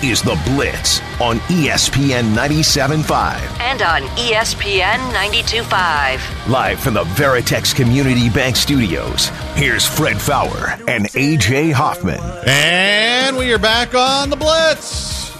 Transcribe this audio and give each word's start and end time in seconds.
This 0.00 0.20
is 0.20 0.22
The 0.22 0.40
Blitz 0.46 1.00
on 1.20 1.38
ESPN 1.48 2.34
97.5. 2.34 3.60
and 3.60 3.82
on 3.82 4.02
ESPN 4.16 4.98
92.5. 5.12 6.48
Live 6.48 6.80
from 6.80 6.94
the 6.94 7.04
Veritex 7.04 7.74
Community 7.74 8.28
Bank 8.30 8.56
Studios, 8.56 9.28
here's 9.54 9.86
Fred 9.86 10.20
Faour 10.20 10.68
and 10.88 11.06
AJ 11.06 11.72
Hoffman. 11.72 12.20
And 12.46 13.36
we 13.36 13.52
are 13.52 13.58
back 13.58 13.94
on 13.94 14.30
the 14.30 14.36
Blitz. 14.36 15.32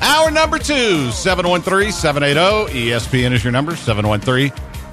Hour 0.00 0.30
number 0.30 0.58
two, 0.58 1.10
713 1.10 1.92
780. 1.92 2.90
ESPN 2.90 3.32
is 3.32 3.44
your 3.44 3.52
number, 3.52 3.76
713 3.76 4.50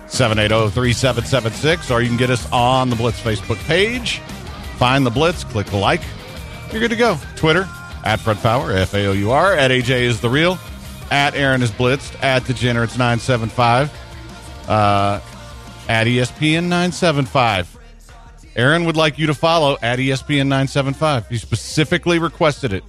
780 0.07 0.71
3776. 0.71 1.91
Or 1.91 2.01
you 2.01 2.07
can 2.07 2.17
get 2.17 2.29
us 2.29 2.47
on 2.51 2.89
the 2.89 2.95
Blitz 2.95 3.19
Facebook 3.19 3.57
page. 3.65 4.19
Find 4.77 5.05
the 5.05 5.11
Blitz, 5.11 5.43
click 5.43 5.71
like. 5.73 6.01
You're 6.71 6.81
good 6.81 6.91
to 6.91 6.97
go. 6.97 7.17
Twitter, 7.35 7.67
at 8.07 8.21
Fred 8.21 8.37
Faour, 8.37 8.71
F 8.71 8.93
A 8.93 9.07
O 9.07 9.11
U 9.11 9.31
R. 9.31 9.53
At 9.53 9.69
AJ 9.69 10.03
is 10.03 10.21
the 10.21 10.29
real. 10.29 10.57
At 11.11 11.35
Aaron 11.35 11.61
is 11.61 11.71
blitzed. 11.71 12.15
At 12.23 12.43
Degenerates975. 12.43 13.89
Uh, 14.69 15.19
at 15.89 16.07
ESPN 16.07 16.63
975. 16.63 17.77
Aaron 18.55 18.85
would 18.85 18.95
like 18.95 19.19
you 19.19 19.27
to 19.27 19.33
follow 19.33 19.77
at 19.81 19.99
ESPN 19.99 20.47
975. 20.47 21.27
He 21.27 21.37
specifically 21.37 22.17
requested 22.17 22.71
it. 22.71 22.85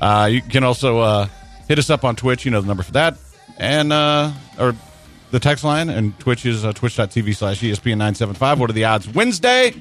Uh, 0.00 0.28
you 0.30 0.42
can 0.42 0.64
also 0.64 0.98
uh, 0.98 1.28
hit 1.68 1.78
us 1.78 1.88
up 1.88 2.02
on 2.04 2.16
Twitch. 2.16 2.44
You 2.44 2.50
know 2.50 2.60
the 2.60 2.66
number 2.66 2.82
for 2.82 2.92
that. 2.92 3.16
And, 3.56 3.92
uh, 3.92 4.32
or 4.58 4.74
the 5.30 5.38
text 5.38 5.62
line. 5.62 5.88
And 5.88 6.18
Twitch 6.18 6.44
is 6.44 6.64
uh, 6.64 6.72
twitch.tv 6.72 7.36
slash 7.36 7.60
ESPN 7.60 7.98
975. 7.98 8.58
What 8.58 8.70
are 8.70 8.72
the 8.72 8.84
odds? 8.84 9.08
Wednesday. 9.08 9.74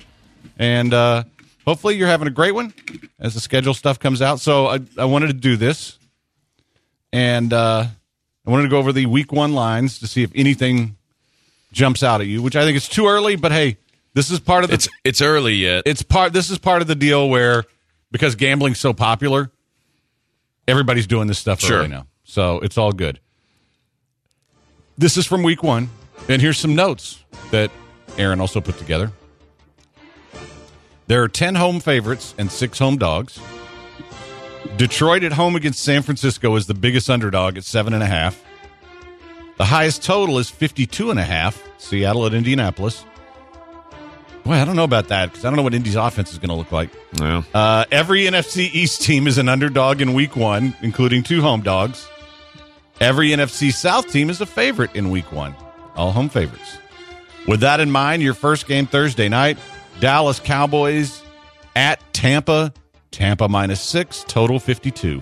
And 0.59 0.93
uh, 0.93 1.23
hopefully 1.65 1.95
you're 1.95 2.07
having 2.07 2.27
a 2.27 2.31
great 2.31 2.53
one 2.53 2.73
as 3.19 3.33
the 3.33 3.39
schedule 3.39 3.73
stuff 3.73 3.99
comes 3.99 4.21
out. 4.21 4.39
So 4.39 4.67
I, 4.67 4.79
I 4.97 5.05
wanted 5.05 5.27
to 5.27 5.33
do 5.33 5.55
this. 5.57 5.97
And 7.11 7.53
uh, 7.53 7.85
I 8.45 8.49
wanted 8.49 8.63
to 8.63 8.69
go 8.69 8.77
over 8.79 8.91
the 8.91 9.05
week 9.05 9.31
one 9.31 9.53
lines 9.53 9.99
to 9.99 10.07
see 10.07 10.23
if 10.23 10.31
anything 10.33 10.95
jumps 11.71 12.01
out 12.03 12.21
at 12.21 12.27
you, 12.27 12.41
which 12.41 12.55
I 12.55 12.63
think 12.63 12.75
is 12.75 12.87
too 12.89 13.07
early. 13.07 13.35
But 13.35 13.51
hey, 13.51 13.77
this 14.15 14.31
is 14.31 14.39
part 14.39 14.63
of 14.63 14.69
the 14.69 14.75
It's 14.75 14.89
it's 15.03 15.21
early 15.21 15.53
yet. 15.55 15.83
it's 15.85 16.01
part 16.03 16.33
this 16.33 16.49
is 16.49 16.57
part 16.57 16.81
of 16.81 16.87
the 16.87 16.95
deal 16.95 17.29
where 17.29 17.63
because 18.11 18.35
gambling's 18.35 18.79
so 18.79 18.93
popular 18.93 19.49
everybody's 20.67 21.07
doing 21.07 21.27
this 21.27 21.39
stuff 21.39 21.59
Sure. 21.59 21.79
early 21.79 21.87
now 21.87 22.05
so 22.23 22.59
it's 22.59 22.77
all 22.77 22.91
good 22.91 23.19
this 24.99 25.17
is 25.17 25.25
from 25.25 25.41
week 25.41 25.63
one 25.63 25.89
and 26.29 26.41
here's 26.43 26.59
some 26.59 26.75
notes 26.75 27.23
that 27.49 27.71
aaron 28.19 28.39
also 28.39 28.61
put 28.61 28.77
together 28.77 29.11
there 31.07 31.21
are 31.23 31.27
10 31.27 31.55
home 31.55 31.79
favorites 31.79 32.33
and 32.37 32.51
six 32.51 32.79
home 32.79 32.97
dogs 32.97 33.39
detroit 34.77 35.23
at 35.23 35.33
home 35.33 35.55
against 35.55 35.83
san 35.83 36.01
francisco 36.01 36.55
is 36.55 36.67
the 36.67 36.73
biggest 36.73 37.09
underdog 37.09 37.57
at 37.57 37.63
seven 37.63 37.93
and 37.93 38.03
a 38.03 38.07
half 38.07 38.43
the 39.57 39.65
highest 39.65 40.03
total 40.03 40.39
is 40.39 40.49
52 40.49 41.11
and 41.11 41.19
a 41.19 41.23
half 41.23 41.61
seattle 41.77 42.25
at 42.25 42.33
indianapolis 42.33 43.05
Boy, 44.43 44.55
I 44.55 44.65
don't 44.65 44.75
know 44.75 44.83
about 44.83 45.07
that 45.07 45.31
because 45.31 45.45
I 45.45 45.49
don't 45.49 45.55
know 45.55 45.63
what 45.63 45.73
Indy's 45.73 45.95
offense 45.95 46.33
is 46.33 46.37
going 46.37 46.49
to 46.49 46.55
look 46.55 46.71
like. 46.73 46.89
Yeah. 47.13 47.43
Uh, 47.53 47.85
every 47.91 48.23
NFC 48.23 48.69
East 48.73 49.01
team 49.01 49.25
is 49.25 49.37
an 49.37 49.47
underdog 49.47 50.01
in 50.01 50.13
week 50.13 50.35
one, 50.35 50.75
including 50.81 51.23
two 51.23 51.41
home 51.41 51.61
dogs. 51.61 52.05
Every 52.99 53.29
NFC 53.29 53.71
South 53.71 54.11
team 54.11 54.29
is 54.29 54.41
a 54.41 54.45
favorite 54.45 54.93
in 54.95 55.09
week 55.11 55.31
one, 55.31 55.55
all 55.95 56.11
home 56.11 56.27
favorites. 56.27 56.77
With 57.47 57.61
that 57.61 57.79
in 57.79 57.89
mind, 57.89 58.21
your 58.21 58.33
first 58.33 58.67
game 58.67 58.85
Thursday 58.85 59.29
night 59.29 59.57
Dallas 60.03 60.37
Cowboys 60.37 61.23
at 61.77 61.97
Tampa. 62.11 62.73
Tampa 63.11 63.47
minus 63.47 63.79
six, 63.79 64.25
total 64.27 64.59
52. 64.59 65.21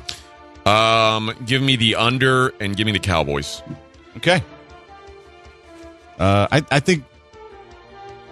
Um, 0.65 1.35
give 1.45 1.61
me 1.61 1.75
the 1.75 1.97
under 1.97 2.49
and 2.59 2.75
give 2.75 2.87
me 2.87 2.91
the 2.91 2.97
Cowboys. 2.97 3.61
Okay. 4.17 4.43
Uh, 6.17 6.47
I, 6.51 6.65
I 6.71 6.79
think 6.79 7.03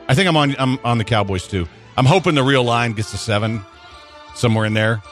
I 0.07 0.15
think 0.15 0.27
I'm 0.27 0.35
on 0.37 0.55
I'm 0.57 0.79
on 0.83 0.97
the 0.97 1.03
Cowboys 1.03 1.47
too. 1.47 1.67
I'm 1.95 2.07
hoping 2.07 2.33
the 2.33 2.41
real 2.41 2.63
line 2.63 2.93
gets 2.93 3.11
to 3.11 3.19
seven, 3.19 3.63
somewhere 4.33 4.65
in 4.65 4.73
there, 4.73 5.03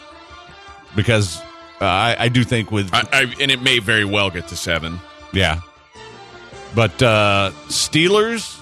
because 0.96 1.40
uh, 1.80 1.86
I, 1.86 2.16
I 2.18 2.30
do 2.30 2.44
think 2.44 2.72
with 2.72 2.92
I, 2.92 3.04
I 3.14 3.34
and 3.40 3.52
it 3.52 3.62
may 3.62 3.78
very 3.78 4.06
well 4.06 4.32
get 4.32 4.48
to 4.48 4.56
seven. 4.56 5.00
yeah, 5.34 5.60
but 6.74 7.00
uh, 7.04 7.52
Steelers 7.68 8.60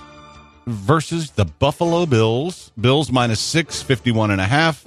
versus 0.67 1.31
the 1.31 1.45
Buffalo 1.45 2.05
Bills. 2.05 2.71
Bills 2.79 3.11
minus 3.11 3.39
six, 3.39 3.81
51 3.81 4.31
and 4.31 4.41
a 4.41 4.45
half. 4.45 4.83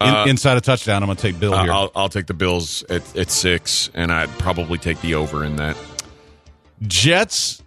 In, 0.00 0.08
Uh, 0.08 0.24
inside 0.26 0.58
a 0.58 0.60
touchdown, 0.60 1.02
I'm 1.02 1.06
going 1.06 1.16
to 1.16 1.22
take 1.22 1.40
Bill 1.40 1.54
Uh, 1.54 1.62
here. 1.64 1.72
I'll 1.72 1.90
I'll 1.96 2.08
take 2.10 2.26
the 2.26 2.34
Bills 2.34 2.82
at, 2.90 3.16
at 3.16 3.30
six, 3.30 3.88
and 3.94 4.12
I'd 4.12 4.28
probably 4.38 4.76
take 4.78 5.00
the 5.00 5.14
over 5.14 5.42
in 5.42 5.56
that. 5.56 5.76
Jets 6.82 7.62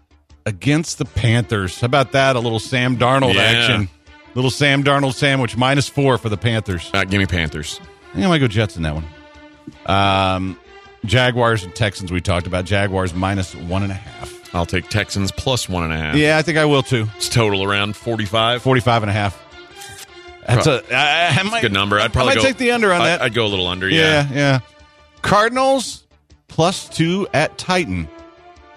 against 0.46 1.00
the 1.00 1.06
Panthers. 1.06 1.80
How 1.82 1.86
about 1.86 2.12
that? 2.12 2.36
A 2.36 2.40
little 2.40 2.60
Sam 2.60 2.98
Darnold 2.98 3.34
Yeah. 3.34 3.42
action. 3.42 3.90
Little 4.36 4.52
Sam 4.52 4.84
Darnold 4.84 5.16
sandwich, 5.16 5.58
minus 5.58 5.88
four 5.90 6.20
for 6.20 6.30
the 6.30 6.38
Panthers. 6.38 6.92
Uh, 6.94 7.04
give 7.04 7.20
me 7.20 7.26
Panthers. 7.26 7.80
I 8.12 8.14
think 8.14 8.26
I 8.26 8.30
might 8.30 8.38
go 8.38 8.48
Jets 8.48 8.78
in 8.78 8.84
that 8.84 8.94
one. 8.94 9.06
Um, 9.88 10.60
Jaguars 11.06 11.64
and 11.64 11.74
Texans, 11.74 12.12
we 12.12 12.22
talked 12.22 12.46
about. 12.46 12.66
Jaguars 12.66 13.14
minus 13.14 13.56
one 13.56 13.82
and 13.82 13.92
a 13.92 13.96
half. 13.96 14.32
I'll 14.54 14.66
take 14.66 14.90
Texans 14.90 15.32
plus 15.32 15.70
one 15.70 15.84
and 15.84 15.94
a 15.94 15.98
half. 15.98 16.16
Yeah, 16.16 16.38
I 16.38 16.42
think 16.42 16.58
I 16.58 16.66
will 16.66 16.82
too. 16.84 17.08
It's 17.18 17.30
total 17.30 17.64
around 17.64 17.96
forty 17.96 18.26
five. 18.26 18.62
45 18.62 19.04
and 19.04 19.10
a 19.10 19.14
half. 19.14 19.46
That's 20.48 20.66
a, 20.66 20.82
I, 20.92 21.38
I 21.40 21.44
might, 21.44 21.62
Good 21.62 21.72
number. 21.74 22.00
I'd 22.00 22.12
probably 22.12 22.32
I 22.32 22.36
might 22.36 22.42
go, 22.42 22.48
take 22.48 22.58
the 22.58 22.72
under 22.72 22.92
on 22.92 23.02
I- 23.02 23.06
that. 23.06 23.22
I'd 23.22 23.34
go 23.36 23.46
a 23.46 23.48
little 23.48 23.68
under. 23.68 23.88
yeah, 23.88 24.28
Yeah. 24.28 24.34
yeah. 24.34 24.60
Cardinals 25.22 26.04
plus 26.48 26.90
two 26.90 27.28
at 27.34 27.58
Titan 27.60 28.10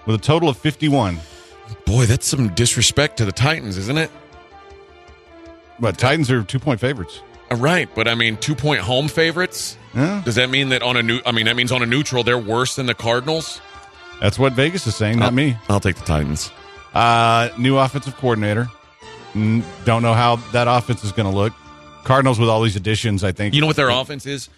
with 0.05 0.15
a 0.17 0.23
total 0.23 0.49
of 0.49 0.57
51. 0.57 1.17
Boy, 1.85 2.05
that's 2.05 2.27
some 2.27 2.49
disrespect 2.53 3.17
to 3.17 3.25
the 3.25 3.31
Titans, 3.31 3.77
isn't 3.77 3.97
it? 3.97 4.11
But 5.79 5.97
Titans 5.97 6.29
are 6.29 6.43
two 6.43 6.59
point 6.59 6.79
favorites. 6.79 7.21
Uh, 7.51 7.55
Right, 7.55 7.89
but 7.95 8.07
I 8.07 8.15
mean, 8.15 8.37
two 8.37 8.55
point 8.55 8.81
home 8.81 9.07
favorites. 9.07 9.77
Yeah. 9.95 10.21
Does 10.23 10.35
that 10.35 10.49
mean 10.49 10.69
that 10.69 10.81
on 10.83 10.97
a 10.97 11.03
new? 11.03 11.21
I 11.25 11.31
mean, 11.31 11.45
that 11.45 11.55
means 11.55 11.71
on 11.71 11.81
a 11.81 11.85
neutral, 11.85 12.23
they're 12.23 12.37
worse 12.37 12.75
than 12.75 12.85
the 12.85 12.93
Cardinals. 12.95 13.61
That's 14.21 14.39
what 14.39 14.53
Vegas 14.53 14.87
is 14.87 14.95
saying, 14.95 15.19
not 15.19 15.25
I'll- 15.27 15.31
me. 15.31 15.57
I'll 15.69 15.79
take 15.79 15.95
the 15.95 16.05
Titans. 16.05 16.51
Uh, 16.93 17.49
new 17.57 17.77
offensive 17.77 18.15
coordinator. 18.17 18.69
N- 19.35 19.63
Don't 19.85 20.01
know 20.03 20.13
how 20.13 20.35
that 20.51 20.67
offense 20.67 21.03
is 21.03 21.11
going 21.11 21.29
to 21.29 21.35
look. 21.35 21.53
Cardinals 22.03 22.39
with 22.39 22.49
all 22.49 22.61
these 22.61 22.75
additions, 22.75 23.23
I 23.23 23.31
think. 23.31 23.53
You 23.55 23.61
know 23.61 23.67
what 23.67 23.75
their 23.75 23.89
offense 23.89 24.25
is? 24.25 24.49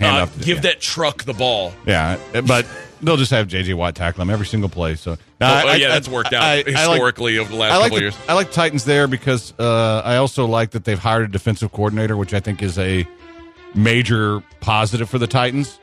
Hand 0.00 0.16
Uh, 0.16 0.22
off 0.22 0.34
to- 0.38 0.44
give 0.44 0.56
yeah. 0.58 0.62
that 0.62 0.80
truck 0.80 1.24
the 1.24 1.32
ball. 1.34 1.72
Yeah, 1.86 2.16
but 2.46 2.66
they'll 3.02 3.16
just 3.18 3.30
have 3.30 3.46
JJ 3.48 3.74
Watt 3.74 3.94
tackle 3.94 4.22
him 4.22 4.30
every 4.30 4.46
single 4.46 4.68
play. 4.70 4.94
So 4.96 5.12
Oh, 5.12 5.16
I- 5.46 5.62
oh, 5.62 5.68
I- 5.68 5.74
yeah, 5.76 5.86
I- 5.86 5.90
that's 5.90 6.08
worked 6.08 6.32
out 6.32 6.42
I- 6.42 6.52
I 6.52 6.56
like- 6.56 6.66
historically 6.66 7.38
over 7.38 7.50
the 7.50 7.56
last 7.56 7.72
I 7.72 7.76
like 7.76 7.82
couple 7.84 7.96
the, 7.98 8.02
years. 8.02 8.16
I 8.28 8.32
like 8.32 8.50
Titans 8.50 8.84
there 8.84 9.06
because 9.06 9.52
uh, 9.58 10.02
I 10.04 10.16
also 10.16 10.46
like 10.46 10.70
that 10.72 10.84
they've 10.84 10.98
hired 10.98 11.24
a 11.24 11.28
defensive 11.28 11.70
coordinator, 11.72 12.16
which 12.16 12.34
I 12.34 12.40
think 12.40 12.62
is 12.62 12.78
a 12.78 13.06
major 13.74 14.42
positive 14.60 15.08
for 15.08 15.18
the 15.18 15.26
Titans. 15.26 15.78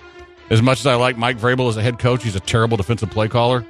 As 0.50 0.62
much 0.62 0.80
as 0.80 0.86
I 0.86 0.96
like 0.96 1.18
Mike 1.18 1.38
Vrabel 1.38 1.68
as 1.70 1.78
a 1.78 1.82
head 1.82 2.00
coach, 2.00 2.24
he's 2.24 2.36
a 2.36 2.40
terrible 2.40 2.78
defensive 2.78 3.10
play 3.10 3.28
caller, 3.28 3.66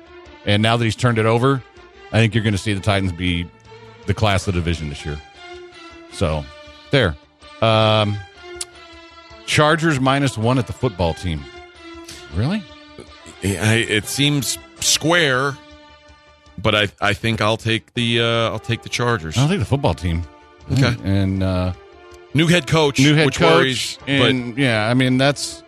and 0.46 0.62
now 0.62 0.78
that 0.78 0.86
he's 0.86 0.96
turned 0.96 1.18
it 1.18 1.26
over, 1.26 1.64
I 2.12 2.18
think 2.20 2.36
you're 2.36 2.44
going 2.44 2.54
to 2.54 2.60
see 2.60 2.74
the 2.74 2.80
Titans 2.82 3.12
be 3.12 3.50
the 4.06 4.14
class 4.14 4.48
of 4.48 4.54
the 4.54 4.60
division 4.60 4.90
this 4.90 5.06
year. 5.06 5.20
So 6.12 6.46
there, 6.92 7.16
um, 7.62 8.18
Chargers 9.46 10.00
minus 10.00 10.38
one 10.38 10.58
at 10.60 10.68
the 10.68 10.74
football 10.74 11.14
team. 11.14 11.44
Really? 12.36 12.64
It 13.42 14.06
seems 14.06 14.58
square, 14.80 15.58
but 16.62 16.76
I 16.76 16.88
I 17.02 17.14
think 17.14 17.42
I'll 17.42 17.58
take 17.58 17.94
the 17.94 18.22
uh, 18.22 18.50
I'll 18.52 18.60
take 18.60 18.84
the 18.84 18.90
Chargers. 18.90 19.38
I'll 19.38 19.48
take 19.48 19.60
the 19.60 19.66
football 19.66 19.94
team. 19.94 20.24
Okay. 20.72 20.96
and. 21.04 21.42
Uh, 21.44 21.74
New 22.34 22.46
head 22.46 22.68
coach, 22.68 23.00
new 23.00 23.16
head 23.16 23.26
which 23.26 23.38
coach, 23.40 23.50
worries, 23.50 23.98
and 24.06 24.58
yeah, 24.58 24.88
I 24.88 24.94
mean 24.94 25.18
that's 25.18 25.64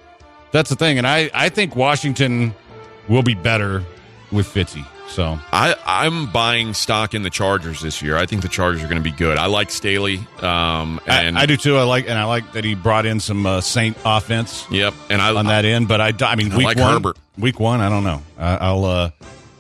that's 0.52 0.70
the 0.70 0.76
thing, 0.76 0.98
and 0.98 1.08
I 1.08 1.30
I 1.34 1.50
think 1.50 1.76
Washington 1.76 2.54
will 3.08 3.24
be 3.24 3.36
better 3.36 3.84
with 4.32 4.48
Fitzy. 4.48 4.86
So 5.10 5.40
I 5.52 5.76
I'm 5.86 6.32
buying 6.32 6.74
stock 6.76 7.14
in 7.16 7.24
the 7.24 7.32
Chargers 7.32 7.82
this 7.82 8.02
year. 8.02 8.16
I 8.16 8.28
think 8.28 8.44
the 8.44 8.48
Chargers 8.48 8.84
are 8.84 8.88
going 8.88 9.02
to 9.02 9.10
be 9.10 9.16
good. 9.16 9.38
I 9.38 9.48
like 9.48 9.72
Staley, 9.72 10.20
um, 10.42 11.02
and 11.08 11.38
I, 11.38 11.42
I 11.42 11.46
do 11.48 11.58
too. 11.58 11.78
I 11.78 11.84
like 11.84 12.08
and 12.08 12.18
I 12.18 12.26
like 12.26 12.52
that 12.54 12.64
he 12.64 12.76
brought 12.76 13.06
in 13.08 13.20
some 13.20 13.46
uh, 13.46 13.62
Saint 13.62 13.98
offense 14.06 14.68
Yep, 14.70 14.94
and 15.10 15.22
I 15.22 15.34
on 15.34 15.48
that 15.48 15.66
end. 15.66 15.88
But 15.88 16.00
I, 16.00 16.14
I 16.26 16.36
mean 16.36 16.52
I 16.52 16.58
week 16.58 16.66
like 16.66 16.78
one, 16.78 16.94
Herbert. 16.94 17.18
week 17.40 17.60
one, 17.60 17.82
I 17.82 17.90
don't 17.90 18.04
know. 18.04 18.22
I, 18.38 18.58
I'll 18.58 18.86
uh, 18.86 19.10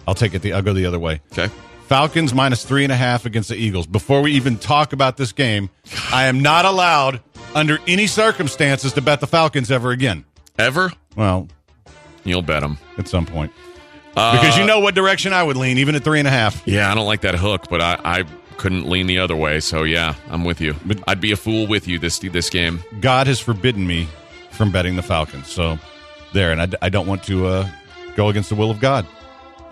I'll 0.07 0.15
take 0.15 0.35
it. 0.35 0.44
The 0.44 0.53
I'll 0.53 0.62
go 0.62 0.74
the 0.74 0.85
other 0.85 1.00
way. 1.00 1.21
Okay, 1.31 1.51
Falcons 1.88 2.31
minus 2.31 2.63
three 2.63 2.83
and 2.83 2.94
a 2.94 2.97
half 2.97 3.25
against 3.25 3.50
the 3.50 3.56
Eagles. 3.56 3.88
Before 3.88 4.21
we 4.21 4.33
even 4.33 4.57
talk 4.57 4.94
about 4.94 5.18
this 5.18 5.31
game, 5.31 5.71
I 6.13 6.25
am 6.25 6.42
not 6.44 6.65
allowed 6.65 7.21
under 7.56 7.80
any 7.88 8.06
circumstances 8.06 8.94
to 8.94 9.01
bet 9.01 9.19
the 9.19 9.27
Falcons 9.27 9.71
ever 9.71 9.89
again. 9.89 10.25
Ever? 10.59 10.91
Well, 11.15 11.47
You'll 12.25 12.41
bet 12.41 12.61
them. 12.61 12.77
at 12.97 13.07
some 13.07 13.25
point. 13.25 13.51
because 14.13 14.57
you 14.57 14.65
know 14.65 14.79
what 14.79 14.94
direction 14.94 15.31
I 15.33 15.41
would 15.41 15.56
lean, 15.57 15.77
even 15.77 15.95
at 15.95 16.03
three 16.03 16.19
and 16.19 16.27
a 16.27 16.31
half. 16.31 16.61
Yeah, 16.67 16.91
I 16.91 16.95
don't 16.95 17.06
like 17.06 17.21
that 17.21 17.35
hook, 17.35 17.67
but 17.69 17.81
I, 17.81 18.00
I 18.03 18.23
couldn't 18.57 18.89
lean 18.89 19.07
the 19.07 19.19
other 19.19 19.35
way. 19.35 19.61
So 19.61 19.83
yeah, 19.83 20.15
I'm 20.29 20.44
with 20.44 20.59
you. 20.61 20.75
But- 20.85 21.00
I'd 21.07 21.21
be 21.21 21.31
a 21.31 21.38
fool 21.38 21.65
with 21.67 21.88
you 21.88 21.97
this 21.97 22.19
this 22.19 22.50
game. 22.50 22.83
God 23.00 23.27
has 23.27 23.39
forbidden 23.39 23.88
me 23.88 24.07
from 24.51 24.71
betting 24.71 24.95
the 24.97 25.01
Falcons. 25.01 25.47
So 25.47 25.79
there, 26.33 26.51
and 26.51 26.61
I, 26.61 26.67
I 26.81 26.89
don't 26.89 27.07
want 27.07 27.23
to 27.23 27.47
uh, 27.47 27.69
go 28.15 28.27
against 28.29 28.50
the 28.50 28.56
will 28.56 28.69
of 28.69 28.79
God. 28.81 29.07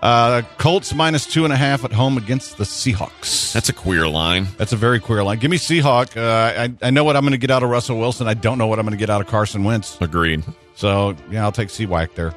Uh, 0.02 0.42
Colts 0.58 0.94
minus 0.94 1.26
two 1.26 1.44
and 1.44 1.52
a 1.52 1.56
half 1.56 1.84
at 1.84 1.92
home 1.92 2.16
against 2.16 2.56
the 2.56 2.64
Seahawks. 2.64 3.52
That's 3.52 3.68
a 3.68 3.72
queer 3.72 4.06
line. 4.08 4.46
That's 4.56 4.72
a 4.72 4.76
very 4.76 5.00
queer 5.00 5.24
line. 5.24 5.38
Give 5.38 5.50
me 5.50 5.56
Seahawk. 5.56 6.16
Uh, 6.16 6.60
I, 6.82 6.86
I 6.86 6.90
know 6.90 7.02
what 7.04 7.16
I'm 7.16 7.22
going 7.22 7.32
to 7.32 7.38
get 7.38 7.50
out 7.50 7.62
of 7.62 7.70
Russell 7.70 7.98
Wilson. 7.98 8.28
I 8.28 8.34
don't 8.34 8.58
know 8.58 8.68
what 8.68 8.78
I'm 8.78 8.84
going 8.84 8.96
to 8.96 9.00
get 9.00 9.10
out 9.10 9.20
of 9.20 9.26
Carson 9.26 9.64
Wentz. 9.64 10.00
Agreed. 10.00 10.44
So 10.76 11.16
yeah, 11.30 11.42
I'll 11.42 11.52
take 11.52 11.68
Seawack 11.68 12.14
there. 12.14 12.32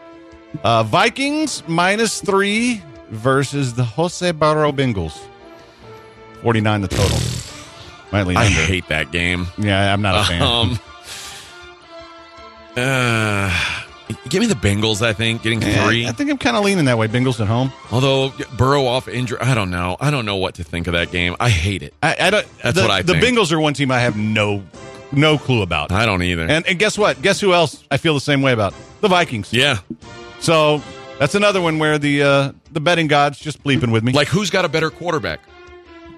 Uh, 0.64 0.84
Vikings 0.84 1.64
minus 1.68 2.20
three 2.22 2.82
versus 3.10 3.74
the 3.76 3.84
Joe 3.86 4.34
Burrow 4.34 4.72
Bengals. 4.72 5.20
49 6.42 6.82
the 6.82 6.88
total. 6.88 7.18
Might 8.12 8.26
lean 8.26 8.38
I 8.38 8.48
under. 8.48 8.62
hate 8.62 8.88
that 8.90 9.12
game. 9.12 9.48
Yeah, 9.58 9.94
I'm 9.94 10.02
not 10.02 10.26
a 10.26 10.28
fan. 10.28 10.42
Um, 10.42 10.80
uh, 12.76 13.84
give 14.30 14.40
me 14.42 14.46
the 14.48 14.56
Bengals. 14.56 15.02
I 15.02 15.14
think 15.14 15.42
getting 15.44 15.62
Yeah, 15.62 15.86
three. 15.86 16.08
I 16.08 16.12
think 16.12 16.30
I'm 16.30 16.38
kind 16.38 16.56
of 16.58 16.64
leaning 16.64 16.86
that 16.86 16.98
way. 16.98 17.08
Bengals 17.08 17.40
at 17.40 17.48
home. 17.48 17.72
Although 17.92 18.34
Burrow 18.58 18.86
off 18.86 19.08
injury, 19.08 19.38
I 19.42 19.54
don't 19.54 19.72
know. 19.72 19.98
I 20.00 20.12
don't 20.12 20.26
know 20.26 20.38
what 20.38 20.56
to 20.56 20.64
think 20.64 20.88
of 20.88 20.94
that 20.94 21.12
game. 21.12 21.36
I 21.40 21.50
hate 21.50 21.84
it. 21.84 21.94
I, 22.04 22.16
I 22.20 22.30
don't. 22.30 22.48
That's 22.62 22.76
the, 22.76 22.82
what 22.84 22.92
I 22.92 23.02
The 23.02 23.14
think. 23.14 23.38
Bengals 23.38 23.52
are 23.52 23.60
one 23.60 23.74
team 23.74 23.92
I 23.92 24.00
have 24.00 24.16
no 24.18 24.64
no 25.12 25.38
clue 25.38 25.62
about. 25.62 25.92
I 25.92 26.06
don't 26.06 26.24
either. 26.24 26.44
And, 26.48 26.66
and 26.68 26.80
guess 26.80 26.98
what? 26.98 27.22
Guess 27.22 27.40
who 27.42 27.54
else 27.54 27.84
I 27.92 27.98
feel 27.98 28.14
the 28.14 28.20
same 28.22 28.42
way 28.42 28.54
about? 28.54 28.74
The 29.02 29.08
Vikings. 29.10 29.52
yeah, 29.52 29.80
So 30.40 30.82
that's 31.20 31.36
another 31.36 31.62
one 31.62 31.80
where 31.80 31.98
the 31.98 32.24
uh, 32.24 32.52
the 32.72 32.80
betting 32.80 33.08
gods 33.08 33.40
just 33.40 33.64
bleeping 33.64 33.92
with 33.92 34.04
me. 34.04 34.14
like 34.14 34.28
who's 34.28 34.50
got 34.50 34.64
a 34.66 34.70
better 34.70 34.90
quarterback? 34.90 35.40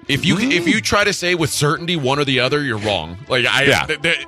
If 0.06 0.26
you 0.26 0.38
if 0.38 0.68
you 0.68 0.80
try 0.82 1.02
to 1.04 1.12
say 1.14 1.34
with 1.34 1.48
certainty 1.50 1.96
one 1.96 2.18
or 2.18 2.24
the 2.26 2.40
other, 2.40 2.62
you're 2.62 2.76
wrong. 2.78 3.16
Like 3.28 3.46
I, 3.46 3.62
Yeah. 3.64 3.86
th- 3.86 4.02
th- 4.02 4.26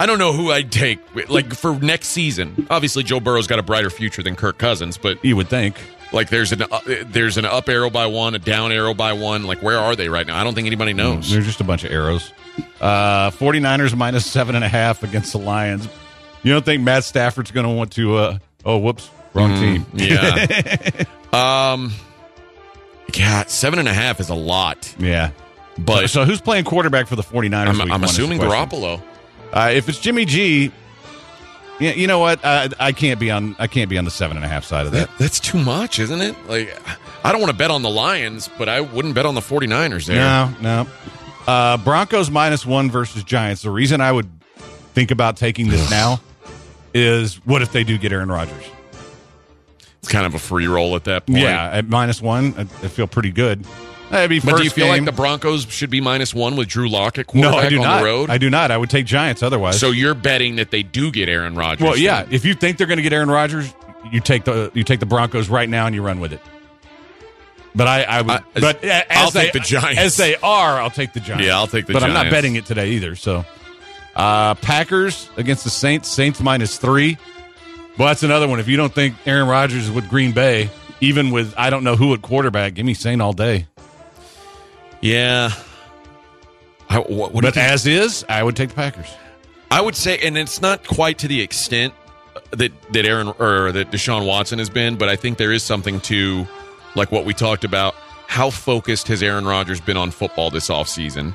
I 0.00 0.06
don't 0.06 0.18
know 0.18 0.32
who 0.32 0.50
I'd 0.50 0.72
take. 0.72 0.98
Like 1.28 1.54
for 1.54 1.74
next 1.78 2.08
season, 2.08 2.66
obviously 2.70 3.02
Joe 3.04 3.20
Burrow's 3.20 3.46
got 3.46 3.58
a 3.58 3.62
brighter 3.62 3.90
future 3.90 4.22
than 4.22 4.34
Kirk 4.36 4.58
Cousins, 4.58 4.98
but 4.98 5.24
you 5.24 5.36
would 5.36 5.48
think. 5.48 5.76
like 6.12 6.28
there's 6.28 6.50
an 6.52 6.62
uh, 6.62 6.80
there's 7.06 7.38
an 7.38 7.44
up 7.44 7.68
arrow 7.68 7.88
by 7.88 8.06
one, 8.06 8.34
a 8.34 8.38
down 8.38 8.72
arrow 8.72 8.94
by 8.94 9.12
one. 9.12 9.44
Like 9.44 9.62
where 9.62 9.78
are 9.78 9.94
they 9.94 10.08
right 10.08 10.26
now? 10.26 10.38
I 10.40 10.42
don't 10.44 10.54
think 10.54 10.66
anybody 10.66 10.92
knows. 10.92 11.30
They're 11.30 11.40
just 11.42 11.60
a 11.60 11.64
bunch 11.64 11.84
of 11.84 11.92
arrows. 11.92 12.32
Uh, 12.80 13.30
49ers 13.30 13.96
minus 13.96 14.26
seven 14.26 14.54
and 14.56 14.64
a 14.64 14.68
half 14.68 15.02
against 15.02 15.32
the 15.32 15.38
Lions. 15.38 15.88
You 16.42 16.52
don't 16.52 16.64
think 16.64 16.82
Matt 16.82 17.04
Stafford's 17.04 17.50
going 17.52 17.66
to 17.66 17.72
want 17.72 17.92
to? 17.92 18.16
Uh, 18.16 18.38
oh, 18.64 18.78
whoops, 18.78 19.08
wrong 19.34 19.54
team. 19.60 19.86
Yeah. 19.94 21.04
um. 21.32 21.92
Yeah, 23.14 23.44
seven 23.46 23.78
and 23.78 23.88
a 23.88 23.92
half 23.92 24.20
is 24.20 24.30
a 24.30 24.34
lot, 24.34 24.94
Yeah. 24.98 25.30
but 25.78 26.08
so 26.08 26.24
who's 26.24 26.40
playing 26.40 26.64
quarterback 26.64 27.06
for 27.08 27.14
the 27.16 27.22
49ers? 27.22 27.68
I'm, 27.68 27.80
I'm 27.82 27.88
one 27.90 28.04
is 28.04 28.16
the 28.16 28.22
assuming. 28.24 28.40
Garoppolo. 28.40 29.02
Uh, 29.52 29.70
if 29.72 29.88
it's 29.88 29.98
Jimmy 29.98 30.24
G, 30.24 30.72
yeah, 31.78 31.92
you 31.92 32.06
know 32.06 32.18
what? 32.18 32.44
I, 32.44 32.68
I 32.78 32.92
can't 32.92 33.18
be 33.18 33.30
on. 33.30 33.56
I 33.58 33.66
can't 33.66 33.90
be 33.90 33.98
on 33.98 34.04
the 34.04 34.10
seven 34.10 34.36
and 34.36 34.46
a 34.46 34.48
half 34.48 34.64
side 34.64 34.86
of 34.86 34.92
that. 34.92 35.08
That, 35.08 35.18
that's 35.18 35.40
too 35.40 35.58
much, 35.58 35.98
isn't 35.98 36.20
it? 36.20 36.36
Like, 36.48 36.76
I 37.24 37.32
don't 37.32 37.40
want 37.40 37.50
to 37.50 37.56
bet 37.56 37.70
on 37.70 37.82
the 37.82 37.90
Lions, 37.90 38.48
but 38.56 38.68
I 38.68 38.80
wouldn't 38.80 39.14
bet 39.14 39.26
on 39.26 39.34
the 39.34 39.40
49ers 39.40 40.06
there. 40.06 40.16
No, 40.16 40.54
no. 40.60 40.86
Uh, 41.46 41.76
Broncos 41.78 42.30
minus 42.30 42.64
one 42.64 42.90
versus 42.90 43.24
Giants. 43.24 43.62
The 43.62 43.70
reason 43.70 44.00
I 44.00 44.12
would 44.12 44.30
think 44.94 45.10
about 45.10 45.36
taking 45.36 45.68
this 45.68 45.90
now 45.90 46.20
is 46.94 47.36
what 47.44 47.62
if 47.62 47.72
they 47.72 47.84
do 47.84 47.98
get 47.98 48.12
Aaron 48.12 48.30
Rodgers? 48.30 48.64
It's 49.98 50.10
kind 50.10 50.26
of 50.26 50.34
a 50.34 50.38
free 50.38 50.66
roll 50.66 50.96
at 50.96 51.04
that 51.04 51.26
point. 51.26 51.40
Yeah, 51.40 51.70
at 51.70 51.88
minus 51.88 52.20
one, 52.22 52.54
I, 52.56 52.60
I 52.62 52.88
feel 52.88 53.06
pretty 53.06 53.30
good. 53.30 53.66
That'd 54.12 54.28
be 54.28 54.40
But 54.40 54.58
do 54.58 54.62
you 54.64 54.68
feel 54.70 54.84
game. 54.84 54.92
like 54.92 55.04
the 55.06 55.12
Broncos 55.12 55.64
should 55.72 55.88
be 55.88 56.02
minus 56.02 56.34
one 56.34 56.54
with 56.56 56.68
Drew 56.68 56.86
Lock 56.88 57.18
at 57.18 57.26
quarterback 57.26 57.52
no? 57.62 57.66
I 57.66 57.68
do 57.70 57.76
on 57.78 57.82
not. 57.82 57.98
the 58.00 58.04
road? 58.04 58.30
I 58.30 58.36
do 58.36 58.50
not. 58.50 58.70
I 58.70 58.76
would 58.76 58.90
take 58.90 59.06
Giants 59.06 59.42
otherwise. 59.42 59.80
So 59.80 59.90
you're 59.90 60.12
betting 60.14 60.56
that 60.56 60.70
they 60.70 60.82
do 60.82 61.10
get 61.10 61.30
Aaron 61.30 61.54
Rodgers? 61.54 61.82
well, 61.82 61.96
yeah. 61.96 62.22
then? 62.24 62.32
If 62.34 62.44
you 62.44 62.52
think 62.52 62.76
they're 62.76 62.86
going 62.86 62.98
to 62.98 63.02
get 63.02 63.14
Aaron 63.14 63.30
Rodgers, 63.30 63.72
you 64.12 64.20
take 64.20 64.44
the 64.44 64.70
you 64.74 64.84
take 64.84 65.00
the 65.00 65.06
Broncos 65.06 65.48
right 65.48 65.66
now 65.68 65.86
and 65.86 65.94
you 65.94 66.02
run 66.02 66.20
with 66.20 66.32
it. 66.34 66.40
But 67.74 67.86
I, 67.88 68.02
I 68.02 68.20
would. 68.20 68.30
I- 68.30 68.42
but 68.60 68.84
as 68.84 69.04
I'll 69.10 69.30
they, 69.30 69.44
take 69.44 69.52
the 69.54 69.60
Giants. 69.60 69.98
as 69.98 70.16
they 70.18 70.36
are. 70.36 70.78
I'll 70.78 70.90
take 70.90 71.14
the 71.14 71.20
Giants. 71.20 71.46
Yeah, 71.46 71.56
I'll 71.56 71.66
take 71.66 71.86
the 71.86 71.94
Giants. 71.94 72.04
But 72.04 72.18
I'm 72.18 72.24
not 72.24 72.30
betting 72.30 72.56
it 72.56 72.66
today 72.66 72.90
either. 72.90 73.16
So, 73.16 73.46
uh, 74.14 74.54
Packers 74.56 75.30
against 75.38 75.64
the 75.64 75.70
Saints. 75.70 76.08
Saints 76.10 76.38
minus 76.40 76.76
three. 76.76 77.16
Well, 77.96 78.08
that's 78.08 78.22
another 78.22 78.46
one. 78.46 78.60
If 78.60 78.68
you 78.68 78.76
don't 78.76 78.94
think 78.94 79.14
Aaron 79.26 79.48
Rodgers 79.48 79.84
is 79.84 79.90
with 79.90 80.10
Green 80.10 80.32
Bay, 80.32 80.68
even 81.00 81.30
with 81.30 81.54
I 81.56 81.70
don't 81.70 81.82
know 81.84 81.96
who 81.96 82.12
at 82.12 82.20
quarterback, 82.20 82.74
give 82.74 82.84
me 82.84 82.92
Saint 82.92 83.22
all 83.22 83.32
day. 83.32 83.66
Yeah. 85.02 85.50
I, 86.88 86.98
what, 86.98 87.32
what 87.32 87.42
But 87.42 87.56
as 87.56 87.86
is, 87.86 88.24
I 88.28 88.42
would 88.42 88.56
take 88.56 88.70
the 88.70 88.74
Packers. 88.74 89.08
I 89.70 89.80
would 89.80 89.96
say, 89.96 90.18
and 90.18 90.36
it's 90.38 90.60
not 90.60 90.86
quite 90.86 91.18
to 91.18 91.28
the 91.28 91.40
extent 91.40 91.94
that 92.50 92.72
that 92.92 93.04
Aaron 93.06 93.28
or 93.38 93.72
that 93.72 93.90
Deshaun 93.90 94.26
Watson 94.26 94.58
has 94.58 94.68
been, 94.70 94.96
but 94.96 95.08
I 95.08 95.16
think 95.16 95.38
there 95.38 95.52
is 95.52 95.62
something 95.62 96.00
to 96.02 96.46
like 96.94 97.10
what 97.10 97.24
we 97.24 97.32
talked 97.34 97.64
about. 97.64 97.94
How 98.26 98.50
focused 98.50 99.08
has 99.08 99.22
Aaron 99.22 99.44
Rodgers 99.46 99.80
been 99.80 99.96
on 99.96 100.10
football 100.10 100.50
this 100.50 100.68
offseason? 100.68 101.34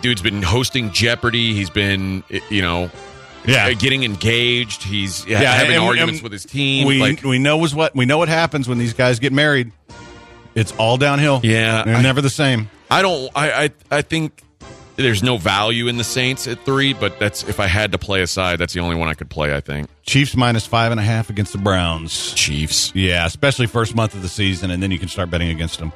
Dude's 0.00 0.22
been 0.22 0.42
hosting 0.42 0.90
Jeopardy. 0.92 1.54
He's 1.54 1.70
been, 1.70 2.22
you 2.50 2.62
know, 2.62 2.90
Yeah. 3.46 3.66
Uh, 3.66 3.74
getting 3.74 4.02
engaged. 4.04 4.82
He's 4.82 5.24
Yeah, 5.26 5.38
having 5.40 5.76
and- 5.76 5.84
arguments 5.84 6.20
and 6.20 6.22
with 6.24 6.32
his 6.32 6.44
team. 6.44 6.86
We 6.86 6.98
like, 6.98 7.22
we 7.22 7.38
know 7.38 7.58
was 7.58 7.74
what 7.74 7.94
we 7.94 8.06
know 8.06 8.18
what 8.18 8.28
happens 8.28 8.68
when 8.68 8.78
these 8.78 8.92
guys 8.94 9.18
get 9.18 9.32
married. 9.32 9.72
It's 10.54 10.72
all 10.72 10.96
downhill. 10.96 11.40
Yeah, 11.42 11.84
they're 11.84 11.96
I- 11.96 12.02
never 12.02 12.20
the 12.20 12.30
same. 12.30 12.70
I 12.90 13.02
don't. 13.02 13.30
I, 13.36 13.64
I 13.64 13.70
I 13.90 14.02
think 14.02 14.42
there's 14.96 15.22
no 15.22 15.36
value 15.38 15.86
in 15.86 15.96
the 15.96 16.04
Saints 16.04 16.46
at 16.48 16.58
three, 16.64 16.92
but 16.92 17.18
that's 17.20 17.48
if 17.48 17.60
I 17.60 17.66
had 17.66 17.92
to 17.92 17.98
play 17.98 18.20
a 18.22 18.26
side, 18.26 18.58
that's 18.58 18.74
the 18.74 18.80
only 18.80 18.96
one 18.96 19.08
I 19.08 19.14
could 19.14 19.30
play. 19.30 19.54
I 19.54 19.60
think 19.60 19.88
Chiefs 20.04 20.34
minus 20.36 20.66
five 20.66 20.90
and 20.90 21.00
a 21.00 21.04
half 21.04 21.30
against 21.30 21.52
the 21.52 21.58
Browns. 21.58 22.34
Chiefs. 22.34 22.92
Yeah, 22.94 23.24
especially 23.26 23.66
first 23.68 23.94
month 23.94 24.14
of 24.14 24.22
the 24.22 24.28
season, 24.28 24.70
and 24.72 24.82
then 24.82 24.90
you 24.90 24.98
can 24.98 25.08
start 25.08 25.30
betting 25.30 25.50
against 25.50 25.78
them. 25.78 25.92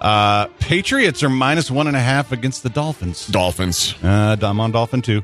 Uh, 0.00 0.46
Patriots 0.58 1.22
are 1.22 1.30
minus 1.30 1.70
one 1.70 1.86
and 1.86 1.96
a 1.96 2.00
half 2.00 2.30
against 2.30 2.62
the 2.62 2.68
Dolphins. 2.68 3.26
Dolphins. 3.28 3.94
Uh, 4.02 4.36
I'm 4.42 4.60
on 4.60 4.70
Dolphin 4.70 5.00
too. 5.00 5.22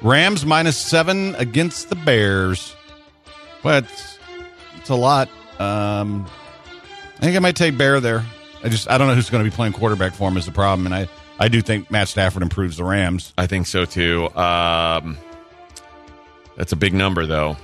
Rams 0.00 0.46
minus 0.46 0.78
seven 0.78 1.34
against 1.34 1.90
the 1.90 1.94
Bears. 1.96 2.74
Well, 3.62 3.78
it's, 3.78 4.18
it's 4.76 4.88
a 4.88 4.94
lot. 4.94 5.28
Um, 5.58 6.26
think 7.24 7.36
I 7.36 7.40
might 7.40 7.56
take 7.56 7.76
Bear 7.76 8.00
there. 8.00 8.24
I 8.62 8.68
just 8.68 8.90
I 8.90 8.98
don't 8.98 9.08
know 9.08 9.14
who's 9.14 9.30
going 9.30 9.44
to 9.44 9.50
be 9.50 9.54
playing 9.54 9.72
quarterback 9.72 10.14
for 10.14 10.28
him 10.28 10.36
is 10.36 10.46
the 10.46 10.52
problem, 10.52 10.86
and 10.86 10.94
I 10.94 11.08
I 11.38 11.48
do 11.48 11.60
think 11.60 11.90
Matt 11.90 12.08
Stafford 12.08 12.42
improves 12.42 12.76
the 12.76 12.84
Rams. 12.84 13.32
I 13.36 13.46
think 13.46 13.66
so 13.66 13.84
too. 13.84 14.34
Um, 14.36 15.18
that's 16.56 16.72
a 16.72 16.76
big 16.76 16.94
number, 16.94 17.26
though. 17.26 17.56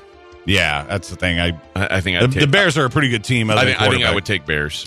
Yeah, 0.45 0.85
that's 0.85 1.11
the 1.11 1.17
thing. 1.17 1.39
I 1.39 1.49
I, 1.77 1.97
I 1.97 2.01
think 2.01 2.19
the, 2.19 2.25
I'd 2.25 2.33
take, 2.33 2.41
the 2.41 2.47
Bears 2.47 2.77
are 2.77 2.85
a 2.85 2.91
pretty 2.91 3.09
good 3.09 3.25
team. 3.25 3.51
I 3.51 3.65
think, 3.65 3.81
I 3.81 3.89
think 3.89 4.05
I 4.05 4.15
would 4.15 4.27
take 4.27 4.47
Bears. 4.47 4.87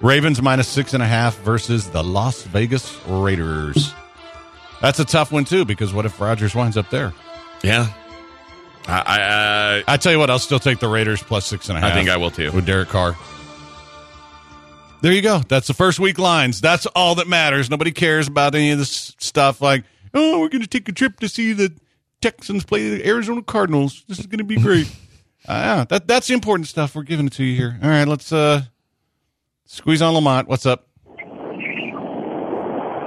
Ravens 0.00 0.40
minus 0.40 0.68
six 0.68 0.94
and 0.94 1.02
a 1.02 1.06
half 1.06 1.36
versus 1.40 1.90
the 1.90 2.02
Las 2.02 2.42
Vegas 2.44 2.98
Raiders. 3.06 3.92
That's 4.80 4.98
a 4.98 5.04
tough 5.04 5.30
one 5.30 5.44
too 5.44 5.64
because 5.64 5.92
what 5.92 6.06
if 6.06 6.18
Rodgers 6.20 6.54
winds 6.54 6.76
up 6.78 6.88
there? 6.88 7.12
Yeah, 7.62 7.86
I 8.86 9.82
I, 9.86 9.94
I 9.94 9.96
tell 9.98 10.12
you 10.12 10.18
what, 10.18 10.30
I'll 10.30 10.38
still 10.38 10.58
take 10.58 10.78
the 10.78 10.88
Raiders 10.88 11.22
plus 11.22 11.46
six 11.46 11.68
and 11.68 11.76
a 11.76 11.80
I, 11.80 11.84
half. 11.84 11.92
I 11.92 11.94
think 11.94 12.08
I 12.08 12.16
will 12.16 12.30
too. 12.30 12.50
with 12.52 12.64
Derek 12.64 12.88
Carr. 12.88 13.16
There 15.02 15.12
you 15.12 15.22
go. 15.22 15.38
That's 15.48 15.66
the 15.66 15.74
first 15.74 15.98
week 15.98 16.18
lines. 16.18 16.60
That's 16.60 16.84
all 16.86 17.14
that 17.16 17.26
matters. 17.26 17.70
Nobody 17.70 17.90
cares 17.90 18.28
about 18.28 18.54
any 18.54 18.70
of 18.70 18.78
this 18.78 19.14
stuff 19.18 19.62
like, 19.62 19.84
oh, 20.12 20.40
we're 20.40 20.50
going 20.50 20.60
to 20.62 20.68
take 20.68 20.88
a 20.88 20.92
trip 20.92 21.20
to 21.20 21.28
see 21.28 21.54
the 21.54 21.72
Texans 22.20 22.64
play 22.64 22.90
the 22.90 23.06
Arizona 23.06 23.42
Cardinals. 23.42 24.04
This 24.08 24.18
is 24.18 24.26
going 24.26 24.38
to 24.38 24.44
be 24.44 24.56
great. 24.60 24.86
uh, 25.48 25.52
yeah, 25.52 25.84
that 25.88 26.06
that's 26.06 26.26
the 26.26 26.34
important 26.34 26.68
stuff. 26.68 26.94
We're 26.94 27.02
giving 27.04 27.26
it 27.28 27.32
to 27.34 27.44
you 27.44 27.56
here. 27.56 27.78
All 27.82 27.88
right, 27.88 28.06
let's 28.06 28.30
uh 28.30 28.62
squeeze 29.64 30.02
on 30.02 30.12
Lamont. 30.14 30.48
What's 30.48 30.66
up? 30.66 30.86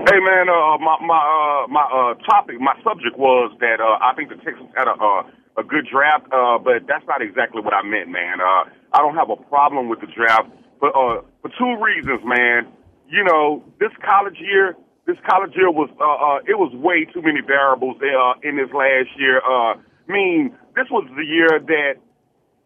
Hey 0.09 0.19
man, 0.19 0.49
uh, 0.49 0.77
my 0.79 0.97
my 0.99 1.63
uh, 1.63 1.67
my 1.69 1.83
uh, 1.83 2.13
topic, 2.25 2.59
my 2.59 2.73
subject 2.83 3.17
was 3.17 3.55
that 3.61 3.79
uh, 3.79 4.03
I 4.03 4.13
think 4.15 4.29
the 4.29 4.35
Texans 4.43 4.69
had 4.75 4.87
a 4.87 4.91
uh, 4.97 5.23
a 5.57 5.63
good 5.63 5.85
draft, 5.89 6.25
uh, 6.33 6.57
but 6.57 6.87
that's 6.87 7.05
not 7.07 7.21
exactly 7.21 7.61
what 7.61 7.73
I 7.73 7.83
meant, 7.83 8.09
man. 8.09 8.41
Uh, 8.41 8.65
I 8.91 8.97
don't 8.97 9.15
have 9.15 9.29
a 9.29 9.37
problem 9.47 9.87
with 9.89 10.01
the 10.01 10.07
draft, 10.07 10.49
but 10.83 10.91
uh, 10.99 11.23
for 11.39 11.47
two 11.55 11.79
reasons, 11.79 12.19
man. 12.27 12.67
You 13.07 13.23
know, 13.23 13.63
this 13.79 13.95
college 14.03 14.35
year, 14.35 14.75
this 15.07 15.15
college 15.23 15.55
year 15.55 15.71
was 15.71 15.87
uh, 15.95 16.03
uh, 16.03 16.43
it 16.43 16.59
was 16.59 16.75
way 16.75 17.07
too 17.07 17.23
many 17.23 17.39
variables 17.39 17.95
uh, 18.03 18.35
in 18.43 18.59
this 18.59 18.67
last 18.75 19.07
year. 19.15 19.39
Uh, 19.39 19.79
I 19.79 20.11
mean, 20.11 20.51
this 20.75 20.91
was 20.91 21.07
the 21.15 21.23
year 21.23 21.55
that 21.55 22.03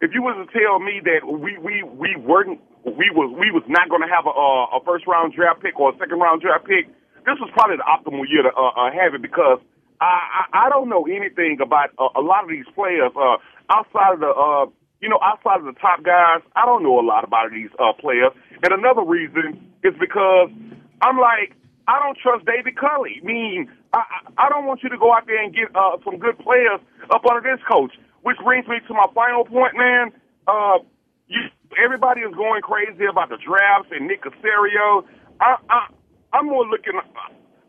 if 0.01 0.17
you 0.17 0.25
was 0.25 0.33
to 0.33 0.49
tell 0.49 0.81
me 0.81 0.97
that 1.05 1.29
we 1.29 1.61
we 1.61 1.85
we 1.85 2.17
weren't 2.17 2.57
we 2.89 3.13
was 3.13 3.29
we 3.37 3.53
was 3.53 3.61
not 3.69 3.85
going 3.93 4.01
to 4.01 4.09
have 4.09 4.25
a, 4.25 4.33
a 4.33 4.79
first 4.81 5.05
round 5.05 5.37
draft 5.37 5.61
pick 5.61 5.77
or 5.77 5.93
a 5.93 5.97
second 6.01 6.17
round 6.17 6.41
draft 6.41 6.65
pick, 6.65 6.89
this 7.21 7.37
was 7.37 7.53
probably 7.53 7.77
the 7.77 7.85
optimal 7.85 8.25
year 8.25 8.41
to 8.41 8.49
uh, 8.49 8.73
uh, 8.81 8.89
have 8.97 9.13
it 9.13 9.21
because 9.21 9.61
I, 10.01 10.41
I 10.49 10.65
I 10.65 10.69
don't 10.73 10.89
know 10.89 11.05
anything 11.05 11.61
about 11.61 11.93
a 12.01 12.21
lot 12.21 12.41
of 12.41 12.49
these 12.49 12.65
players 12.73 13.13
uh, 13.13 13.37
outside 13.69 14.17
of 14.17 14.21
the 14.25 14.33
uh, 14.33 14.65
you 15.01 15.09
know 15.09 15.19
outside 15.23 15.59
of 15.59 15.65
the 15.65 15.77
top 15.79 16.03
guys. 16.03 16.41
I 16.55 16.65
don't 16.65 16.83
know 16.83 16.99
a 16.99 17.05
lot 17.05 17.23
about 17.23 17.51
these 17.51 17.69
uh, 17.79 17.93
players, 17.99 18.31
and 18.63 18.73
another 18.73 19.03
reason 19.03 19.59
is 19.83 19.93
because 19.99 20.49
I'm 21.01 21.17
like 21.19 21.53
I 21.87 21.99
don't 22.03 22.17
trust 22.17 22.45
David 22.45 22.75
Culley. 22.77 23.23
I 23.23 23.25
mean, 23.25 23.71
I 23.93 24.03
I 24.37 24.49
don't 24.49 24.65
want 24.65 24.83
you 24.83 24.89
to 24.89 24.97
go 24.97 25.13
out 25.13 25.25
there 25.25 25.41
and 25.41 25.53
get 25.55 25.71
uh, 25.75 25.97
some 26.03 26.19
good 26.19 26.37
players 26.39 26.79
up 27.09 27.23
under 27.25 27.41
this 27.41 27.63
coach. 27.69 27.93
Which 28.23 28.37
brings 28.43 28.67
me 28.67 28.77
to 28.87 28.93
my 28.93 29.07
final 29.15 29.45
point, 29.45 29.77
man. 29.77 30.11
Uh, 30.47 30.83
you, 31.27 31.47
everybody 31.81 32.21
is 32.21 32.33
going 32.35 32.61
crazy 32.61 33.05
about 33.09 33.29
the 33.29 33.37
drafts 33.39 33.91
and 33.91 34.07
Nick 34.07 34.23
Caserio. 34.23 35.07
I, 35.39 35.55
I, 35.69 35.87
I'm 36.33 36.47
more 36.47 36.65
looking. 36.65 36.99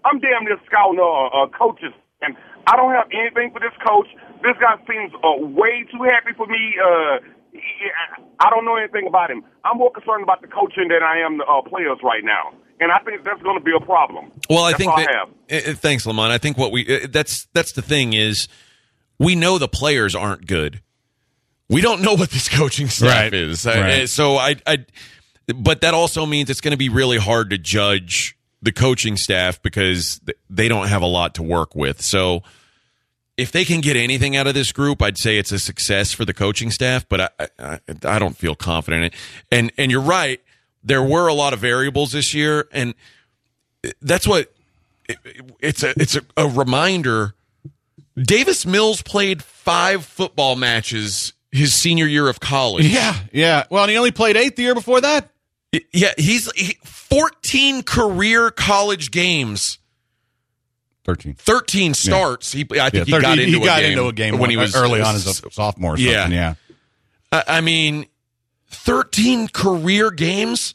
I'm 0.05 0.19
damn 0.19 0.45
near 0.45 0.59
scouting 0.67 0.99
uh, 0.99 1.31
uh, 1.31 1.47
coaches, 1.55 1.95
and 2.23 2.35
I 2.67 2.77
don't 2.77 2.91
have 2.95 3.07
anything 3.15 3.51
for 3.53 3.61
this 3.61 3.75
coach. 3.87 4.09
This 4.43 4.57
guy 4.61 4.77
seems 4.91 5.13
uh, 5.23 5.47
way 5.47 5.85
too 5.91 6.03
happy 6.05 6.33
for 6.37 6.47
me. 6.47 6.75
Uh, 6.83 7.19
he- 7.53 7.61
I 8.41 8.51
don't 8.51 8.65
know 8.65 8.77
anything 8.77 9.07
about 9.09 9.31
him. 9.31 9.43
I'm 9.65 9.79
more 9.79 9.91
concerned 9.91 10.23
about 10.23 10.43
the 10.43 10.49
coaching 10.49 10.89
than 10.89 11.03
I 11.03 11.19
am 11.27 11.39
the 11.39 11.45
uh, 11.45 11.63
players 11.69 11.99
right 12.05 12.23
now, 12.25 12.53
and 12.81 12.93
I 12.93 12.99
think 13.01 13.25
that's 13.25 13.43
going 13.43 13.59
to 13.59 13.65
be 13.65 13.73
a 13.77 13.85
problem. 13.85 14.31
Well, 14.49 14.63
I 14.63 14.71
That's 14.73 14.79
think 14.85 14.95
that, 14.97 15.09
I 15.51 15.55
have. 15.71 15.79
thanks, 15.81 16.07
Lamont. 16.07 16.31
I 16.33 16.39
think 16.39 16.57
what 16.57 16.71
we 16.73 17.07
that's 17.07 17.47
that's 17.55 17.73
the 17.73 17.83
thing 17.83 18.13
is 18.13 18.47
we 19.19 19.35
know 19.35 19.59
the 19.59 19.67
players 19.69 20.15
aren't 20.15 20.47
good. 20.47 20.83
We 21.69 21.81
don't 21.81 22.01
know 22.01 22.15
what 22.15 22.31
this 22.31 22.49
coaching 22.49 22.89
staff 22.89 23.25
Right. 23.25 23.35
is. 23.35 23.67
Right. 23.67 24.09
So 24.09 24.37
I, 24.37 24.55
I, 24.67 24.87
but 25.55 25.81
that 25.83 25.93
also 25.95 26.25
means 26.25 26.49
it's 26.49 26.61
going 26.63 26.71
to 26.73 26.79
be 26.79 26.89
really 26.89 27.19
hard 27.19 27.51
to 27.51 27.59
judge 27.59 28.39
the 28.63 28.73
coaching 28.73 29.17
staff 29.17 29.61
because 29.63 30.21
they 30.49 30.69
don't 30.69 30.87
have 30.89 31.03
a 31.03 31.07
lot 31.07 31.35
to 31.35 31.43
work 31.43 31.75
with. 31.75 32.01
So 32.01 32.43
if 33.39 33.53
they 33.53 33.65
can 33.65 33.81
get 33.81 33.97
anything 33.97 34.37
out 34.37 34.47
of 34.47 34.53
this 34.53 34.73
group, 34.73 35.01
I'd 35.01 35.17
say 35.17 35.39
it's 35.39 35.53
a 35.53 35.59
success 35.59 36.13
for 36.13 36.27
the 36.27 36.35
coaching 36.35 36.71
staff. 36.71 37.09
But 37.09 37.21
I, 37.21 37.49
I, 37.59 37.79
I 38.05 38.19
don't 38.19 38.37
feel 38.37 38.55
confident 38.55 39.05
in 39.05 39.07
it. 39.07 39.15
And 39.51 39.73
and 39.79 39.91
you're 39.91 40.03
right. 40.03 40.43
There 40.85 41.03
were 41.03 41.29
a 41.29 41.35
lot 41.35 41.53
of 41.53 41.61
variables 41.61 42.13
this 42.13 42.35
year, 42.35 42.69
and 42.73 42.95
that's 44.03 44.27
what 44.27 44.53
it, 45.09 45.19
it's 45.61 45.83
a 45.83 45.91
it's 45.99 46.17
a, 46.17 46.23
a 46.37 46.49
reminder. 46.49 47.35
Davis 48.17 48.67
Mills 48.67 49.01
played 49.01 49.43
five 49.43 50.05
football 50.05 50.57
matches 50.57 51.33
his 51.53 51.73
senior 51.75 52.07
year 52.07 52.29
of 52.29 52.41
college. 52.41 52.87
Yeah, 52.87 53.17
yeah. 53.33 53.65
Well, 53.71 53.85
and 53.85 53.91
he 53.91 53.97
only 53.97 54.11
played 54.11 54.37
eight 54.37 54.57
the 54.57 54.63
year 54.63 54.75
before 54.75 55.01
that. 55.01 55.31
yeah. 55.93 56.13
He's 56.19 56.51
he, 56.53 56.77
fourteen 56.85 57.83
career 57.83 58.51
college 58.51 59.11
games, 59.13 59.78
Thirteen. 61.09 61.33
thirteen 61.35 61.95
starts. 61.95 62.53
He 62.53 62.67
I 62.79 62.91
think 62.91 63.07
he 63.07 63.13
got 63.13 63.39
into 63.39 63.59
he 63.59 63.65
got 63.65 63.79
a 63.79 63.83
game 63.83 63.93
into 63.93 64.07
a 64.09 64.13
game 64.13 64.37
when 64.39 64.51
he 64.51 64.59
was 64.59 64.77
early 64.77 65.01
on 65.01 65.15
as 65.15 65.27
a 65.27 65.51
sophomore. 65.51 65.95
Or 65.95 65.99
Yeah. 65.99 66.29
yeah. 66.29 66.55
I 67.33 67.63
mean, 67.63 68.07
13 68.69 69.49
career 69.49 70.11
games. 70.11 70.75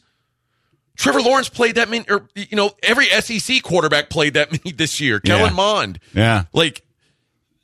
Trevor 0.96 1.20
Lawrence 1.22 1.48
played 1.48 1.76
that 1.76 1.88
many, 1.88 2.04
or, 2.08 2.28
you 2.34 2.56
know, 2.56 2.72
every 2.82 3.06
SEC 3.06 3.62
quarterback 3.62 4.10
played 4.10 4.34
that 4.34 4.50
many 4.64 4.72
this 4.72 5.00
year. 5.00 5.20
Yeah. 5.22 5.36
Kellen 5.38 5.54
Mond. 5.54 6.00
Yeah. 6.14 6.44
Like, 6.52 6.82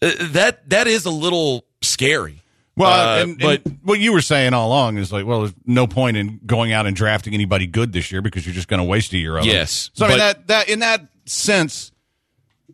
uh, 0.02 0.10
that 0.32 0.68
that 0.70 0.86
is 0.86 1.04
a 1.06 1.10
little 1.10 1.64
scary. 1.82 2.42
Well, 2.76 2.90
Uh, 2.90 3.22
and, 3.22 3.38
but 3.38 3.62
and 3.64 3.78
what 3.82 3.98
you 4.00 4.12
were 4.12 4.22
saying 4.22 4.54
all 4.54 4.68
along 4.68 4.96
is 4.96 5.12
like, 5.12 5.26
well, 5.26 5.40
there's 5.40 5.54
no 5.66 5.86
point 5.88 6.16
in 6.16 6.40
going 6.46 6.72
out 6.72 6.86
and 6.86 6.94
drafting 6.96 7.34
anybody 7.34 7.66
good 7.66 7.92
this 7.92 8.10
year 8.12 8.22
because 8.22 8.46
you're 8.46 8.54
just 8.54 8.68
going 8.68 8.78
to 8.78 8.84
waste 8.84 9.12
a 9.12 9.18
year 9.18 9.36
of. 9.38 9.44
Yes, 9.44 9.90
So 9.92 10.06
I 10.06 10.08
mean 10.08 10.18
that 10.18 10.46
that 10.46 10.68
in 10.68 10.78
that 10.78 11.02
sense, 11.26 11.89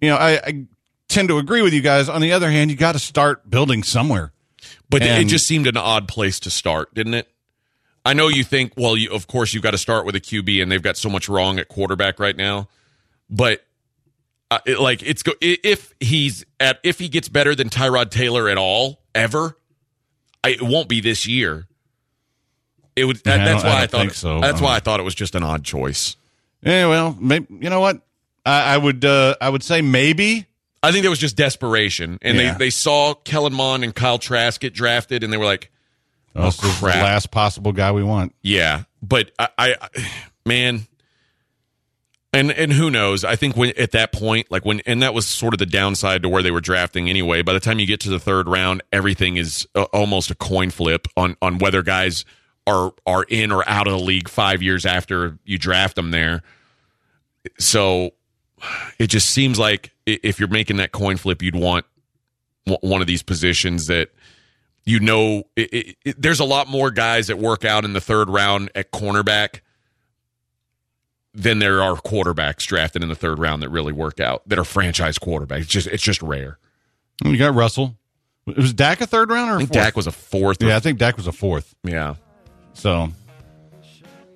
you 0.00 0.08
know, 0.10 0.16
I, 0.16 0.32
I 0.44 0.64
tend 1.08 1.28
to 1.28 1.38
agree 1.38 1.62
with 1.62 1.72
you 1.72 1.80
guys. 1.82 2.08
On 2.08 2.20
the 2.20 2.32
other 2.32 2.50
hand, 2.50 2.70
you 2.70 2.76
got 2.76 2.92
to 2.92 2.98
start 2.98 3.48
building 3.48 3.82
somewhere. 3.82 4.32
but 4.90 5.02
it 5.02 5.26
just 5.28 5.46
seemed 5.46 5.66
an 5.66 5.76
odd 5.76 6.08
place 6.08 6.40
to 6.40 6.50
start, 6.50 6.92
didn't 6.94 7.14
it? 7.14 7.28
I 8.04 8.12
know 8.12 8.28
you 8.28 8.44
think, 8.44 8.72
well, 8.76 8.96
you, 8.96 9.10
of 9.12 9.26
course, 9.26 9.52
you've 9.52 9.62
got 9.64 9.72
to 9.72 9.78
start 9.78 10.06
with 10.06 10.14
a 10.14 10.20
QB, 10.20 10.62
and 10.62 10.70
they've 10.70 10.82
got 10.82 10.96
so 10.96 11.08
much 11.08 11.28
wrong 11.28 11.58
at 11.58 11.68
quarterback 11.68 12.20
right 12.20 12.36
now. 12.36 12.68
But 13.28 13.64
uh, 14.50 14.60
it, 14.64 14.78
like, 14.78 15.02
it's 15.02 15.24
go 15.24 15.32
if 15.40 15.92
he's 15.98 16.44
at 16.60 16.78
if 16.84 17.00
he 17.00 17.08
gets 17.08 17.28
better 17.28 17.56
than 17.56 17.68
Tyrod 17.68 18.10
Taylor 18.10 18.48
at 18.48 18.58
all 18.58 19.00
ever, 19.12 19.56
I, 20.44 20.50
it 20.50 20.62
won't 20.62 20.88
be 20.88 21.00
this 21.00 21.26
year. 21.26 21.66
It 22.94 23.06
would. 23.06 23.20
Yeah, 23.26 23.44
that's 23.44 23.64
I 23.64 23.66
why 23.66 23.74
I, 23.74 23.80
don't 23.80 23.90
thought. 23.90 24.00
think 24.02 24.14
so. 24.14 24.40
That's 24.40 24.58
Um, 24.58 24.64
why 24.64 24.76
I 24.76 24.78
thought 24.80 25.00
it 25.00 25.02
was 25.02 25.16
just 25.16 25.34
an 25.34 25.42
odd 25.42 25.64
choice. 25.64 26.14
Yeah, 26.62 26.86
well, 26.86 27.16
maybe, 27.20 27.46
you 27.60 27.70
know 27.70 27.80
what? 27.80 28.00
I, 28.46 28.74
I 28.74 28.78
would 28.78 29.04
uh, 29.04 29.34
I 29.40 29.50
would 29.50 29.62
say 29.62 29.82
maybe. 29.82 30.46
I 30.82 30.92
think 30.92 31.02
that 31.02 31.10
was 31.10 31.18
just 31.18 31.36
desperation, 31.36 32.18
and 32.22 32.36
Yeah. 32.38 32.52
they 32.52 32.58
they 32.66 32.70
saw 32.70 33.12
Kellen 33.14 33.52
Mond 33.54 33.82
and 33.84 33.94
Kyle 33.94 34.18
Trask 34.18 34.60
get 34.60 34.72
drafted, 34.72 35.24
and 35.24 35.32
they 35.32 35.36
were 35.36 35.44
like, 35.44 35.70
Oh, 36.36 36.50
the 36.50 36.76
crap. 36.78 36.96
last 37.02 37.30
possible 37.32 37.72
guy 37.72 37.90
we 37.92 38.04
want. 38.04 38.34
Yeah, 38.42 38.84
but 39.02 39.32
I, 39.38 39.48
I, 39.58 39.74
man, 40.44 40.86
and 42.32 42.52
and 42.52 42.72
who 42.72 42.90
knows? 42.90 43.24
I 43.24 43.34
think 43.36 43.56
when 43.56 43.72
at 43.78 43.92
that 43.92 44.12
point, 44.12 44.50
like 44.50 44.64
when, 44.64 44.80
and 44.86 45.02
that 45.02 45.12
was 45.14 45.26
sort 45.26 45.54
of 45.54 45.58
the 45.58 45.66
downside 45.66 46.22
to 46.22 46.28
where 46.28 46.42
they 46.42 46.50
were 46.52 46.60
drafting 46.60 47.08
anyway. 47.08 47.42
By 47.42 47.54
the 47.54 47.60
time 47.60 47.78
you 47.80 47.86
get 47.86 48.00
to 48.00 48.10
the 48.10 48.20
third 48.20 48.46
round, 48.48 48.82
everything 48.92 49.38
is 49.38 49.66
uh, 49.74 49.84
almost 49.92 50.30
a 50.30 50.34
coin 50.36 50.70
flip 50.70 51.08
on 51.16 51.36
on 51.42 51.58
whether 51.58 51.82
guys 51.82 52.24
are 52.66 52.92
are 53.06 53.24
in 53.24 53.50
or 53.50 53.66
out 53.68 53.86
of 53.88 53.92
the 53.94 54.04
league 54.04 54.28
five 54.28 54.62
years 54.62 54.84
after 54.86 55.38
you 55.44 55.56
draft 55.58 55.96
them 55.96 56.10
there. 56.10 56.42
So 57.58 58.10
it 58.98 59.08
just 59.08 59.30
seems 59.30 59.58
like 59.58 59.92
if 60.06 60.38
you're 60.38 60.48
making 60.48 60.76
that 60.76 60.92
coin 60.92 61.16
flip, 61.16 61.42
you'd 61.42 61.56
want 61.56 61.84
one 62.80 63.00
of 63.00 63.06
these 63.06 63.22
positions 63.22 63.86
that 63.86 64.10
you 64.84 65.00
know 65.00 65.44
it, 65.56 65.72
it, 65.72 65.96
it, 66.04 66.22
there's 66.22 66.40
a 66.40 66.44
lot 66.44 66.68
more 66.68 66.90
guys 66.90 67.26
that 67.28 67.38
work 67.38 67.64
out 67.64 67.84
in 67.84 67.92
the 67.92 68.00
third 68.00 68.28
round 68.28 68.70
at 68.74 68.90
cornerback 68.92 69.60
than 71.34 71.58
there 71.58 71.82
are 71.82 71.96
quarterbacks 71.96 72.66
drafted 72.66 73.02
in 73.02 73.08
the 73.08 73.14
third 73.14 73.38
round 73.38 73.62
that 73.62 73.68
really 73.68 73.92
work 73.92 74.20
out 74.20 74.42
that 74.48 74.58
are 74.58 74.64
franchise 74.64 75.18
quarterbacks. 75.18 75.60
It's 75.60 75.68
just 75.68 75.86
it's 75.86 76.02
just 76.02 76.22
rare. 76.22 76.58
You 77.24 77.36
got 77.36 77.54
Russell. 77.54 77.96
Was 78.46 78.72
Dak 78.72 79.00
a 79.00 79.06
third 79.06 79.30
round 79.30 79.50
or 79.50 79.54
I 79.54 79.58
think 79.58 79.70
fourth? 79.70 79.84
Dak 79.84 79.96
was 79.96 80.06
a 80.06 80.12
fourth. 80.12 80.62
yeah, 80.62 80.76
I 80.76 80.80
think 80.80 80.98
Dak 80.98 81.16
was 81.16 81.26
a 81.26 81.32
fourth. 81.32 81.74
yeah. 81.82 82.14
So, 82.74 82.92
all 82.92 83.10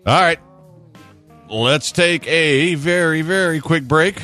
right. 0.07 0.39
Let's 1.50 1.90
take 1.90 2.28
a 2.28 2.76
very, 2.76 3.23
very 3.23 3.59
quick 3.59 3.83
break. 3.83 4.23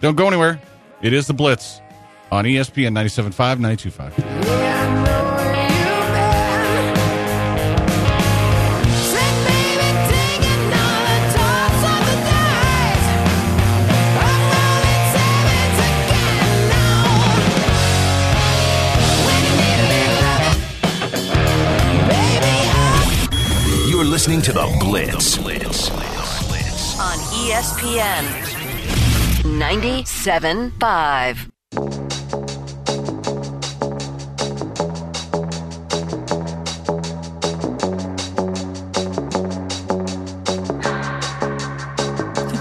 Don't 0.00 0.14
go 0.14 0.28
anywhere. 0.28 0.60
It 1.02 1.12
is 1.12 1.26
the 1.26 1.34
Blitz 1.34 1.80
on 2.30 2.44
ESPN 2.44 2.92
97.5, 2.92 3.58
92.5. 3.58 4.70
You're 23.90 24.04
listening 24.04 24.42
to 24.42 24.52
the 24.52 24.76
Blitz. 24.78 25.38
On 27.54 27.60
ESPN 27.60 28.24
97.5. 29.44 31.36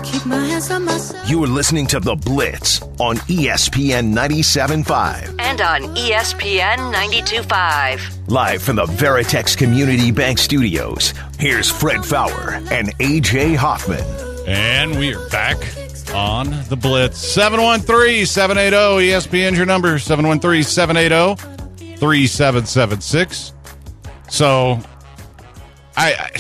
Keep 0.04 0.26
my 0.28 0.36
hands 0.46 0.70
on 0.70 0.86
myself. 0.86 1.28
You're 1.28 1.48
listening 1.48 1.88
to 1.88 2.00
the 2.00 2.14
Blitz 2.14 2.84
on 3.00 3.18
ESPN 3.18 4.14
97.5. 4.14 5.36
And 5.40 5.60
on 5.60 5.82
ESPN 5.96 6.94
92.5. 6.94 8.30
Live 8.30 8.62
from 8.62 8.76
the 8.76 8.86
Veritex 8.86 9.58
Community 9.58 10.12
Bank 10.12 10.38
Studios, 10.38 11.16
here's 11.40 11.72
Fred 11.72 12.06
Faour 12.06 12.62
and 12.72 12.96
AJ 13.00 13.56
Hoffman. 13.56 14.33
And 14.46 15.00
we 15.00 15.14
are 15.14 15.30
back 15.30 15.58
on 16.14 16.50
the 16.68 16.76
Blitz. 16.76 17.18
713 17.18 18.26
780 18.26 19.08
ESPN's 19.10 19.58
your 19.58 19.66
number 19.66 19.98
713 19.98 20.64
780 20.64 21.96
3776. 21.98 23.54
So, 24.30 24.80
I. 25.96 26.14
I 26.14 26.32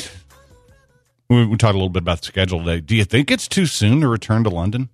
we, 1.30 1.46
we 1.46 1.58
talked 1.58 1.74
a 1.74 1.78
little 1.78 1.88
bit 1.88 2.04
about 2.04 2.20
the 2.20 2.26
schedule 2.26 2.60
today. 2.60 2.82
Do 2.82 2.96
you 2.96 3.06
think 3.06 3.32
it's 3.32 3.48
too 3.48 3.66
soon 3.66 4.02
to 4.02 4.10
return 4.10 4.44
to 4.44 4.50
London? 4.50 4.90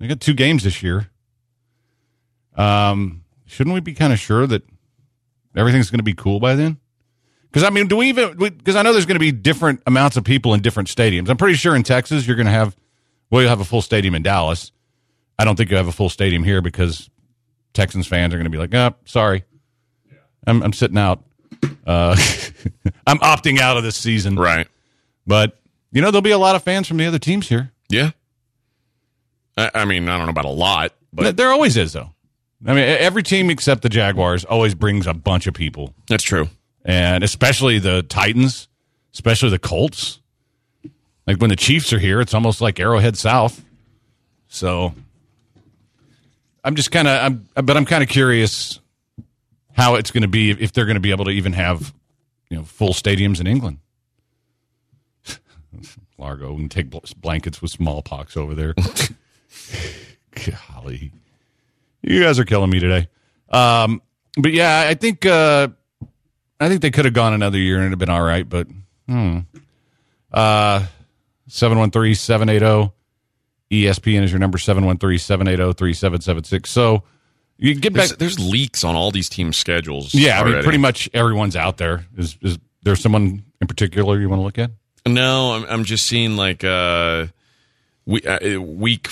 They 0.00 0.08
got 0.08 0.20
two 0.20 0.34
games 0.34 0.64
this 0.64 0.82
year. 0.82 1.08
Um, 2.56 3.22
shouldn't 3.46 3.74
we 3.74 3.80
be 3.80 3.94
kind 3.94 4.12
of 4.12 4.18
sure 4.18 4.48
that 4.48 4.64
everything's 5.56 5.88
going 5.88 6.00
to 6.00 6.04
be 6.04 6.14
cool 6.14 6.40
by 6.40 6.56
then? 6.56 6.79
Because 7.50 7.64
I 7.64 7.70
mean, 7.70 7.88
do 7.88 7.96
we 7.96 8.08
even? 8.08 8.36
Because 8.36 8.76
I 8.76 8.82
know 8.82 8.92
there's 8.92 9.06
going 9.06 9.16
to 9.16 9.20
be 9.20 9.32
different 9.32 9.82
amounts 9.86 10.16
of 10.16 10.24
people 10.24 10.54
in 10.54 10.60
different 10.60 10.88
stadiums. 10.88 11.28
I'm 11.28 11.36
pretty 11.36 11.56
sure 11.56 11.74
in 11.74 11.82
Texas 11.82 12.26
you're 12.26 12.36
going 12.36 12.46
to 12.46 12.52
have, 12.52 12.76
well, 13.30 13.42
you'll 13.42 13.50
have 13.50 13.60
a 13.60 13.64
full 13.64 13.82
stadium 13.82 14.14
in 14.14 14.22
Dallas. 14.22 14.70
I 15.38 15.44
don't 15.44 15.56
think 15.56 15.70
you 15.70 15.76
have 15.76 15.88
a 15.88 15.92
full 15.92 16.10
stadium 16.10 16.44
here 16.44 16.60
because 16.60 17.10
Texans 17.72 18.06
fans 18.06 18.32
are 18.34 18.36
going 18.36 18.44
to 18.44 18.50
be 18.50 18.58
like, 18.58 18.74
"Oh, 18.74 18.94
sorry, 19.04 19.44
I'm, 20.46 20.62
I'm 20.62 20.72
sitting 20.72 20.98
out. 20.98 21.24
Uh, 21.86 22.16
I'm 23.06 23.18
opting 23.18 23.58
out 23.58 23.76
of 23.76 23.82
this 23.82 23.96
season." 23.96 24.36
Right. 24.36 24.68
But 25.26 25.58
you 25.92 26.02
know, 26.02 26.10
there'll 26.10 26.22
be 26.22 26.30
a 26.30 26.38
lot 26.38 26.56
of 26.56 26.62
fans 26.62 26.86
from 26.86 26.98
the 26.98 27.06
other 27.06 27.18
teams 27.18 27.48
here. 27.48 27.72
Yeah. 27.88 28.10
I, 29.56 29.70
I 29.74 29.84
mean, 29.84 30.08
I 30.08 30.16
don't 30.16 30.26
know 30.26 30.30
about 30.30 30.44
a 30.44 30.48
lot, 30.48 30.92
but 31.12 31.36
there 31.36 31.50
always 31.50 31.76
is, 31.76 31.92
though. 31.92 32.10
I 32.66 32.74
mean, 32.74 32.84
every 32.84 33.22
team 33.22 33.50
except 33.50 33.82
the 33.82 33.88
Jaguars 33.88 34.44
always 34.44 34.74
brings 34.74 35.06
a 35.06 35.14
bunch 35.14 35.46
of 35.46 35.54
people, 35.54 35.94
that's 36.08 36.22
true. 36.22 36.48
And 36.84 37.22
especially 37.22 37.78
the 37.78 38.02
Titans, 38.02 38.68
especially 39.12 39.50
the 39.50 39.58
Colts. 39.58 40.20
Like 41.26 41.38
when 41.38 41.50
the 41.50 41.56
Chiefs 41.56 41.92
are 41.92 41.98
here, 41.98 42.20
it's 42.20 42.34
almost 42.34 42.60
like 42.60 42.80
Arrowhead 42.80 43.16
South. 43.16 43.64
So 44.48 44.94
I'm 46.64 46.74
just 46.74 46.90
kind 46.90 47.06
of, 47.06 47.38
I'm, 47.56 47.64
but 47.64 47.76
I'm 47.76 47.84
kind 47.84 48.02
of 48.02 48.08
curious 48.08 48.80
how 49.72 49.94
it's 49.94 50.10
going 50.10 50.22
to 50.22 50.28
be 50.28 50.50
if 50.50 50.72
they're 50.72 50.86
going 50.86 50.96
to 50.96 51.00
be 51.00 51.10
able 51.10 51.26
to 51.26 51.30
even 51.30 51.52
have, 51.52 51.94
you 52.48 52.56
know, 52.56 52.64
full 52.64 52.92
stadiums 52.92 53.40
in 53.40 53.46
England. 53.46 53.78
Largo 56.18 56.56
and 56.56 56.70
take 56.70 56.90
bl- 56.90 56.98
blankets 57.16 57.62
with 57.62 57.70
smallpox 57.70 58.36
over 58.36 58.54
there. 58.54 58.74
Golly, 60.34 61.12
you 62.02 62.22
guys 62.22 62.38
are 62.38 62.44
killing 62.44 62.70
me 62.70 62.80
today. 62.80 63.08
Um, 63.50 64.02
but 64.36 64.52
yeah, 64.52 64.86
I 64.88 64.94
think 64.94 65.26
uh, 65.26 65.68
I 66.60 66.68
think 66.68 66.82
they 66.82 66.90
could 66.90 67.06
have 67.06 67.14
gone 67.14 67.32
another 67.32 67.58
year 67.58 67.76
and 67.76 67.86
it'd 67.86 67.92
have 67.92 67.98
been 67.98 68.10
all 68.10 68.22
right. 68.22 68.48
But 68.48 68.68
hmm. 69.08 69.40
uh, 70.32 70.86
seven 71.48 71.78
one 71.78 71.90
three 71.90 72.14
seven 72.14 72.48
eight 72.48 72.58
zero 72.58 72.92
ESPN 73.70 74.22
is 74.22 74.30
your 74.30 74.38
number 74.38 74.58
seven 74.58 74.84
one 74.84 74.98
three 74.98 75.18
seven 75.18 75.48
eight 75.48 75.56
zero 75.56 75.72
three 75.72 75.94
seven 75.94 76.20
seven 76.20 76.44
six. 76.44 76.70
So 76.70 77.02
you 77.56 77.74
get 77.74 77.92
back. 77.92 78.08
There's, 78.08 78.36
there's 78.36 78.50
leaks 78.50 78.84
on 78.84 78.94
all 78.94 79.10
these 79.10 79.28
team 79.28 79.52
schedules. 79.52 80.14
Yeah, 80.14 80.40
I 80.40 80.44
mean, 80.44 80.62
pretty 80.62 80.78
much 80.78 81.08
everyone's 81.12 81.56
out 81.56 81.76
there. 81.76 82.06
Is 82.16 82.38
is 82.42 82.58
there 82.82 82.96
someone 82.96 83.44
in 83.60 83.66
particular 83.66 84.18
you 84.18 84.28
want 84.28 84.40
to 84.40 84.44
look 84.44 84.58
at? 84.58 84.70
No, 85.06 85.52
I'm, 85.52 85.64
I'm 85.64 85.84
just 85.84 86.06
seeing 86.06 86.36
like 86.36 86.64
uh, 86.64 87.26
we, 88.06 88.22
uh, 88.22 88.60
week 88.60 89.08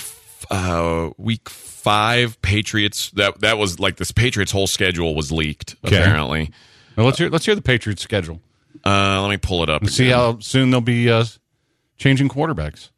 uh, 0.49 1.11
week 1.17 1.47
five 1.47 2.41
Patriots. 2.41 3.11
That 3.11 3.39
that 3.41 3.57
was 3.57 3.79
like 3.79 3.97
this 3.97 4.11
Patriots 4.11 4.51
whole 4.51 4.67
schedule 4.67 5.15
was 5.15 5.31
leaked 5.31 5.75
Okay. 5.85 6.01
apparently. 6.01 6.51
Well, 6.99 7.05
let's 7.05 7.17
hear 7.17 7.29
let's 7.29 7.45
hear 7.45 7.55
the 7.55 7.61
Patriots 7.61 8.01
schedule. 8.01 8.41
Uh, 8.85 9.21
let 9.21 9.29
me 9.29 9.37
pull 9.37 9.63
it 9.63 9.69
up. 9.69 9.81
and 9.83 9.89
See 9.89 10.09
how 10.09 10.39
soon 10.39 10.69
they'll 10.69 10.81
be 10.81 11.09
uh, 11.09 11.23
changing 11.97 12.27
quarterbacks. 12.27 12.89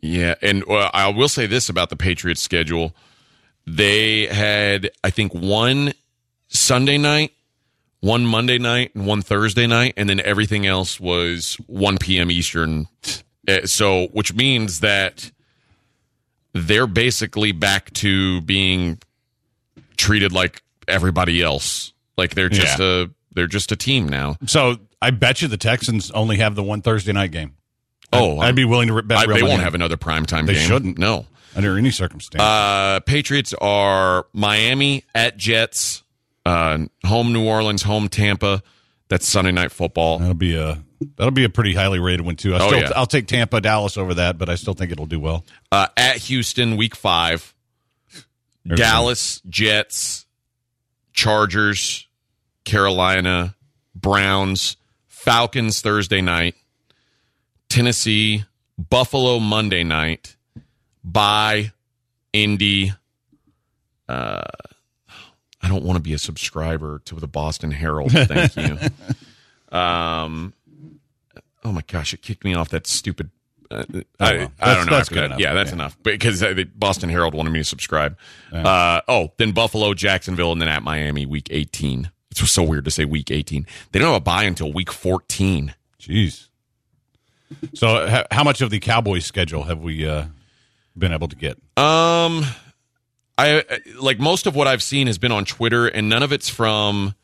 Yeah, 0.00 0.36
and 0.40 0.62
uh, 0.68 0.90
I 0.94 1.08
will 1.08 1.28
say 1.28 1.46
this 1.46 1.68
about 1.68 1.90
the 1.90 1.96
Patriots 1.96 2.40
schedule: 2.40 2.94
they 3.66 4.26
had, 4.26 4.90
I 5.02 5.10
think, 5.10 5.34
one 5.34 5.92
Sunday 6.46 6.98
night, 6.98 7.32
one 7.98 8.24
Monday 8.26 8.58
night, 8.58 8.94
and 8.94 9.06
one 9.08 9.22
Thursday 9.22 9.66
night, 9.66 9.94
and 9.96 10.08
then 10.08 10.20
everything 10.20 10.64
else 10.64 11.00
was 11.00 11.56
1 11.66 11.98
p.m. 11.98 12.30
Eastern. 12.30 12.86
Uh, 13.48 13.66
So, 13.66 14.06
which 14.12 14.34
means 14.34 14.78
that 14.80 15.32
they're 16.52 16.86
basically 16.86 17.50
back 17.50 17.92
to 17.94 18.40
being 18.42 19.00
treated 19.96 20.30
like 20.32 20.62
everybody 20.86 21.42
else. 21.42 21.92
Like 22.16 22.36
they're 22.36 22.48
just 22.48 22.78
Yeah. 22.78 23.04
a 23.04 23.06
they're 23.34 23.46
just 23.46 23.72
a 23.72 23.76
team 23.76 24.08
now. 24.08 24.36
So 24.46 24.76
I 25.00 25.10
bet 25.10 25.42
you 25.42 25.48
the 25.48 25.56
Texans 25.56 26.10
only 26.12 26.36
have 26.38 26.54
the 26.54 26.62
one 26.62 26.82
Thursday 26.82 27.12
night 27.12 27.30
game. 27.32 27.54
Oh, 28.12 28.38
I'd, 28.38 28.48
I'd 28.48 28.56
be 28.56 28.64
willing 28.64 28.88
to 28.88 29.02
bet 29.02 29.18
I, 29.18 29.26
they 29.32 29.42
won't 29.42 29.62
have 29.62 29.74
another 29.74 29.96
primetime 29.96 30.46
They 30.46 30.54
game. 30.54 30.68
shouldn't. 30.68 30.98
No. 30.98 31.26
under 31.56 31.76
any 31.78 31.90
circumstance. 31.90 32.42
Uh, 32.42 33.00
Patriots 33.00 33.54
are 33.60 34.26
Miami 34.32 35.04
at 35.14 35.36
Jets, 35.36 36.02
uh, 36.44 36.78
home 37.06 37.32
New 37.32 37.46
Orleans, 37.46 37.82
home 37.82 38.08
Tampa. 38.08 38.62
That's 39.08 39.28
Sunday 39.28 39.52
night 39.52 39.72
football. 39.72 40.18
that'll 40.18 40.34
be 40.34 40.56
a 40.56 40.82
that'll 41.16 41.30
be 41.32 41.44
a 41.44 41.48
pretty 41.50 41.74
highly 41.74 41.98
rated 41.98 42.22
one 42.24 42.36
too. 42.36 42.54
I 42.54 42.58
Oh, 42.62 42.68
still, 42.68 42.80
yeah. 42.80 42.90
I'll 42.96 43.06
take 43.06 43.26
Tampa, 43.26 43.60
Dallas 43.60 43.96
over 43.98 44.14
that, 44.14 44.38
but 44.38 44.48
I 44.48 44.54
still 44.54 44.72
think 44.74 44.90
it'll 44.92 45.04
do 45.06 45.20
well. 45.20 45.44
Uh, 45.70 45.88
at 45.96 46.16
Houston, 46.16 46.76
week 46.76 46.94
five. 46.96 47.54
There's 48.64 48.78
Dallas, 48.78 49.40
Jets, 49.48 50.24
Chargers, 51.12 52.06
Carolina, 52.64 53.54
Browns, 53.94 54.76
Falcons 55.08 55.80
Thursday 55.80 56.20
night, 56.20 56.54
Tennessee, 57.68 58.44
Buffalo 58.78 59.38
Monday 59.38 59.84
night, 59.84 60.36
by 61.04 61.72
Indy. 62.32 62.92
Uh, 64.08 64.42
I 65.62 65.68
don't 65.68 65.84
want 65.84 65.96
to 65.96 66.02
be 66.02 66.12
a 66.12 66.18
subscriber 66.18 67.00
to 67.06 67.14
the 67.16 67.28
Boston 67.28 67.70
Herald. 67.70 68.12
Thank 68.12 68.56
you. 68.56 68.78
um, 69.76 70.52
oh 71.64 71.72
my 71.72 71.82
gosh, 71.86 72.12
it 72.12 72.22
kicked 72.22 72.44
me 72.44 72.54
off 72.54 72.68
that 72.70 72.86
stupid. 72.86 73.30
Uh, 73.70 73.84
I, 74.20 74.34
well. 74.34 74.52
I 74.60 74.74
don't 74.74 74.86
know 74.86 74.92
that's 74.96 75.08
good 75.08 75.18
that. 75.18 75.24
enough. 75.26 75.40
Yeah, 75.40 75.54
that's 75.54 75.70
Yeah. 75.70 75.74
enough 75.76 75.96
because 76.02 76.40
the 76.40 76.68
Boston 76.74 77.08
Herald 77.08 77.32
wanted 77.34 77.50
me 77.50 77.60
to 77.60 77.64
subscribe. 77.64 78.18
Uh, 78.52 79.00
oh, 79.08 79.32
then 79.38 79.52
Buffalo, 79.52 79.94
Jacksonville, 79.94 80.52
and 80.52 80.60
then 80.60 80.68
at 80.68 80.82
Miami, 80.82 81.24
week 81.24 81.48
18. 81.50 82.10
It's 82.32 82.50
so 82.50 82.62
weird 82.64 82.84
to 82.86 82.90
say 82.90 83.04
week 83.04 83.30
18. 83.30 83.66
They 83.92 83.98
don't 84.00 84.08
have 84.12 84.16
a 84.16 84.24
bye 84.24 84.44
until 84.44 84.72
week 84.72 84.90
14. 84.90 85.74
Jeez. 86.00 86.48
So, 87.74 88.24
how 88.30 88.42
much 88.44 88.60
of 88.62 88.70
the 88.70 88.80
Cowboys 88.80 89.24
schedule 89.26 89.64
have 89.64 89.80
we 89.80 90.08
uh, 90.08 90.24
been 90.96 91.12
able 91.12 91.28
to 91.28 91.36
get? 91.36 91.58
Um, 91.76 92.44
I 93.38 93.62
like 94.00 94.18
most 94.18 94.46
of 94.46 94.56
what 94.56 94.66
I've 94.66 94.82
seen 94.82 95.06
has 95.06 95.18
been 95.18 95.32
on 95.32 95.44
Twitter, 95.44 95.86
and 95.86 96.08
none 96.08 96.22
of 96.22 96.32
it's 96.32 96.48
from 96.48 97.14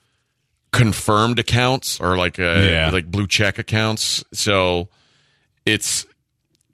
confirmed 0.70 1.38
accounts 1.38 1.98
or 1.98 2.16
like 2.18 2.38
uh, 2.38 2.42
Yeah. 2.42 2.90
like 2.92 3.10
blue 3.10 3.26
check 3.26 3.58
accounts. 3.58 4.22
So 4.34 4.88
it's 5.64 6.04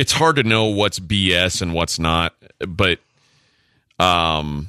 it's 0.01 0.11
hard 0.13 0.35
to 0.37 0.43
know 0.43 0.65
what's 0.67 0.99
BS 0.99 1.63
and 1.63 1.73
what's 1.73 2.01
not. 2.01 2.35
But 2.59 2.99
um, 4.01 4.69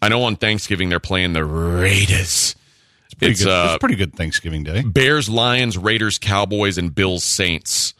I 0.00 0.08
know 0.08 0.22
on 0.22 0.36
Thanksgiving 0.36 0.88
they're 0.90 1.00
playing 1.00 1.32
the 1.32 1.44
Raiders. 1.44 2.54
It's, 3.22 3.42
Pretty 3.42 3.44
good. 3.44 3.48
uh, 3.48 3.66
it's 3.74 3.78
pretty 3.80 3.96
good 3.96 4.14
Thanksgiving 4.14 4.62
Day. 4.64 4.82
Bears, 4.82 5.28
Lions, 5.28 5.78
Raiders, 5.78 6.18
Cowboys, 6.18 6.76
and 6.78 6.94
Bills, 6.94 7.24
Saints 7.24 7.94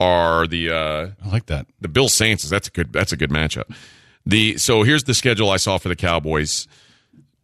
are 0.00 0.46
the 0.46 0.70
uh, 0.70 1.08
I 1.24 1.28
like 1.28 1.46
that. 1.46 1.66
the 1.80 1.88
Bill 1.88 2.08
Saints 2.08 2.44
is 2.44 2.50
that's 2.50 2.68
a 2.68 2.70
good 2.70 2.92
that's 2.92 3.12
a 3.12 3.16
good 3.16 3.30
matchup. 3.30 3.74
The 4.26 4.56
so 4.58 4.82
here's 4.82 5.04
the 5.04 5.14
schedule 5.14 5.50
I 5.50 5.56
saw 5.58 5.78
for 5.78 5.88
the 5.88 5.96
Cowboys: 5.96 6.66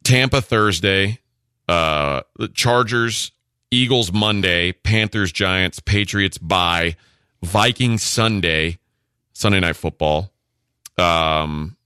Tampa 0.03 0.41
Thursday, 0.41 1.19
uh, 1.69 2.23
the 2.37 2.49
Chargers, 2.49 3.33
Eagles 3.71 4.13
Monday, 4.13 4.73
Panthers, 4.73 5.31
Giants, 5.31 5.79
Patriots 5.79 6.39
by 6.39 6.97
Vikings 7.43 8.03
Sunday, 8.03 8.79
Sunday 9.33 9.61
Night 9.61 9.77
Football. 9.77 10.33
Um, 10.99 11.77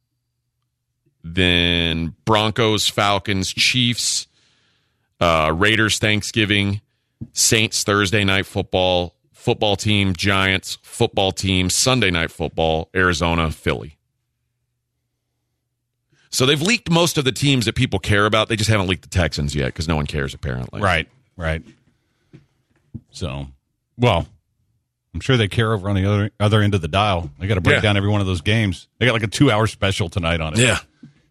then 1.23 2.15
Broncos, 2.25 2.89
Falcons, 2.89 3.53
Chiefs, 3.53 4.27
uh, 5.25 5.51
Raiders 5.53 5.99
Thanksgiving, 5.99 6.81
Saints 7.33 7.83
Thursday 7.83 8.25
Night 8.25 8.47
Football, 8.47 9.15
football 9.33 9.77
team 9.77 10.15
Giants, 10.15 10.79
football 10.83 11.33
team 11.33 11.71
Sunday 11.71 12.11
Night 12.11 12.31
Football, 12.31 12.91
Arizona, 12.95 13.51
Philly. 13.51 13.97
So 16.31 16.47
they've 16.47 16.61
leaked 16.61 16.91
most 16.91 17.17
of 17.17 17.25
the 17.25 17.33
teams 17.33 17.65
that 17.67 17.75
people 17.75 17.99
care 18.01 18.27
about. 18.27 18.49
They 18.49 18.57
just 18.57 18.69
haven't 18.69 18.89
leaked 18.89 19.03
the 19.03 19.09
Texans 19.09 19.55
yet 19.55 19.67
because 19.67 19.87
no 19.87 19.97
one 19.97 20.07
cares 20.07 20.35
apparently. 20.35 20.81
Right, 20.83 21.09
right. 21.37 21.63
So, 23.13 23.47
well, 23.97 24.27
I'm 25.15 25.21
sure 25.21 25.37
they 25.37 25.47
care 25.47 25.73
over 25.73 25.89
on 25.89 25.95
the 25.95 26.05
other 26.05 26.31
other 26.41 26.61
end 26.61 26.75
of 26.75 26.81
the 26.83 26.89
dial. 26.89 27.31
They 27.39 27.47
got 27.47 27.55
to 27.55 27.61
break 27.61 27.77
Yeah. 27.77 27.81
down 27.83 27.97
every 27.97 28.11
one 28.11 28.21
of 28.21 28.27
those 28.27 28.41
games. 28.41 28.89
They 28.99 29.07
got 29.07 29.13
like 29.13 29.23
a 29.23 29.29
two 29.29 29.51
hour 29.51 29.67
special 29.69 30.09
tonight 30.09 30.41
on 30.41 30.55
it. 30.55 30.59
Yeah. 30.59 30.79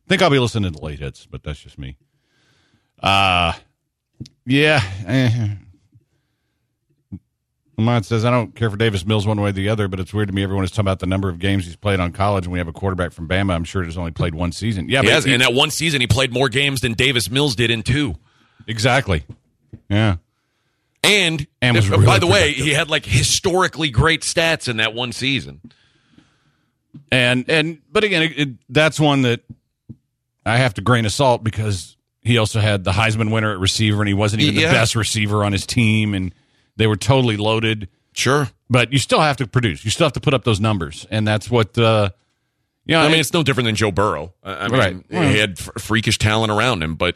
think 0.08 0.22
I'll 0.22 0.30
be 0.30 0.40
listening 0.40 0.72
to 0.72 0.80
the 0.80 0.84
late 0.86 1.00
hits, 1.00 1.26
but 1.26 1.44
that's 1.44 1.60
just 1.60 1.78
me. 1.78 1.98
Uh 3.02 3.54
yeah. 4.46 4.82
Eh. 5.08 5.48
Lamont 7.78 8.06
says, 8.06 8.24
I 8.24 8.30
don't 8.30 8.56
care 8.56 8.70
for 8.70 8.78
Davis 8.78 9.04
Mills 9.06 9.26
one 9.26 9.42
way 9.42 9.50
or 9.50 9.52
the 9.52 9.70
other, 9.70 9.88
but 9.88 10.00
it's 10.00 10.14
weird 10.14 10.28
to 10.28 10.34
me. 10.34 10.44
Everyone 10.44 10.64
is 10.64 10.70
talking 10.70 10.82
about 10.82 11.00
the 11.00 11.08
number 11.08 11.28
of 11.28 11.40
games 11.40 11.66
he's 11.66 11.76
played 11.76 12.00
on 12.00 12.12
college, 12.12 12.46
and 12.46 12.54
we 12.54 12.60
have 12.60 12.68
a 12.68 12.72
quarterback 12.74 13.12
from 13.12 13.28
Bama. 13.28 13.54
I'm 13.56 13.64
sure 13.64 13.84
he's 13.84 13.98
only 13.98 14.12
played 14.12 14.36
one 14.36 14.52
season. 14.52 14.90
Yeah, 14.90 15.02
He 15.02 15.08
but 15.08 15.14
has, 15.14 15.24
he- 15.24 15.34
and 15.34 15.42
that 15.42 15.54
one 15.56 15.72
season 15.72 16.00
he 16.00 16.06
played 16.08 16.32
more 16.32 16.50
games 16.50 16.82
than 16.82 16.94
Davis 16.94 17.32
Mills 17.32 17.56
did 17.56 17.72
in 17.72 17.82
two. 17.82 18.16
exactly. 18.68 19.24
Yeah. 19.90 20.18
And, 21.04 21.46
And 21.64 21.76
uh, 21.76 21.82
really 21.82 22.06
by 22.06 22.20
the 22.20 22.28
way, 22.28 22.54
he 22.54 22.70
had 22.74 22.90
like 22.90 23.06
historically 23.06 23.90
great 23.90 24.22
stats 24.22 24.70
in 24.70 24.78
that 24.78 24.94
one 24.94 25.12
season. 25.12 25.60
And 27.12 27.50
and 27.50 27.80
but 27.92 28.04
again, 28.04 28.22
it, 28.24 28.40
it, 28.40 28.50
that's 28.70 29.00
one 29.00 29.24
that 29.24 29.42
I 30.46 30.58
have 30.58 30.76
to 30.76 30.82
grain 30.82 31.06
of 31.06 31.12
salt 31.12 31.44
because 31.44 31.93
he 32.24 32.38
also 32.38 32.60
had 32.60 32.84
the 32.84 32.92
Heisman 32.92 33.32
winner 33.32 33.52
at 33.52 33.60
receiver, 33.60 34.02
and 34.02 34.08
he 34.08 34.14
wasn't 34.14 34.42
even 34.42 34.60
Yeah. 34.62 34.68
the 34.68 34.74
best 34.74 34.96
receiver 34.96 35.44
on 35.44 35.52
his 35.52 35.66
team, 35.66 36.14
and 36.14 36.34
they 36.78 36.88
were 36.88 36.96
totally 36.96 37.38
loaded. 37.38 37.90
Sure. 38.14 38.50
But 38.70 38.92
you 38.94 39.00
still 39.00 39.20
have 39.22 39.38
to 39.38 39.48
produce. 39.48 39.84
You 39.86 39.92
still 39.92 40.06
have 40.06 40.14
to 40.14 40.20
put 40.20 40.34
up 40.34 40.44
those 40.44 40.60
numbers, 40.60 41.06
and 41.12 41.28
that's 41.28 41.50
what. 41.50 41.78
Uh, 41.78 42.10
you 42.86 42.96
know, 42.96 43.02
I 43.02 43.08
mean, 43.10 43.20
it's 43.22 43.32
no 43.34 43.44
different 43.44 43.66
than 43.66 43.76
Joe 43.76 43.92
Burrow. 43.92 44.34
I 44.44 44.68
mean, 44.68 44.78
Right. 45.10 45.32
he 45.32 45.38
had 45.38 45.58
freakish 45.58 46.18
talent 46.18 46.52
around 46.52 46.84
him, 46.84 46.96
but 46.96 47.16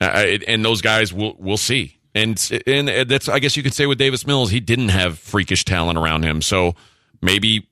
uh, 0.00 0.04
and 0.48 0.64
those 0.64 0.80
guys 0.80 1.12
will 1.12 1.36
we'll 1.38 1.56
see. 1.58 1.98
And 2.14 2.38
and 2.66 2.88
that's 3.08 3.28
I 3.28 3.38
guess 3.40 3.56
you 3.56 3.62
could 3.62 3.74
say 3.74 3.86
with 3.86 3.98
Davis 3.98 4.26
Mills, 4.26 4.50
he 4.50 4.58
didn't 4.58 4.88
have 4.88 5.18
freakish 5.18 5.64
talent 5.64 5.98
around 5.98 6.24
him, 6.24 6.40
so 6.42 6.74
maybe 7.20 7.68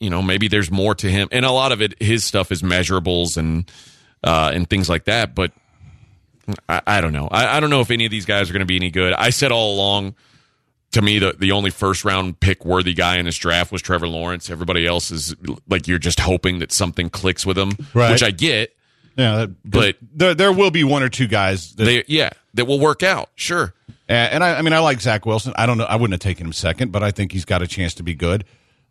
you 0.00 0.08
know 0.10 0.22
maybe 0.22 0.48
there's 0.48 0.70
more 0.70 0.94
to 0.94 1.10
him. 1.10 1.28
And 1.30 1.44
a 1.44 1.50
lot 1.52 1.72
of 1.72 1.82
it, 1.82 2.00
his 2.02 2.24
stuff 2.24 2.50
is 2.50 2.62
measurables 2.62 3.36
and 3.36 3.70
uh, 4.24 4.50
and 4.54 4.68
things 4.68 4.88
like 4.88 5.04
that. 5.04 5.34
But 5.34 5.52
I, 6.68 6.82
I 6.86 7.00
don't 7.00 7.12
know. 7.12 7.28
I, 7.30 7.56
I 7.56 7.60
don't 7.60 7.70
know 7.70 7.80
if 7.80 7.90
any 7.90 8.04
of 8.04 8.10
these 8.10 8.24
guys 8.26 8.48
are 8.50 8.52
going 8.52 8.60
to 8.60 8.66
be 8.66 8.76
any 8.76 8.90
good. 8.90 9.12
I 9.12 9.30
said 9.30 9.52
all 9.52 9.74
along 9.74 10.14
to 10.92 11.02
me 11.02 11.18
the 11.18 11.34
the 11.38 11.52
only 11.52 11.70
first 11.70 12.04
round 12.04 12.38
pick 12.40 12.64
worthy 12.64 12.94
guy 12.94 13.16
in 13.18 13.24
this 13.26 13.36
draft 13.36 13.72
was 13.72 13.82
Trevor 13.82 14.08
Lawrence. 14.08 14.48
Everybody 14.50 14.86
else 14.86 15.10
is 15.10 15.34
like 15.68 15.88
you're 15.88 15.98
just 15.98 16.20
hoping 16.20 16.60
that 16.60 16.72
something 16.72 17.10
clicks 17.10 17.44
with 17.44 17.56
them, 17.56 17.72
Right. 17.94 18.10
which 18.12 18.22
I 18.22 18.30
get. 18.30 18.74
yeah, 19.16 19.36
that- 19.38 19.62
But- 19.64 19.96
there 20.14 20.34
there 20.34 20.52
will 20.52 20.70
be 20.70 20.84
one 20.84 21.02
or 21.02 21.08
two 21.08 21.26
guys 21.26 21.74
that 21.74 21.84
They 21.84 22.04
yeah, 22.06 22.30
that 22.54 22.66
will 22.66 22.78
work 22.80 23.02
out. 23.02 23.30
Sure. 23.34 23.74
And, 24.08 24.34
and 24.34 24.44
I, 24.44 24.58
I 24.58 24.62
mean, 24.62 24.72
I 24.72 24.78
like 24.78 25.00
Zach 25.00 25.26
Wilson. 25.26 25.52
I 25.56 25.66
don't 25.66 25.78
know. 25.78 25.84
I 25.84 25.96
wouldn't 25.96 26.12
have 26.14 26.20
taken 26.20 26.46
him 26.46 26.52
second, 26.52 26.92
but 26.92 27.02
I 27.02 27.10
think 27.10 27.32
he's 27.32 27.44
got 27.44 27.60
a 27.62 27.66
chance 27.66 27.94
to 27.94 28.04
be 28.04 28.14
good. 28.14 28.44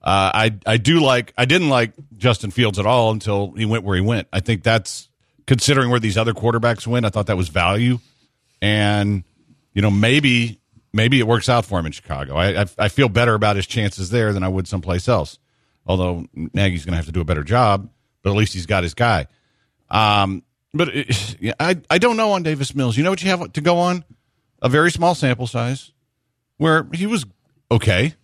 Uh, 0.03 0.29
I 0.33 0.55
I 0.67 0.77
do 0.77 0.99
like. 0.99 1.33
I 1.37 1.45
didn't 1.45 1.69
like 1.69 1.93
Justin 2.17 2.51
Fields 2.51 2.77
at 2.77 2.85
all 2.85 3.11
until 3.11 3.53
he 3.53 3.65
went 3.65 3.83
where 3.85 3.95
he 3.95 4.01
went. 4.01 4.27
I 4.33 4.41
think 4.41 4.61
that's 4.61 5.07
considering 5.47 5.89
where 5.89 5.99
these 5.99 6.17
other 6.17 6.33
quarterbacks 6.33 6.87
went. 6.87 7.05
I 7.05 7.09
thought 7.09 7.27
that 7.27 7.37
was 7.37 7.49
value, 7.49 7.99
and 8.61 9.23
you 9.73 9.81
know 9.81 9.91
maybe 9.91 10.59
maybe 10.93 11.19
it 11.19 11.27
works 11.27 11.49
out 11.49 11.65
for 11.65 11.79
him 11.79 11.85
in 11.85 11.91
Chicago. 11.91 12.35
I 12.35 12.61
I, 12.61 12.65
I 12.77 12.87
feel 12.89 13.09
better 13.09 13.33
about 13.33 13.55
his 13.55 13.67
chances 13.67 14.09
there 14.09 14.33
than 14.33 14.43
I 14.43 14.47
would 14.47 14.67
someplace 14.67 15.07
else. 15.07 15.39
Although 15.85 16.25
Nagy's 16.33 16.83
going 16.83 16.93
to 16.93 16.97
have 16.97 17.05
to 17.05 17.11
do 17.11 17.21
a 17.21 17.25
better 17.25 17.43
job, 17.43 17.89
but 18.23 18.31
at 18.31 18.35
least 18.35 18.53
he's 18.53 18.65
got 18.65 18.83
his 18.83 18.95
guy. 18.95 19.27
Um, 19.89 20.41
but 20.73 20.89
it, 20.89 21.37
yeah, 21.39 21.53
I 21.59 21.77
I 21.89 21.97
don't 21.99 22.17
know 22.17 22.31
on 22.31 22.43
Davis 22.43 22.73
Mills. 22.73 22.97
You 22.97 23.03
know 23.03 23.11
what 23.11 23.21
you 23.23 23.29
have 23.29 23.53
to 23.53 23.61
go 23.61 23.77
on? 23.77 24.03
A 24.61 24.69
very 24.69 24.89
small 24.89 25.13
sample 25.13 25.47
size, 25.47 25.91
where 26.57 26.87
he 26.93 27.05
was 27.05 27.25
okay. 27.69 28.15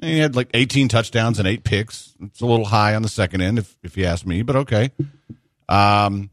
He 0.00 0.18
had 0.18 0.36
like 0.36 0.50
18 0.54 0.88
touchdowns 0.88 1.38
and 1.38 1.48
eight 1.48 1.64
picks. 1.64 2.14
It's 2.20 2.40
a 2.40 2.46
little 2.46 2.64
high 2.66 2.94
on 2.94 3.02
the 3.02 3.08
second 3.08 3.40
end, 3.40 3.58
if 3.58 3.76
if 3.82 3.96
you 3.96 4.04
ask 4.04 4.24
me, 4.24 4.42
but 4.42 4.56
okay. 4.56 4.92
Um, 5.68 6.30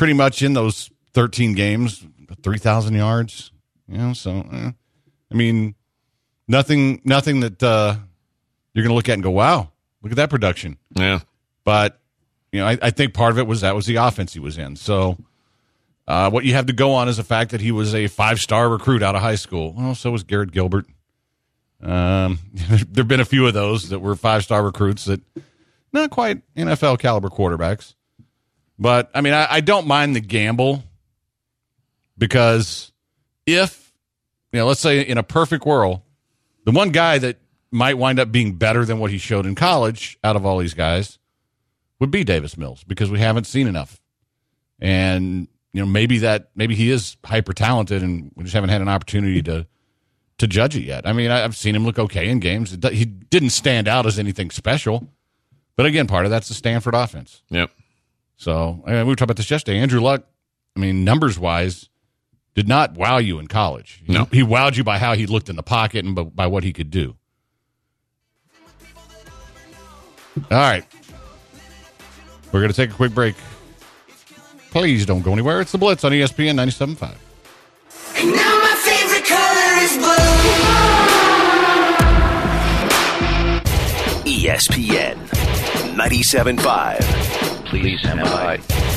pretty 0.00 0.14
much 0.14 0.40
in 0.40 0.54
those 0.54 0.90
13 1.12 1.52
games, 1.52 2.06
3,000 2.42 2.94
yards. 2.94 3.52
You 3.86 3.98
know, 3.98 4.12
so 4.14 4.46
eh. 4.50 4.70
I 5.30 5.34
mean, 5.34 5.74
nothing 6.48 7.02
nothing 7.04 7.40
that 7.40 7.62
uh, 7.62 7.96
you're 8.72 8.82
going 8.82 8.92
to 8.92 8.94
look 8.94 9.10
at 9.10 9.12
and 9.12 9.22
go, 9.22 9.30
wow, 9.30 9.70
look 10.02 10.10
at 10.10 10.16
that 10.16 10.30
production 10.30 10.78
Yeah. 10.94 11.20
but 11.64 12.00
you 12.50 12.60
know, 12.60 12.66
I, 12.66 12.78
I 12.80 12.90
think 12.90 13.12
part 13.12 13.30
of 13.30 13.38
it 13.38 13.46
was 13.46 13.60
that 13.60 13.74
was 13.76 13.84
the 13.84 13.96
offense 13.96 14.32
he 14.32 14.40
was 14.40 14.56
in. 14.56 14.74
So, 14.76 15.18
uh, 16.08 16.30
what 16.30 16.44
you 16.46 16.54
have 16.54 16.64
to 16.66 16.72
go 16.72 16.94
on 16.94 17.08
is 17.10 17.18
the 17.18 17.22
fact 17.22 17.50
that 17.50 17.60
he 17.60 17.70
was 17.70 17.94
a 17.94 18.06
five 18.06 18.38
star 18.38 18.70
recruit 18.70 19.02
out 19.02 19.14
of 19.14 19.20
high 19.20 19.34
school. 19.34 19.74
Well, 19.76 19.94
so 19.94 20.10
was 20.10 20.22
Garrett 20.22 20.50
Gilbert. 20.50 20.86
Um, 21.82 22.38
there've 22.88 23.06
been 23.06 23.20
a 23.20 23.26
few 23.26 23.46
of 23.46 23.52
those 23.52 23.90
that 23.90 23.98
were 23.98 24.16
five 24.16 24.44
star 24.44 24.64
recruits 24.64 25.04
that 25.04 25.20
not 25.92 26.08
quite 26.10 26.40
NFL 26.54 27.00
caliber 27.00 27.28
quarterbacks. 27.28 27.96
But 28.80 29.10
I 29.14 29.20
mean, 29.20 29.34
I, 29.34 29.46
I 29.50 29.60
don't 29.60 29.86
mind 29.86 30.16
the 30.16 30.20
gamble 30.20 30.82
because 32.16 32.90
if 33.46 33.92
you 34.52 34.58
know, 34.58 34.66
let's 34.66 34.80
say 34.80 35.02
in 35.02 35.18
a 35.18 35.22
perfect 35.22 35.66
world, 35.66 36.00
the 36.64 36.72
one 36.72 36.90
guy 36.90 37.18
that 37.18 37.38
might 37.70 37.98
wind 37.98 38.18
up 38.18 38.32
being 38.32 38.54
better 38.54 38.84
than 38.84 38.98
what 38.98 39.10
he 39.10 39.18
showed 39.18 39.46
in 39.46 39.54
college 39.54 40.18
out 40.24 40.34
of 40.34 40.44
all 40.44 40.58
these 40.58 40.74
guys 40.74 41.18
would 42.00 42.10
be 42.10 42.24
Davis 42.24 42.56
Mills 42.56 42.82
because 42.84 43.10
we 43.10 43.20
haven't 43.20 43.44
seen 43.44 43.68
enough. 43.68 44.00
And 44.80 45.46
you 45.72 45.80
know, 45.80 45.86
maybe 45.86 46.18
that 46.18 46.50
maybe 46.54 46.74
he 46.74 46.90
is 46.90 47.18
hyper 47.24 47.52
talented 47.52 48.02
and 48.02 48.32
we 48.34 48.44
just 48.44 48.54
haven't 48.54 48.70
had 48.70 48.80
an 48.80 48.88
opportunity 48.88 49.42
to 49.42 49.66
to 50.38 50.46
judge 50.46 50.74
it 50.74 50.84
yet. 50.84 51.06
I 51.06 51.12
mean, 51.12 51.30
I've 51.30 51.54
seen 51.54 51.76
him 51.76 51.84
look 51.84 51.98
okay 51.98 52.30
in 52.30 52.40
games. 52.40 52.70
He 52.70 53.04
didn't 53.04 53.50
stand 53.50 53.88
out 53.88 54.06
as 54.06 54.18
anything 54.18 54.50
special. 54.50 55.06
But 55.76 55.84
again, 55.84 56.06
part 56.06 56.24
of 56.24 56.30
that's 56.30 56.48
the 56.48 56.54
Stanford 56.54 56.94
offense. 56.94 57.42
Yep. 57.50 57.70
So 58.40 58.82
I 58.86 58.92
mean, 58.92 58.98
we 59.00 59.10
were 59.12 59.16
talking 59.16 59.24
about 59.26 59.36
this 59.36 59.50
yesterday. 59.50 59.76
Andrew 59.78 60.00
Luck, 60.00 60.24
I 60.74 60.80
mean, 60.80 61.04
numbers 61.04 61.38
wise, 61.38 61.90
did 62.54 62.66
not 62.66 62.94
wow 62.94 63.18
you 63.18 63.38
in 63.38 63.48
college. 63.48 64.02
He, 64.06 64.14
No. 64.14 64.24
he 64.32 64.40
wowed 64.42 64.78
you 64.78 64.82
by 64.84 64.96
how 64.96 65.12
he 65.14 65.26
looked 65.26 65.50
in 65.50 65.56
the 65.56 65.62
pocket 65.62 66.06
and 66.06 66.14
by, 66.14 66.22
by 66.22 66.46
what 66.46 66.64
he 66.64 66.72
could 66.72 66.90
do. 66.90 67.16
All 70.50 70.56
right. 70.58 70.86
We're 72.50 72.60
going 72.60 72.70
to 72.72 72.76
take 72.76 72.88
a 72.88 72.94
quick 72.94 73.12
break. 73.12 73.34
Please 74.70 75.04
don't 75.04 75.20
go 75.20 75.32
anywhere. 75.34 75.60
It's 75.60 75.72
the 75.72 75.78
Blitz 75.78 76.02
on 76.04 76.12
ESPN 76.12 76.54
97.5. 76.54 77.00
Now 78.24 78.58
my 78.62 78.74
favorite 78.82 79.26
color 79.26 79.82
is 79.84 79.98
blue. 79.98 80.30
ESPN 84.32 85.16
97.5. 85.94 87.19
Please 87.70 88.00
stand 88.00 88.20
by. 88.22 88.89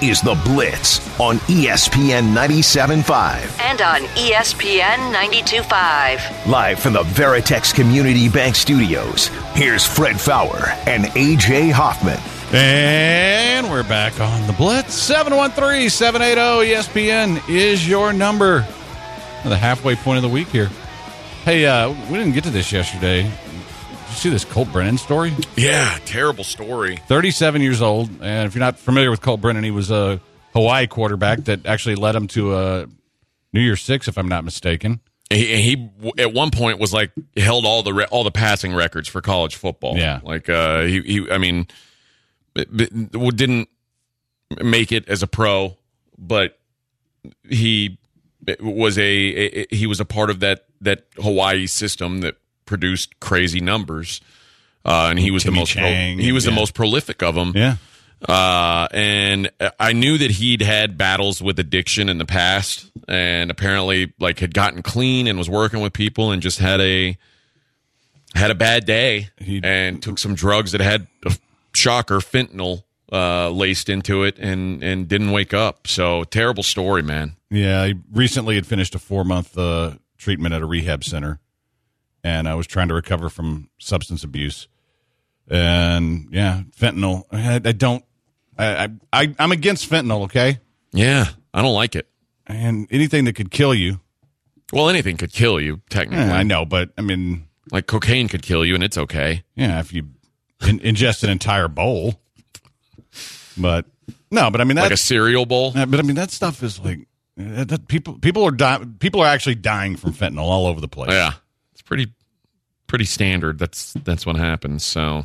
This 0.00 0.10
is 0.10 0.20
the 0.22 0.34
Blitz 0.44 0.98
on 1.20 1.38
ESPN 1.38 2.34
97.5. 2.34 3.60
And 3.60 3.80
on 3.80 4.02
ESPN 4.16 5.12
92.5. 5.12 6.46
Live 6.46 6.78
from 6.78 6.92
the 6.94 7.02
Veritex 7.02 7.74
Community 7.74 8.28
Bank 8.28 8.56
Studios, 8.56 9.28
here's 9.54 9.84
Fred 9.84 10.20
Faour 10.20 10.68
and 10.86 11.04
AJ 11.04 11.72
Hoffman. 11.72 12.18
And 12.52 13.70
we're 13.70 13.82
back 13.82 14.20
on 14.20 14.46
the 14.46 14.52
Blitz. 14.52 14.94
713 14.94 15.90
780 15.90 16.74
ESPN 16.74 17.48
is 17.48 17.88
your 17.88 18.12
number. 18.12 18.60
The 19.44 19.56
halfway 19.56 19.96
point 19.96 20.18
of 20.18 20.22
the 20.22 20.28
week 20.28 20.48
here. 20.48 20.70
Hey, 21.44 21.66
uh, 21.66 21.90
we 22.10 22.18
didn't 22.18 22.32
get 22.32 22.44
to 22.44 22.50
this 22.50 22.72
yesterday. 22.72 23.30
Did 24.08 24.14
you 24.14 24.20
see 24.20 24.30
this 24.30 24.44
Colt 24.46 24.72
Brennan 24.72 24.96
story? 24.96 25.34
Yeah. 25.54 25.98
Terrible 26.06 26.42
story. 26.42 26.96
37 27.08 27.60
years 27.60 27.82
old. 27.82 28.08
And 28.22 28.46
if 28.46 28.54
you're 28.54 28.60
not 28.60 28.78
familiar 28.78 29.10
with 29.10 29.20
Colt 29.20 29.42
Brennan, 29.42 29.64
he 29.64 29.70
was 29.70 29.90
a 29.90 30.18
Hawaii 30.54 30.86
quarterback 30.86 31.44
that 31.44 31.66
actually 31.66 31.94
led 31.94 32.16
him 32.16 32.26
to 32.28 32.56
a 32.56 32.86
New 33.52 33.60
Year's 33.60 33.82
Six, 33.82 34.08
if 34.08 34.16
I'm 34.16 34.28
not 34.28 34.44
mistaken. 34.44 35.00
He, 35.28 35.60
he 35.60 35.90
at 36.16 36.32
one 36.32 36.50
point 36.50 36.78
was 36.78 36.94
like 36.94 37.12
held 37.36 37.66
all 37.66 37.82
the 37.82 37.92
re- 37.92 38.06
all 38.10 38.24
the 38.24 38.30
passing 38.30 38.74
records 38.74 39.08
for 39.08 39.20
college 39.20 39.56
football. 39.56 39.98
Yeah. 39.98 40.20
like 40.22 40.48
uh, 40.48 40.84
he 40.84 41.02
he. 41.02 41.30
I 41.30 41.36
mean, 41.36 41.66
didn't 42.54 43.68
make 44.62 44.90
it 44.90 45.06
as 45.06 45.22
a 45.22 45.26
pro, 45.26 45.76
but 46.16 46.58
he 47.46 47.98
was 48.58 48.96
a, 48.96 49.02
a 49.02 49.66
he 49.70 49.86
was 49.86 50.00
a 50.00 50.06
part 50.06 50.30
of 50.30 50.40
that 50.40 50.64
that 50.80 51.04
Hawaii 51.16 51.66
system 51.66 52.22
that 52.22 52.36
produced 52.68 53.18
crazy 53.18 53.60
numbers. 53.60 54.20
Uh, 54.84 55.08
and 55.10 55.18
he 55.18 55.32
was 55.32 55.42
Timmy 55.42 55.56
the 55.56 55.60
most 55.60 55.76
pro- 55.76 55.90
he 55.90 56.30
was 56.30 56.44
yeah. 56.44 56.50
the 56.50 56.54
most 56.54 56.74
prolific 56.74 57.22
of 57.22 57.34
them. 57.34 57.52
Yeah. 57.56 57.76
Uh, 58.26 58.88
and 58.92 59.50
I 59.78 59.92
knew 59.92 60.18
that 60.18 60.30
he'd 60.30 60.60
had 60.62 60.96
battles 60.98 61.40
with 61.40 61.58
addiction 61.58 62.08
in 62.08 62.18
the 62.18 62.24
past, 62.24 62.90
and 63.06 63.50
apparently, 63.50 64.12
like, 64.18 64.40
had 64.40 64.54
gotten 64.54 64.82
clean 64.82 65.26
and 65.26 65.38
was 65.38 65.48
working 65.48 65.80
with 65.80 65.92
people, 65.92 66.32
and 66.32 66.42
just 66.42 66.58
had 66.58 66.80
a 66.80 67.16
had 68.34 68.50
a 68.50 68.54
bad 68.54 68.84
day, 68.84 69.28
He- 69.40 69.60
and 69.62 70.02
took 70.02 70.18
some 70.18 70.34
drugs 70.34 70.72
that 70.72 70.80
had 70.80 71.06
a 71.24 71.36
shocker 71.74 72.18
fentanyl 72.18 72.82
uh, 73.12 73.50
laced 73.50 73.88
into 73.88 74.24
it, 74.24 74.36
and 74.38 74.82
and 74.82 75.06
didn't 75.06 75.30
wake 75.30 75.54
up. 75.54 75.86
So 75.86 76.24
terrible 76.24 76.62
story, 76.64 77.02
man. 77.02 77.36
Yeah, 77.50 77.86
he 77.86 77.94
recently 78.12 78.56
had 78.56 78.66
finished 78.66 78.94
a 78.94 78.98
four 78.98 79.24
month 79.24 79.56
uh, 79.56 79.92
treatment 80.18 80.54
at 80.54 80.60
a 80.60 80.66
rehab 80.66 81.04
center, 81.04 81.38
and 82.24 82.48
I 82.48 82.54
was 82.54 82.66
trying 82.66 82.88
to 82.88 82.94
recover 82.94 83.28
from 83.28 83.68
substance 83.78 84.24
abuse. 84.24 84.68
And 85.50 86.28
yeah, 86.30 86.62
fentanyl. 86.78 87.24
I, 87.32 87.56
I 87.56 87.72
don't. 87.72 88.04
I, 88.58 88.90
I 89.12 89.34
I'm 89.38 89.52
against 89.52 89.88
fentanyl. 89.88 90.22
Okay, 90.24 90.58
Yeah, 90.92 91.26
I 91.54 91.62
don't 91.62 91.74
like 91.74 91.94
it. 91.94 92.08
and 92.46 92.86
anything 92.90 93.24
that 93.26 93.34
could 93.34 93.50
kill 93.50 93.74
you. 93.74 94.00
Well, 94.72 94.88
anything 94.90 95.16
could 95.16 95.32
kill 95.32 95.58
you, 95.60 95.80
technically. 95.88 96.24
eh, 96.26 96.32
I 96.36 96.42
know, 96.42 96.64
but 96.66 96.90
I 96.98 97.02
mean, 97.02 97.46
Like 97.72 97.86
cocaine 97.86 98.28
could 98.28 98.42
kill 98.42 98.64
you, 98.64 98.74
and 98.74 98.82
it's 98.84 98.98
okay. 98.98 99.42
yeah, 99.54 99.80
if 99.80 99.92
you 99.94 100.08
in, 100.66 100.80
ingest 100.80 101.22
an 101.24 101.30
entire 101.30 101.68
bowl, 101.68 102.20
But 103.56 103.86
no, 104.30 104.50
but 104.50 104.60
I 104.60 104.64
mean 104.64 104.76
like 104.76 104.90
a 104.92 104.96
cereal 104.96 105.46
bowl. 105.46 105.72
but 105.72 105.98
I 105.98 106.02
mean 106.02 106.16
that 106.16 106.30
stuff 106.30 106.62
is 106.62 106.78
like 106.80 107.06
that 107.36 107.88
people 107.88 108.18
people 108.18 108.44
are 108.44 108.50
di- 108.50 108.84
people 108.98 109.20
are 109.22 109.26
actually 109.26 109.54
dying 109.54 109.96
from 109.96 110.12
fentanyl 110.12 110.42
all 110.42 110.66
over 110.66 110.80
the 110.80 110.88
place. 110.88 111.12
Yeah, 111.12 111.32
pretty 111.88 112.12
pretty 112.86 113.04
standard. 113.06 113.58
That's 113.58 113.94
that's 114.04 114.24
what 114.26 114.36
happens. 114.36 114.84
So, 114.84 115.24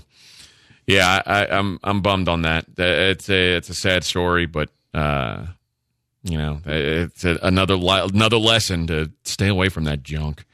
yeah, 0.88 1.22
I, 1.26 1.44
I, 1.46 1.58
I'm 1.58 1.80
I'm 1.84 2.02
bummed 2.02 2.28
on 2.30 2.42
that. 2.44 2.66
Uh, 2.80 2.84
It's 3.12 3.30
a 3.30 3.58
it's 3.58 3.70
a 3.70 3.76
sad 3.76 4.04
story, 4.04 4.46
but 4.48 4.70
uh, 4.94 5.46
you 6.24 6.38
know, 6.38 6.62
it's 6.66 7.26
a, 7.26 7.38
another 7.44 7.76
li- 7.76 8.10
another 8.14 8.38
lesson 8.38 8.88
to 8.88 9.12
stay 9.26 9.48
away 9.50 9.70
from 9.70 9.84
that 9.84 10.02
junk. 10.04 10.46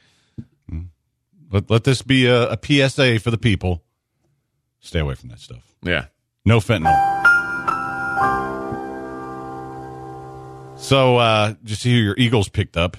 Let 1.52 1.70
let 1.70 1.84
this 1.84 2.02
be 2.02 2.26
a, 2.26 2.50
a 2.50 2.58
PSA 2.62 3.18
for 3.20 3.30
the 3.30 3.38
people. 3.38 3.82
Stay 4.80 4.98
away 5.00 5.14
from 5.14 5.30
that 5.30 5.40
stuff. 5.40 5.74
Yeah. 5.82 6.06
No 6.44 6.58
fentanyl. 6.58 6.96
So, 10.78 11.18
uh, 11.18 11.54
just 11.64 11.82
see 11.82 11.92
who 11.92 11.98
your 11.98 12.14
Eagles 12.16 12.48
picked 12.48 12.76
up. 12.76 12.96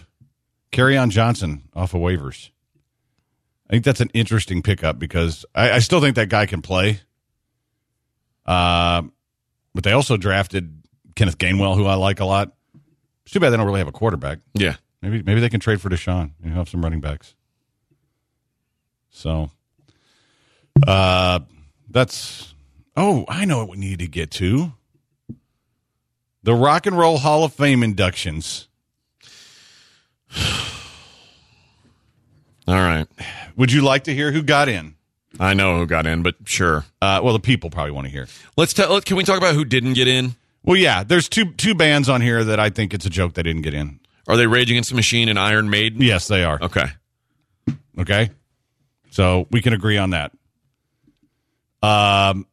Kerryon 0.72 1.10
Johnson 1.10 1.64
off 1.74 1.94
of 1.96 2.02
waivers. 2.02 2.52
I 3.72 3.76
think 3.76 3.86
that's 3.86 4.02
an 4.02 4.12
interesting 4.14 4.62
pickup 4.62 5.00
because 5.00 5.46
I, 5.56 5.72
I 5.72 5.80
still 5.80 6.02
think 6.02 6.18
that 6.18 6.28
guy 6.28 6.46
can 6.46 6.62
play. 6.62 7.00
Uh, 8.46 9.04
but 9.74 9.86
they 9.86 9.94
also 9.94 10.18
drafted 10.18 10.84
Kenneth 11.16 11.38
Gainwell, 11.38 11.78
who 11.78 11.86
I 11.86 11.94
like 11.94 12.20
a 12.20 12.26
lot. 12.26 12.52
It's 13.24 13.32
too 13.32 13.40
bad 13.40 13.52
they 13.52 13.58
don't 13.58 13.66
really 13.66 13.80
have 13.80 13.88
a 13.88 13.94
quarterback. 13.94 14.40
Yeah. 14.54 14.76
Maybe 15.02 15.24
maybe 15.24 15.40
they 15.40 15.48
can 15.48 15.62
trade 15.62 15.80
for 15.80 15.90
Deshaun 15.90 16.32
and 16.44 16.54
have 16.54 16.68
some 16.68 16.84
running 16.84 17.00
backs. 17.00 17.34
So, 19.10 19.52
uh, 20.86 21.40
that's 21.90 22.54
oh, 22.98 23.24
I 23.30 23.46
know 23.46 23.60
what 23.60 23.70
we 23.70 23.78
need 23.78 24.00
to 24.00 24.08
get 24.08 24.32
to. 24.32 24.74
The 26.44 26.54
Rock 26.54 26.88
and 26.88 26.98
Roll 26.98 27.20
Hall 27.20 27.46
of 27.46 27.54
Fame 27.54 27.84
inductions. 27.84 28.68
All 32.68 32.76
right. 32.76 33.08
Would 33.56 33.72
you 33.72 33.82
like 33.82 34.04
to 34.06 34.14
hear 34.14 34.32
who 34.32 34.42
got 34.44 34.70
in? 34.70 34.96
I 35.40 35.54
know 35.54 35.78
who 35.78 35.86
got 35.86 36.06
in, 36.08 36.24
but 36.24 36.36
sure. 36.46 36.86
Uh, 37.02 37.22
well, 37.24 37.34
the 37.34 37.40
people 37.40 37.70
probably 37.70 37.92
want 37.92 38.06
to 38.06 38.12
hear. 38.12 38.28
Let's 38.58 38.74
tell. 38.74 39.00
Can 39.02 39.16
we 39.18 39.24
talk 39.24 39.38
about 39.38 39.56
who 39.56 39.64
didn't 39.64 39.94
get 39.94 40.08
in? 40.08 40.36
Well, 40.64 40.78
yeah, 40.78 41.04
there's 41.04 41.30
two 41.30 41.54
two 41.54 41.74
bands 41.74 42.10
on 42.10 42.22
here 42.22 42.44
that 42.44 42.60
I 42.60 42.70
think 42.70 42.94
it's 42.94 43.06
a 43.06 43.10
joke 43.10 43.34
they 43.34 43.44
didn't 43.44 43.62
get 43.62 43.74
in. 43.74 44.00
Are 44.28 44.36
they 44.38 44.46
Rage 44.48 44.70
Against 44.70 44.90
the 44.90 44.96
Machine 44.96 45.30
and 45.30 45.40
Iron 45.40 45.70
Maiden? 45.70 46.02
Yes, 46.02 46.28
they 46.28 46.44
are. 46.44 46.60
Okay. 46.62 46.86
Okay, 48.00 48.30
so 49.10 49.48
we 49.52 49.62
can 49.62 49.74
agree 49.74 49.98
on 49.98 50.12
that. 50.12 50.32
Um, 51.84 52.46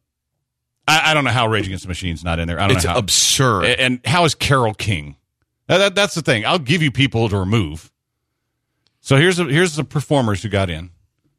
I, 0.87 1.11
I 1.11 1.13
don't 1.13 1.23
know 1.23 1.29
how 1.31 1.47
Rage 1.47 1.65
Against 1.67 1.83
the 1.83 1.89
Machine's 1.89 2.23
not 2.23 2.39
in 2.39 2.47
there. 2.47 2.59
I 2.59 2.67
don't 2.67 2.77
It's 2.77 2.85
know 2.85 2.91
how. 2.93 2.97
absurd. 2.99 3.65
And 3.65 4.01
how 4.05 4.25
is 4.25 4.35
Carole 4.35 4.73
King? 4.73 5.15
That, 5.67 5.77
that- 5.77 5.95
that's 5.95 6.15
the 6.15 6.21
thing. 6.21 6.45
I'll 6.45 6.59
give 6.59 6.81
you 6.81 6.91
people 6.91 7.29
to 7.29 7.37
remove. 7.37 7.91
So 9.09 9.15
here's 9.15 9.37
the, 9.37 9.45
here's 9.45 9.75
the 9.75 9.83
performers 9.83 10.43
who 10.43 10.49
got 10.49 10.69
in. 10.69 10.91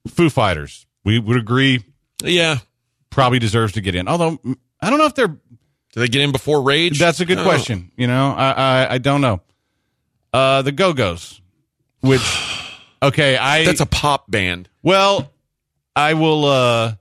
Foo 0.09 0.29
Fighters. 0.29 0.87
We 1.05 1.21
would 1.21 1.37
agree 1.37 1.85
yeah. 2.21 2.57
probably 3.11 3.39
deserves 3.39 3.75
to 3.75 3.81
get 3.81 3.95
in. 3.95 4.09
Although 4.09 4.41
I 4.83 4.91
don't 4.91 4.99
know 4.99 5.07
if 5.07 5.15
they're. 5.15 5.29
Did 5.29 5.39
they 5.95 6.09
get 6.09 6.23
in 6.23 6.33
before 6.33 6.63
Rage? 6.63 6.99
That's 6.99 7.21
a 7.21 7.25
good 7.25 7.39
Oh. 7.39 7.45
question. 7.45 7.93
You 7.97 8.09
know, 8.09 8.33
I 8.33 8.51
I, 8.51 8.95
I 8.95 8.99
don't 8.99 9.21
know. 9.21 9.41
Uh, 10.33 10.63
the 10.63 10.73
Go 10.73 10.93
Go's, 10.93 11.41
which 12.01 12.21
okay, 13.05 13.37
I 13.37 13.65
That's 13.65 13.81
a 13.81 13.87
pop 13.87 14.29
band. 14.29 14.69
well, 14.83 15.31
I 15.95 16.15
will. 16.15 16.47
uh 16.47 16.95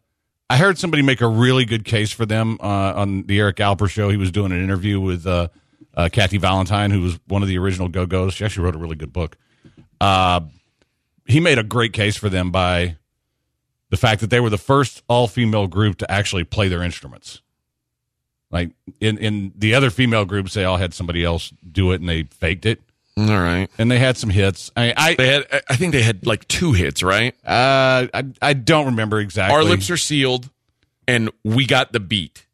I 0.51 0.57
heard 0.57 0.77
somebody 0.77 1.01
make 1.01 1.21
a 1.21 1.27
really 1.27 1.65
good 1.65 1.83
case 1.83 2.11
for 2.11 2.27
them 2.27 2.59
uh, 2.61 2.93
on 2.95 3.23
the 3.23 3.39
Eric 3.39 3.55
Alper 3.55 3.89
show. 3.89 4.09
He 4.09 4.17
was 4.17 4.29
doing 4.29 4.51
an 4.51 4.63
interview 4.63 4.99
with 5.01 5.25
uh, 5.25 5.47
uh, 5.95 6.09
Kathy 6.11 6.37
Valentine, 6.37 6.91
who 6.91 7.01
was 7.01 7.19
one 7.27 7.41
of 7.41 7.47
the 7.47 7.57
original 7.57 7.87
Go 7.87 8.05
Go's. 8.05 8.35
She 8.35 8.45
actually 8.45 8.65
wrote 8.65 8.75
a 8.75 8.79
really 8.79 8.95
good 8.95 9.11
book. 9.11 9.35
Uh, 9.99 10.41
he 11.29 11.39
made 11.39 11.57
a 11.57 11.63
great 11.63 11.93
case 11.93 12.17
for 12.17 12.27
them 12.27 12.51
by 12.51 12.97
the 13.89 13.97
fact 13.97 14.19
that 14.21 14.29
they 14.29 14.39
were 14.41 14.49
the 14.49 14.57
first 14.57 15.01
all 15.07 15.27
female 15.27 15.67
group 15.67 15.97
to 15.99 16.11
actually 16.11 16.43
play 16.43 16.67
their 16.67 16.83
instruments. 16.83 17.41
Like 18.51 18.71
in 18.99 19.17
in 19.19 19.53
the 19.55 19.75
other 19.75 19.89
female 19.89 20.25
groups, 20.25 20.53
they 20.55 20.65
all 20.65 20.77
had 20.77 20.93
somebody 20.93 21.23
else 21.23 21.53
do 21.71 21.91
it 21.91 22.01
and 22.01 22.09
they 22.09 22.23
faked 22.23 22.65
it, 22.65 22.81
All 23.15 23.25
right. 23.27 23.69
and 23.77 23.89
they 23.91 23.99
had 23.99 24.17
some 24.17 24.29
hits. 24.31 24.71
I 24.75 24.91
I 24.97 25.13
They 25.15 25.27
had. 25.27 25.63
I- 25.69 25.75
think 25.75 25.93
they 25.93 26.01
had 26.01 26.25
like 26.25 26.47
two 26.47 26.73
hits, 26.73 27.03
right? 27.03 27.33
uh, 27.45 28.07
I, 28.13 28.23
I 28.41 28.53
don't 28.53 28.87
remember 28.87 29.19
exactly. 29.19 29.55
Our 29.55 29.63
lips 29.63 29.89
are 29.91 29.97
sealed, 29.97 30.49
and 31.07 31.29
we 31.43 31.65
got 31.67 31.93
the 31.93 31.99
beat. 31.99 32.45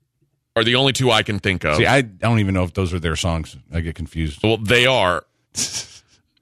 Are 0.58 0.64
the 0.66 0.76
only 0.76 0.94
two 0.94 1.12
I 1.12 1.24
can 1.24 1.40
think 1.40 1.64
of. 1.66 1.76
See, 1.78 1.86
I 1.86 2.02
don't 2.02 2.40
even 2.40 2.54
know 2.54 2.64
if 2.64 2.74
those 2.74 2.94
are 2.94 3.00
their 3.00 3.16
songs. 3.18 3.56
I 3.74 3.80
get 3.82 3.96
confused. 3.96 4.42
well, 4.44 4.58
they 4.58 4.86
are. 4.86 5.24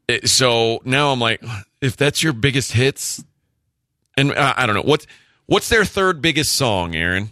It- 0.08 0.30
so 0.30 0.82
now 0.86 1.12
I'm 1.12 1.20
like, 1.20 1.44
if 1.82 1.96
that's 1.98 2.22
your 2.24 2.34
biggest 2.34 2.72
hits, 2.74 3.24
and 4.18 4.32
uh, 4.32 4.54
I 4.58 4.66
don't 4.66 4.76
know 4.76 4.82
what's 4.84 5.08
what's 5.46 5.70
their 5.70 5.86
third 5.86 6.22
biggest 6.22 6.56
song, 6.56 6.96
Aaron. 6.96 7.30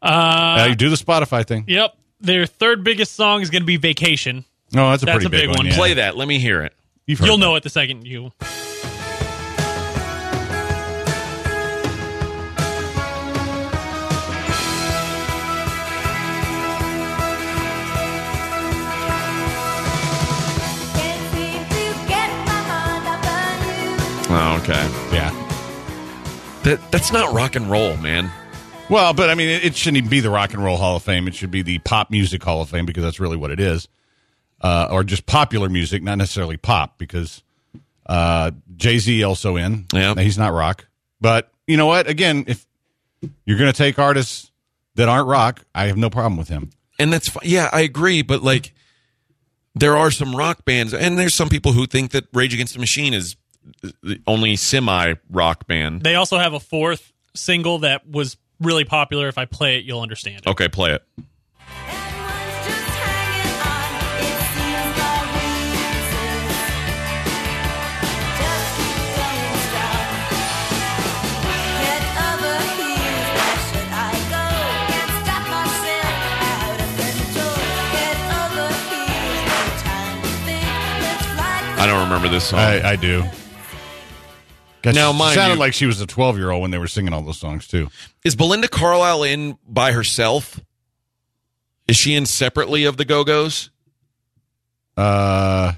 Uh, 0.00 0.66
you 0.68 0.74
do 0.74 0.90
the 0.90 0.96
Spotify 0.96 1.46
thing. 1.46 1.64
Yep. 1.66 1.94
Their 2.20 2.46
third 2.46 2.84
biggest 2.84 3.14
song 3.14 3.42
is 3.42 3.50
going 3.50 3.62
to 3.62 3.66
be 3.66 3.76
Vacation. 3.76 4.44
Oh, 4.76 4.90
that's 4.90 5.02
a 5.02 5.06
That's 5.06 5.16
pretty 5.24 5.26
a 5.26 5.30
big 5.30 5.48
big, 5.50 5.56
one. 5.56 5.66
yeah. 5.66 5.74
Play 5.76 5.94
that. 5.94 6.16
Let 6.16 6.28
me 6.28 6.38
hear 6.38 6.62
it. 6.62 6.74
You've 7.06 7.18
heard 7.20 7.26
You'll 7.26 7.36
that. 7.38 7.44
know 7.44 7.54
it 7.56 7.62
the 7.62 7.70
second 7.70 8.06
you. 8.06 8.32
Oh, 24.30 24.58
okay. 24.62 24.88
Yeah. 25.14 25.30
That 26.64 26.80
that's 26.90 27.12
not 27.12 27.32
rock 27.34 27.56
and 27.56 27.70
roll, 27.70 27.96
man. 27.96 28.30
Well, 28.90 29.12
but 29.14 29.30
I 29.30 29.34
mean, 29.34 29.48
it, 29.48 29.64
it 29.64 29.76
shouldn't 29.76 29.98
even 29.98 30.10
be 30.10 30.20
the 30.20 30.30
Rock 30.30 30.54
and 30.54 30.64
Roll 30.64 30.76
Hall 30.76 30.96
of 30.96 31.02
Fame. 31.02 31.28
It 31.28 31.34
should 31.34 31.50
be 31.50 31.62
the 31.62 31.78
Pop 31.80 32.10
Music 32.10 32.42
Hall 32.42 32.62
of 32.62 32.70
Fame 32.70 32.86
because 32.86 33.02
that's 33.04 33.20
really 33.20 33.36
what 33.36 33.50
it 33.50 33.60
is, 33.60 33.86
uh, 34.62 34.88
or 34.90 35.04
just 35.04 35.26
popular 35.26 35.68
music, 35.68 36.02
not 36.02 36.16
necessarily 36.16 36.56
pop. 36.56 36.98
Because 36.98 37.42
uh, 38.06 38.50
Jay 38.76 38.98
Z 38.98 39.22
also 39.24 39.56
in. 39.56 39.86
Yeah. 39.92 40.14
He's 40.14 40.38
not 40.38 40.52
rock, 40.52 40.86
but 41.20 41.50
you 41.66 41.76
know 41.76 41.86
what? 41.86 42.08
Again, 42.08 42.44
if 42.46 42.66
you're 43.44 43.58
going 43.58 43.70
to 43.70 43.76
take 43.76 43.98
artists 43.98 44.50
that 44.94 45.08
aren't 45.08 45.28
rock, 45.28 45.64
I 45.74 45.86
have 45.86 45.96
no 45.96 46.08
problem 46.10 46.36
with 46.36 46.48
him. 46.48 46.70
and 46.98 47.12
that's 47.12 47.30
yeah, 47.42 47.68
I 47.72 47.80
agree. 47.82 48.22
But 48.22 48.42
like, 48.42 48.74
there 49.74 49.96
are 49.96 50.10
some 50.10 50.34
rock 50.34 50.64
bands, 50.64 50.92
and 50.94 51.18
there's 51.18 51.34
some 51.34 51.48
people 51.50 51.72
who 51.72 51.86
think 51.86 52.10
that 52.12 52.26
Rage 52.32 52.54
Against 52.54 52.72
the 52.72 52.80
Machine 52.80 53.12
is 53.14 53.36
only 54.26 54.56
semi 54.56 55.14
rock 55.30 55.66
band. 55.66 56.02
They 56.02 56.14
also 56.14 56.38
have 56.38 56.52
a 56.54 56.60
fourth 56.60 57.12
single 57.34 57.78
that 57.80 58.08
was 58.08 58.36
really 58.60 58.84
popular. 58.84 59.28
If 59.28 59.38
I 59.38 59.44
play 59.44 59.78
it, 59.78 59.84
you'll 59.84 60.00
understand 60.00 60.42
it. 60.46 60.46
Okay, 60.48 60.68
play 60.68 60.92
it. 60.92 61.02
And 61.16 61.26
one's 62.18 62.66
just 62.66 62.88
hanging 62.98 63.54
on. 63.62 63.90
It 64.18 64.38
seems 64.56 64.92
my 64.98 65.14
reasons 65.38 66.50
just 68.38 68.68
keep 68.78 68.98
going 69.14 69.54
strong. 69.68 70.08
Head 71.78 72.04
over 72.18 72.56
heels, 72.78 73.28
where 73.38 73.58
should 73.68 73.90
I 73.94 74.10
go? 74.32 74.44
Can't 74.90 75.12
stop 75.22 75.44
myself 75.54 76.18
out 76.42 76.78
of 76.82 76.90
control. 76.98 77.58
Head 77.94 78.18
over 78.42 78.68
heels, 78.90 79.38
no 79.46 79.60
time 79.84 80.18
to 80.22 80.30
think. 80.46 80.66
Let's 81.02 81.26
fly. 81.34 81.78
I 81.78 81.86
don't 81.86 82.02
remember 82.02 82.28
this 82.28 82.48
song. 82.48 82.58
I, 82.60 82.90
I 82.90 82.96
do. 82.96 83.22
Now, 84.94 85.12
mind 85.12 85.34
sounded 85.34 85.54
you- 85.54 85.60
like 85.60 85.74
she 85.74 85.86
was 85.86 86.00
a 86.00 86.06
12 86.06 86.36
year 86.38 86.50
old 86.50 86.62
when 86.62 86.70
they 86.70 86.78
were 86.78 86.86
singing 86.88 87.12
all 87.12 87.22
those 87.22 87.38
songs 87.38 87.66
too. 87.66 87.90
Is 88.24 88.36
Belinda 88.36 88.68
Carlisle 88.68 89.22
in 89.24 89.58
by 89.66 89.92
herself? 89.92 90.60
Is 91.86 91.96
she 91.96 92.14
in 92.14 92.26
separately 92.26 92.84
of 92.84 92.96
the 92.96 93.04
Go 93.04 93.24
Go's? 93.24 93.70
Uh, 94.96 95.72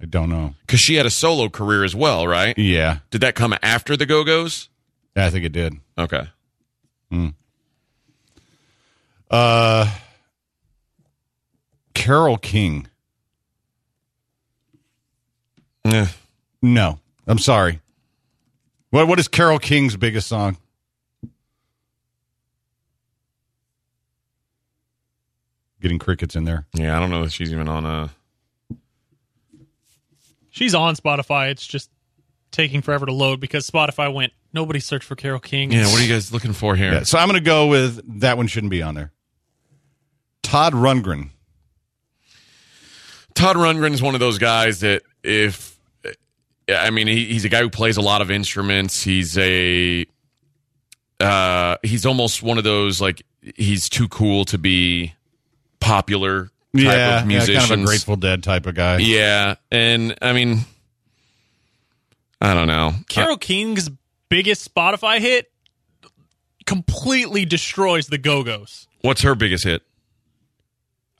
I 0.00 0.04
don't 0.08 0.28
know. 0.30 0.54
Because 0.66 0.80
she 0.80 0.94
had 0.94 1.06
a 1.06 1.10
solo 1.10 1.48
career 1.48 1.82
as 1.82 1.94
well, 1.94 2.26
right? 2.26 2.56
Yeah, 2.58 2.98
Did 3.10 3.22
that 3.22 3.34
come 3.34 3.54
after 3.62 3.96
the 3.96 4.06
Go 4.06 4.22
Go's? 4.22 4.68
Yeah, 5.16 5.26
I 5.26 5.30
think 5.30 5.44
it 5.44 5.52
did. 5.52 5.74
Okay. 5.98 6.28
Uh, 9.30 9.90
Carole 11.94 12.38
King. 12.38 12.86
Eh. 15.84 16.06
No, 16.62 16.98
I'm 17.26 17.38
sorry. 17.38 17.80
What 18.90 19.06
what 19.08 19.18
is 19.18 19.28
Carole 19.28 19.58
King's 19.58 19.96
biggest 19.96 20.28
song? 20.28 20.56
Getting 25.80 25.98
crickets 25.98 26.34
in 26.34 26.44
there. 26.44 26.66
Yeah, 26.74 26.96
I 26.96 27.00
don't 27.00 27.10
know 27.10 27.22
if 27.22 27.32
she's 27.32 27.52
even 27.52 27.68
on 27.68 27.84
a. 27.86 28.10
She's 30.50 30.74
on 30.74 30.96
Spotify. 30.96 31.50
It's 31.50 31.66
just 31.66 31.90
taking 32.50 32.82
forever 32.82 33.06
to 33.06 33.12
load 33.12 33.40
because 33.40 33.70
Spotify 33.70 34.12
went. 34.12 34.32
Nobody 34.52 34.80
searched 34.80 35.04
for 35.04 35.14
Carol 35.14 35.38
King. 35.38 35.70
Yeah, 35.70 35.86
what 35.86 36.00
are 36.00 36.02
you 36.02 36.12
guys 36.12 36.32
looking 36.32 36.54
for 36.54 36.74
here? 36.74 36.92
Yeah, 36.92 37.02
so 37.02 37.18
I'm 37.18 37.28
going 37.28 37.38
to 37.38 37.44
go 37.44 37.66
with 37.66 38.20
that 38.20 38.36
one 38.36 38.46
shouldn't 38.46 38.70
be 38.70 38.82
on 38.82 38.94
there. 38.94 39.12
Todd 40.42 40.72
Rundgren. 40.72 41.30
Todd 43.34 43.56
Rundgren 43.56 43.92
is 43.92 44.02
one 44.02 44.14
of 44.14 44.20
those 44.20 44.38
guys 44.38 44.80
that 44.80 45.02
if 45.22 45.77
I 46.68 46.90
mean 46.90 47.06
he, 47.06 47.26
he's 47.26 47.44
a 47.44 47.48
guy 47.48 47.60
who 47.60 47.70
plays 47.70 47.96
a 47.96 48.02
lot 48.02 48.20
of 48.20 48.30
instruments. 48.30 49.02
He's 49.02 49.36
a 49.38 50.06
uh, 51.20 51.76
he's 51.82 52.06
almost 52.06 52.42
one 52.42 52.58
of 52.58 52.64
those 52.64 53.00
like 53.00 53.22
he's 53.56 53.88
too 53.88 54.08
cool 54.08 54.44
to 54.46 54.58
be 54.58 55.14
popular 55.80 56.44
type 56.44 56.50
Yeah, 56.74 57.22
of 57.22 57.30
yeah, 57.30 57.46
kind 57.46 57.72
of 57.72 57.80
a 57.80 57.84
Grateful 57.84 58.16
Dead 58.16 58.42
type 58.42 58.66
of 58.66 58.74
guy. 58.74 58.98
Yeah, 58.98 59.56
and 59.70 60.16
I 60.22 60.32
mean, 60.32 60.60
I 62.40 62.54
don't 62.54 62.66
know. 62.66 62.92
Carole 63.08 63.36
King's 63.36 63.90
biggest 64.28 64.72
Spotify 64.72 65.18
hit 65.18 65.50
completely 66.66 67.44
destroys 67.44 68.08
the 68.08 68.18
Go 68.18 68.44
Go's. 68.44 68.86
What's 69.00 69.22
her 69.22 69.34
biggest 69.34 69.64
hit? 69.64 69.82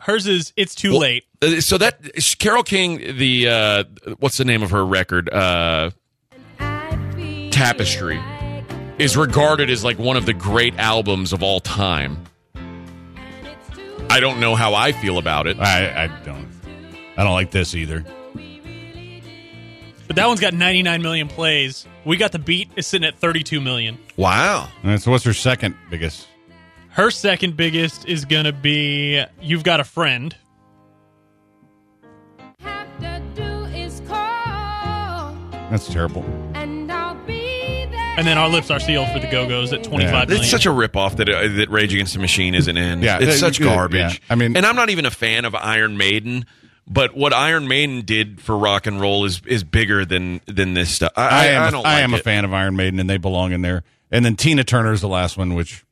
Hers 0.01 0.27
is 0.27 0.53
"It's 0.57 0.75
Too 0.75 0.93
Well, 0.93 1.01
Late." 1.01 1.25
Uh, 1.43 1.61
So 1.61 1.79
that 1.79 2.01
Carole 2.39 2.63
King, 2.63 3.17
the 3.19 3.49
uh, 3.49 3.85
what's 4.19 4.37
the 4.39 4.45
name 4.45 4.63
of 4.63 4.71
her 4.71 4.85
record? 4.85 5.29
Uh, 5.33 5.91
Tapestry 7.51 8.21
is 8.99 9.17
regarded 9.17 9.71
as 9.71 9.83
like 9.85 9.99
one 9.99 10.17
of 10.17 10.27
the 10.27 10.33
great 10.35 10.75
albums 10.79 11.33
of 11.33 11.43
all 11.43 11.61
time. 11.61 12.25
I 14.11 14.21
don't 14.21 14.41
know 14.41 14.55
how 14.55 14.75
I 14.75 14.93
feel 14.93 15.19
about 15.19 15.47
it. 15.47 15.59
I, 15.59 16.05
I 16.05 16.25
don't. 16.25 16.49
I 17.17 17.25
don't 17.25 17.33
like 17.35 17.51
this 17.51 17.75
either. 17.75 18.05
But 20.07 20.17
that 20.17 20.27
one's 20.27 20.41
got 20.41 20.55
99 20.55 21.03
million 21.03 21.29
plays. 21.29 21.87
We 22.05 22.17
got 22.17 22.33
the 22.33 22.39
beat 22.39 22.71
is 22.77 22.87
sitting 22.87 23.07
at 23.07 23.19
32 23.19 23.61
million. 23.61 23.99
Wow. 24.17 24.61
All 24.63 24.91
right, 24.91 25.01
so 25.01 25.11
what's 25.11 25.25
her 25.25 25.35
second 25.35 25.77
biggest? 25.91 26.27
Her 26.99 27.13
second 27.13 27.57
biggest 27.57 28.07
is 28.09 28.25
gonna 28.25 28.51
be 28.51 29.23
"You've 29.41 29.63
Got 29.63 29.79
a 29.79 29.85
Friend." 29.85 30.35
That's 35.71 35.87
terrible. 35.87 36.25
And 36.57 38.27
then 38.27 38.37
our 38.37 38.49
lips 38.49 38.69
are 38.73 38.81
sealed 38.81 39.09
for 39.11 39.21
the 39.21 39.29
Go 39.29 39.47
Go's 39.47 39.73
at 39.73 39.85
twenty 39.85 40.07
five. 40.07 40.27
25 40.27 40.29
million. 40.29 40.43
It's 40.43 40.51
such 40.51 40.67
a 40.67 40.71
ripoff 40.71 41.19
that 41.19 41.29
uh, 41.29 41.47
that 41.47 41.71
Rage 41.71 41.95
Against 41.95 42.15
the 42.15 42.19
Machine 42.19 42.57
isn't 42.57 42.77
in. 42.77 43.01
Yeah, 43.01 43.21
it's 43.21 43.39
such 43.39 43.61
yeah, 43.61 43.67
garbage. 43.67 44.15
yeah. 44.15 44.19
I 44.29 44.35
mean- 44.35 44.57
and 44.57 44.67
I'm 44.67 44.75
not 44.75 44.91
even 44.91 45.07
a 45.07 45.13
fan 45.13 45.45
of 45.45 45.55
Iron 45.55 45.97
Maiden, 45.97 46.47
but 46.89 47.17
what 47.17 47.33
Iron 47.33 47.69
Maiden 47.69 48.01
did 48.05 48.41
for 48.41 48.59
rock 48.59 48.89
and 48.89 49.01
roll 49.01 49.25
is 49.25 49.41
is 49.47 49.63
bigger 49.63 50.05
than 50.05 50.41
than 50.47 50.75
this 50.75 50.91
stuff. 50.93 51.13
I, 51.15 51.23
I, 51.23 51.29
I, 51.29 51.45
am. 51.47 51.63
I 51.63 51.69
a- 51.69 51.71
don't. 51.71 51.87
I 51.87 51.95
like 51.95 52.03
am 52.03 52.15
a 52.15 52.19
fan 52.19 52.45
of 52.45 52.53
Iron 52.53 52.75
Maiden, 52.75 52.99
and 52.99 53.09
they 53.09 53.19
belong 53.19 53.53
in 53.53 53.63
there. 53.63 53.85
And 54.11 54.25
then 54.25 54.35
Tina 54.35 54.65
Turner 54.65 54.93
is 54.93 55.01
the 55.01 55.07
last 55.07 55.37
one, 55.37 55.55
which 55.55 55.85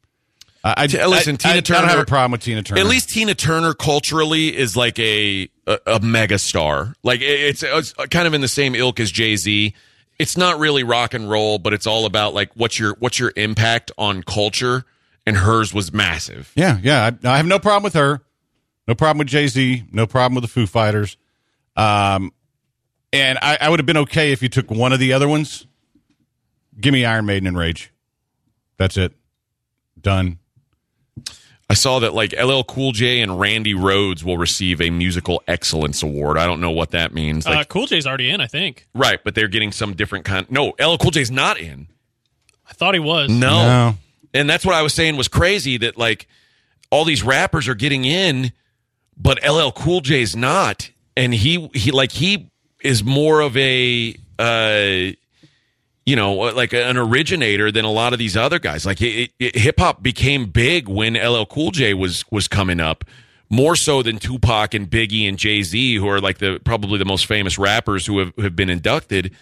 I, 0.77 0.83
I 1.01 1.07
listen, 1.07 1.35
I, 1.35 1.37
Tina 1.37 1.55
I, 1.57 1.61
Turner. 1.61 1.79
I 1.79 1.81
don't 1.83 1.91
have 1.91 1.99
a 2.01 2.05
problem 2.07 2.33
with 2.33 2.43
Tina 2.43 2.63
Turner. 2.63 2.81
At 2.81 2.87
least 2.87 3.11
Tina 3.11 3.35
Turner 3.35 3.75
culturally 3.75 4.57
is 4.57 4.77
like 4.77 4.99
a 4.99 5.49
a, 5.67 5.79
a 5.87 6.01
mega 6.01 6.39
star. 6.39 6.95
Like 7.03 7.21
it- 7.21 7.25
it's, 7.41 7.63
it's 7.63 7.93
kind 8.11 8.27
of 8.27 8.35
in 8.35 8.41
the 8.41 8.49
same 8.49 8.75
ilk 8.75 8.99
as 9.01 9.11
Jay 9.11 9.37
Z. 9.37 9.75
It's 10.19 10.37
not 10.37 10.59
really 10.59 10.83
rock 10.83 11.13
and 11.15 11.29
roll, 11.29 11.59
but 11.59 11.73
it's 11.75 11.87
all 11.87 12.07
about 12.07 12.33
like 12.35 12.51
what's 12.55 12.79
your 12.79 12.97
what's 12.99 13.19
your 13.19 13.33
impact 13.37 13.93
on 13.99 14.23
culture. 14.23 14.85
And 15.29 15.37
hers 15.37 15.75
was 15.75 15.93
massive. 15.93 16.53
Yeah, 16.55 16.79
yeah. 16.83 17.11
I, 17.25 17.29
I 17.33 17.37
have 17.39 17.47
no 17.47 17.59
problem 17.59 17.83
with 17.83 17.95
her. 17.95 18.21
No 18.87 18.95
problem 18.95 19.19
with 19.19 19.27
Jay 19.27 19.49
Z. 19.49 19.83
No 19.91 20.07
problem 20.07 20.37
with 20.37 20.43
the 20.45 20.49
Foo 20.49 20.67
Fighters. 20.67 21.17
Um, 21.77 22.33
and 23.13 23.37
I, 23.43 23.59
I 23.61 23.69
would 23.69 23.81
have 23.81 23.87
been 23.87 23.97
okay 23.97 24.31
if 24.31 24.41
you 24.41 24.49
took 24.49 24.71
one 24.71 24.93
of 24.93 25.01
the 25.01 25.13
other 25.13 25.27
ones. 25.27 25.67
Give 26.81 26.93
me 26.93 27.05
Iron 27.05 27.27
Maiden 27.27 27.49
and 27.49 27.59
Rage. 27.59 27.93
That's 28.77 28.97
it. 28.97 29.15
Done. 30.01 30.39
I 31.69 31.75
saw 31.75 31.99
that 31.99 32.15
like 32.15 32.33
LL 32.33 32.63
Cool 32.63 32.93
J 32.93 33.21
and 33.21 33.41
Randy 33.41 33.75
Rhoads 33.75 34.23
will 34.23 34.39
receive 34.39 34.81
a 34.81 34.91
musical 34.91 35.43
excellence 35.49 36.03
award. 36.03 36.39
I 36.39 36.47
don't 36.47 36.61
know 36.61 36.71
what 36.71 36.93
that 36.93 37.13
means. 37.13 37.45
uh, 37.47 37.51
Like, 37.51 37.69
cool 37.69 37.87
J's 37.87 38.07
already 38.07 38.31
in, 38.31 38.41
I 38.41 38.47
think. 38.47 38.87
right, 38.95 39.19
but 39.25 39.35
they're 39.35 39.49
getting 39.49 39.73
some 39.73 39.95
different 39.95 40.25
kind. 40.25 40.49
No, 40.51 40.75
LL 40.81 40.97
Cool 40.97 41.11
J's 41.11 41.31
not 41.31 41.59
in. 41.59 41.89
I 42.69 42.73
thought 42.73 42.95
he 42.95 43.01
was. 43.01 43.31
No. 43.31 43.67
No. 43.67 43.95
And 44.35 44.49
that's 44.51 44.65
what 44.65 44.75
I 44.75 44.83
was 44.83 44.93
saying 44.95 45.17
was 45.17 45.29
crazy 45.29 45.77
that 45.79 45.97
like 45.97 46.29
all 46.91 47.05
these 47.05 47.23
rappers 47.25 47.67
are 47.69 47.75
getting 47.75 48.05
in, 48.05 48.53
but 49.17 49.39
LL 49.49 49.71
Cool 49.71 50.01
J's 50.03 50.37
not. 50.37 50.91
And 51.17 51.33
he 51.35 51.69
he 51.75 51.91
like 51.91 52.13
he 52.13 52.51
is 52.81 53.03
more 53.03 53.41
of 53.41 53.57
a 53.57 54.15
uh 54.39 55.13
you 56.07 56.15
know, 56.17 56.33
like 56.35 56.73
an 56.73 56.97
originator 56.97 57.71
than 57.73 57.85
a 57.85 57.91
lot 57.91 58.13
of 58.13 58.19
these 58.19 58.37
other 58.37 58.59
guys. 58.61 58.87
Like 58.87 58.99
hip 59.01 59.79
hop 59.79 60.03
became 60.03 60.47
big 60.47 60.89
when 60.89 61.15
LL 61.15 61.45
Cool 61.45 61.73
J 61.73 61.95
was 61.95 62.25
was 62.31 62.47
coming 62.49 62.79
up, 62.81 63.05
more 63.51 63.75
so 63.77 64.03
than 64.03 64.19
Tupac 64.19 64.73
and 64.73 64.89
Biggie 64.89 65.29
and 65.29 65.37
Jay 65.37 65.63
Z, 65.63 65.97
who 65.97 66.09
are 66.09 66.21
like 66.21 66.39
the 66.39 66.61
probably 66.65 66.99
the 66.99 67.05
most 67.05 67.27
famous 67.27 67.59
rappers 67.59 68.07
who 68.07 68.21
have, 68.21 68.33
have 68.39 68.55
been 68.57 68.71
inducted. 68.71 69.35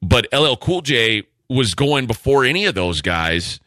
But 0.00 0.26
LL 0.32 0.54
Cool 0.54 0.82
J 0.82 1.24
was 1.48 1.74
going 1.74 2.06
before 2.06 2.44
any 2.44 2.64
of 2.64 2.74
those 2.74 3.02
guys 3.02 3.60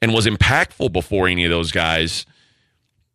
and 0.00 0.12
was 0.12 0.26
impactful 0.26 0.92
before 0.92 1.26
any 1.26 1.44
of 1.44 1.50
those 1.50 1.72
guys. 1.72 2.26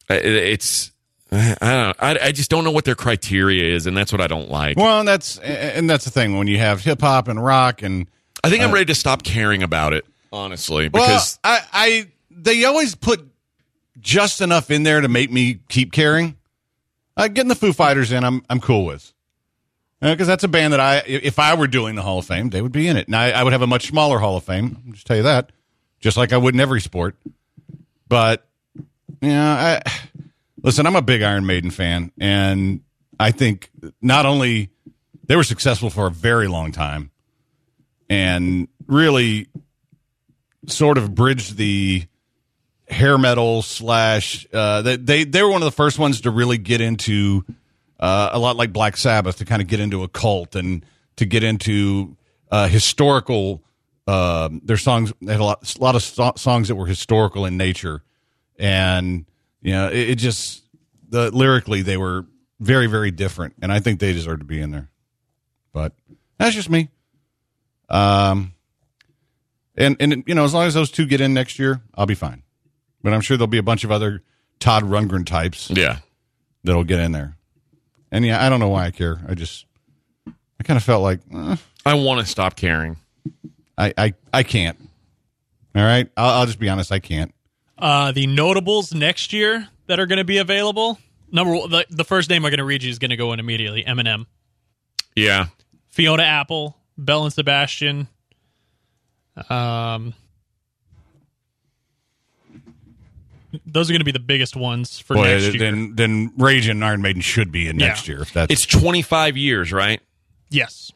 Uh, 0.10 0.16
It's 0.16 0.92
I 1.32 1.56
don't 1.60 1.62
know. 1.62 1.94
I, 2.00 2.20
I 2.28 2.32
just 2.32 2.50
don't 2.50 2.64
know 2.64 2.72
what 2.72 2.86
their 2.86 2.96
criteria 2.96 3.76
is, 3.76 3.86
and 3.86 3.96
that's 3.96 4.12
what 4.12 4.22
I 4.22 4.28
don't 4.28 4.50
like. 4.50 4.78
Well, 4.78 5.04
that's 5.04 5.38
and 5.40 5.90
that's 5.90 6.06
the 6.06 6.12
thing 6.12 6.38
when 6.38 6.48
you 6.48 6.58
have 6.58 6.82
hip 6.82 7.02
hop 7.02 7.28
and 7.28 7.44
rock 7.44 7.84
and 7.84 8.08
I 8.44 8.50
think 8.50 8.64
I'm 8.64 8.72
ready 8.72 8.86
to 8.86 8.96
stop 8.96 9.24
caring 9.24 9.64
about 9.64 9.94
it, 9.94 10.06
honestly, 10.32 10.90
well, 10.90 11.06
because 11.06 11.40
I, 11.44 11.62
I 11.74 12.08
they 12.30 12.66
always 12.66 12.96
put 12.96 13.28
just 14.00 14.42
enough 14.42 14.72
in 14.72 14.84
there 14.84 15.02
to 15.02 15.08
make 15.08 15.32
me 15.32 15.60
keep 15.70 15.92
caring. 15.92 16.38
Uh, 17.16 17.28
getting 17.28 17.50
the 17.50 17.56
Foo 17.56 17.74
Fighters 17.74 18.12
in, 18.12 18.24
I'm 18.24 18.44
I'm 18.50 18.60
cool 18.60 18.86
with 18.86 19.12
because 20.00 20.28
that's 20.28 20.44
a 20.44 20.48
band 20.48 20.74
that 20.74 20.80
I 20.80 20.98
if 21.08 21.40
I 21.40 21.56
were 21.56 21.68
doing 21.68 21.96
the 21.96 22.02
Hall 22.02 22.20
of 22.20 22.26
Fame, 22.26 22.50
they 22.50 22.62
would 22.62 22.72
be 22.72 22.88
in 22.88 22.98
it, 22.98 23.08
and 23.08 23.16
I, 23.16 23.32
I 23.32 23.44
would 23.44 23.54
have 23.54 23.62
a 23.62 23.68
much 23.68 23.88
smaller 23.88 24.20
Hall 24.20 24.38
of 24.38 24.44
Fame. 24.44 24.78
I'll 24.86 24.94
just 24.94 25.08
tell 25.08 25.18
you 25.18 25.24
that, 25.24 25.52
just 26.00 26.18
like 26.18 26.34
I 26.34 26.38
would 26.38 26.54
in 26.54 26.60
every 26.60 26.82
sport. 26.82 27.16
But 28.08 28.46
yeah, 29.22 29.82
I 29.86 29.92
listen. 30.62 30.86
I'm 30.86 30.96
a 30.96 31.02
big 31.02 31.22
Iron 31.24 31.46
Maiden 31.46 31.72
fan, 31.72 32.12
and 32.20 32.82
I 33.20 33.32
think 33.32 33.72
not 34.02 34.26
only 34.26 34.70
they 35.26 35.36
were 35.36 35.44
successful 35.44 35.90
for 35.90 36.08
a 36.08 36.12
very 36.12 36.48
long 36.48 36.72
time, 36.72 37.12
and 38.10 38.68
really 38.88 39.48
sort 40.68 40.98
of 40.98 41.14
bridged 41.16 41.58
the 41.58 42.06
hair 42.88 43.18
metal 43.18 43.62
slash. 43.62 44.48
Uh, 44.54 44.82
they, 44.82 44.98
they 44.98 45.24
they 45.24 45.44
were 45.44 45.50
one 45.50 45.62
of 45.62 45.66
the 45.66 45.72
first 45.72 46.00
ones 46.00 46.22
to 46.22 46.32
really 46.32 46.58
get 46.58 46.82
into 46.82 47.46
uh, 48.00 48.30
a 48.32 48.40
lot 48.40 48.56
like 48.56 48.74
Black 48.74 48.98
Sabbath 48.98 49.38
to 49.38 49.46
kind 49.46 49.62
of 49.62 49.68
get 49.68 49.80
into 49.80 50.04
a 50.04 50.08
cult 50.08 50.56
and 50.56 50.86
to 51.18 51.26
get 51.26 51.44
into 51.44 52.16
uh, 52.52 52.68
historical. 52.68 53.64
Uh, 54.06 54.50
their 54.64 54.78
songs 54.78 55.12
they 55.22 55.34
had 55.34 55.42
a 55.42 55.44
lot, 55.44 55.76
a 55.78 55.82
lot 55.84 55.96
of 55.96 56.04
so- 56.04 56.34
songs 56.38 56.70
that 56.70 56.76
were 56.76 56.86
historical 56.86 57.46
in 57.46 57.58
nature, 57.58 58.04
and 58.58 59.26
you 59.62 59.74
know 59.74 59.90
it, 59.90 60.12
it 60.12 60.16
just 60.16 60.64
the 61.10 61.30
lyrically 61.32 61.82
they 61.82 61.98
were 61.98 62.26
very 62.60 62.88
very 62.88 63.12
different, 63.12 63.56
and 63.62 63.72
I 63.72 63.80
think 63.80 64.00
they 64.00 64.14
deserve 64.14 64.40
to 64.40 64.46
be 64.46 64.62
in 64.62 64.72
there. 64.72 64.90
But 65.74 65.94
that's 66.38 66.56
just 66.56 66.70
me. 66.70 66.90
Um, 67.90 68.54
and 69.76 69.96
and 70.00 70.24
you 70.28 70.36
know, 70.36 70.44
as 70.44 70.54
long 70.54 70.66
as 70.66 70.74
those 70.74 70.92
two 70.92 71.06
get 71.06 71.22
in 71.22 71.34
next 71.34 71.60
year, 71.60 71.82
I'll 71.96 72.06
be 72.06 72.16
fine. 72.16 72.44
But 73.04 73.14
I'm 73.14 73.22
sure 73.22 73.38
there'll 73.38 73.48
be 73.48 73.58
a 73.60 73.64
bunch 73.64 73.84
of 73.84 73.92
other 73.92 74.24
Todd 74.60 74.84
Rundgren 74.84 75.26
types 75.26 75.70
yeah, 75.70 76.00
that'll 76.64 76.84
get 76.84 77.00
in 77.00 77.12
there. 77.12 77.36
And 78.12 78.26
yeah, 78.26 78.44
I 78.44 78.50
don't 78.50 78.60
know 78.60 78.70
why 78.70 78.86
I 78.86 78.92
care. 78.92 79.20
I 79.28 79.36
just 79.36 79.66
I 80.28 80.64
kind 80.64 80.78
of 80.78 80.84
felt 80.84 81.04
like 81.04 81.20
eh, 81.34 81.56
I 81.86 81.94
want 81.94 82.20
to 82.20 82.26
stop 82.26 82.56
caring. 82.56 82.98
I 83.78 83.94
I 83.98 84.14
I 84.34 84.44
can't. 84.44 84.78
All 85.76 85.84
right, 85.84 86.10
I'll, 86.18 86.40
I'll 86.40 86.46
just 86.48 86.60
be 86.60 86.70
honest. 86.70 86.92
I 86.92 87.00
can't. 87.00 87.34
Uh, 87.78 88.12
the 88.12 88.26
notables 88.26 88.94
next 88.94 89.32
year 89.32 89.68
that 89.86 90.00
are 90.00 90.08
going 90.08 90.18
to 90.18 90.24
be 90.26 90.40
available. 90.40 90.98
Number 91.32 91.54
one, 91.54 91.70
the, 91.70 91.86
the 91.90 92.04
first 92.04 92.30
name 92.30 92.44
I'm 92.46 92.50
going 92.50 92.58
to 92.58 92.64
read 92.64 92.82
you 92.82 92.90
is 92.90 92.98
going 92.98 93.12
to 93.12 93.18
go 93.18 93.34
in 93.34 93.40
immediately. 93.40 93.84
Eminem, 93.84 94.26
Yeah, 95.16 95.48
Fiona 95.90 96.24
Apple, 96.24 96.76
Belle 96.98 97.24
and 97.26 97.34
Sebastian. 97.34 98.08
Um, 99.50 100.14
those 103.66 103.90
are 103.90 103.94
going 103.94 104.00
to 104.02 104.06
be 104.06 104.12
the 104.12 104.20
biggest 104.20 104.56
ones 104.56 105.00
for 105.00 105.16
Boy, 105.16 105.24
next 105.24 105.44
year. 105.54 105.60
then 105.60 105.96
then 105.96 106.32
Rage 106.38 106.68
and 106.68 106.84
Iron 106.84 107.02
Maiden 107.02 107.22
should 107.22 107.52
be 107.52 107.68
in 107.68 107.80
Yeah. 107.80 107.88
next 107.88 108.08
year. 108.08 108.22
If 108.22 108.34
that's 108.34 108.52
it's 108.52 108.66
25 108.66 109.38
years, 109.38 109.72
right? 109.72 110.02
yes, 110.50 110.92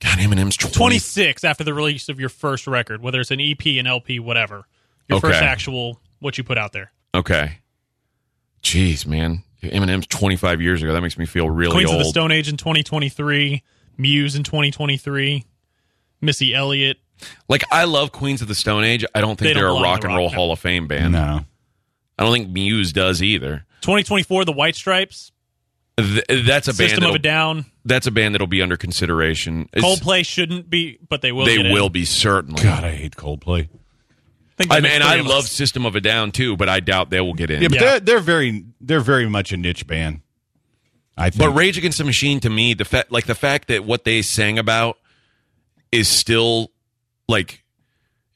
God, 0.00 0.18
Eminem's 0.18 0.56
20. 0.56 0.74
26 0.74 1.44
after 1.44 1.64
the 1.64 1.74
release 1.74 2.08
of 2.08 2.18
your 2.18 2.28
first 2.28 2.66
record, 2.66 3.02
whether 3.02 3.20
it's 3.20 3.30
an 3.30 3.40
EP, 3.40 3.64
an 3.78 3.86
LP, 3.86 4.18
whatever. 4.18 4.64
Your 5.08 5.20
first 5.20 5.42
actual 5.42 6.00
what 6.20 6.38
you 6.38 6.44
put 6.44 6.56
out 6.58 6.72
there. 6.72 6.90
Okay. 7.14 7.58
Jeez, 8.62 9.04
man. 9.06 9.42
Eminem's 9.62 10.06
25 10.06 10.60
years 10.62 10.82
ago. 10.82 10.92
That 10.92 11.02
makes 11.02 11.18
me 11.18 11.26
feel 11.26 11.50
really 11.50 11.72
Queens 11.72 11.90
old. 11.90 12.00
of 12.00 12.06
the 12.06 12.10
Stone 12.10 12.32
Age 12.32 12.48
in 12.48 12.56
2023, 12.56 13.62
Muse 13.98 14.34
in 14.36 14.42
2023, 14.42 15.44
Missy 16.20 16.54
Elliott. 16.54 16.98
Like, 17.48 17.62
I 17.70 17.84
love 17.84 18.10
Queens 18.12 18.42
of 18.42 18.48
the 18.48 18.54
Stone 18.54 18.84
Age. 18.84 19.04
I 19.14 19.20
don't 19.20 19.38
think 19.38 19.54
don't 19.54 19.62
they're 19.62 19.68
a 19.68 19.70
belong 19.70 19.84
in 19.84 19.90
rock 19.90 20.00
the 20.02 20.06
and 20.08 20.16
roll 20.16 20.26
rock, 20.26 20.32
no. 20.32 20.36
Hall 20.38 20.52
of 20.52 20.58
Fame 20.58 20.86
band. 20.88 21.12
no. 21.12 21.40
I 22.18 22.24
don't 22.24 22.32
think 22.32 22.50
Muse 22.50 22.92
does 22.92 23.22
either. 23.22 23.64
2024, 23.82 24.44
the 24.44 24.52
White 24.52 24.76
Stripes, 24.76 25.32
Th- 25.98 26.24
that's 26.28 26.68
a 26.68 26.70
band. 26.70 26.90
System 26.90 27.04
of 27.04 27.14
a 27.14 27.18
Down. 27.18 27.66
That's 27.84 28.06
a 28.06 28.10
band 28.10 28.34
that'll 28.34 28.46
be 28.46 28.62
under 28.62 28.76
consideration. 28.76 29.68
It's- 29.72 29.84
Coldplay 29.84 30.24
shouldn't 30.24 30.70
be, 30.70 30.98
but 31.08 31.20
they 31.22 31.32
will. 31.32 31.44
They 31.44 31.56
get 31.56 31.66
in. 31.66 31.72
will 31.72 31.90
be 31.90 32.04
certainly. 32.04 32.62
God, 32.62 32.84
I 32.84 32.92
hate 32.92 33.16
Coldplay. 33.16 33.68
I 34.70 34.80
mean, 34.80 34.92
three 34.92 35.02
I 35.02 35.16
love. 35.20 35.46
System 35.48 35.84
of 35.86 35.96
a 35.96 36.00
Down 36.00 36.30
too, 36.30 36.56
but 36.56 36.68
I 36.68 36.80
doubt 36.80 37.10
they 37.10 37.20
will 37.20 37.34
get 37.34 37.50
in. 37.50 37.62
Yeah, 37.62 37.68
but 37.68 37.74
Yeah. 37.74 37.80
They're, 37.90 38.00
they're 38.00 38.20
very 38.20 38.64
they're 38.80 39.00
very 39.00 39.28
much 39.28 39.52
a 39.52 39.56
niche 39.56 39.86
band. 39.86 40.20
I 41.16 41.30
think. 41.30 41.40
But 41.40 41.50
Rage 41.50 41.78
Against 41.78 41.98
the 41.98 42.04
Machine 42.04 42.40
to 42.40 42.50
me, 42.50 42.74
the 42.74 42.84
fact 42.84 43.12
like 43.12 43.26
the 43.26 43.34
fact 43.34 43.68
that 43.68 43.84
what 43.84 44.04
they 44.04 44.22
sang 44.22 44.58
about 44.58 44.98
is 45.90 46.08
still 46.08 46.70
like 47.28 47.62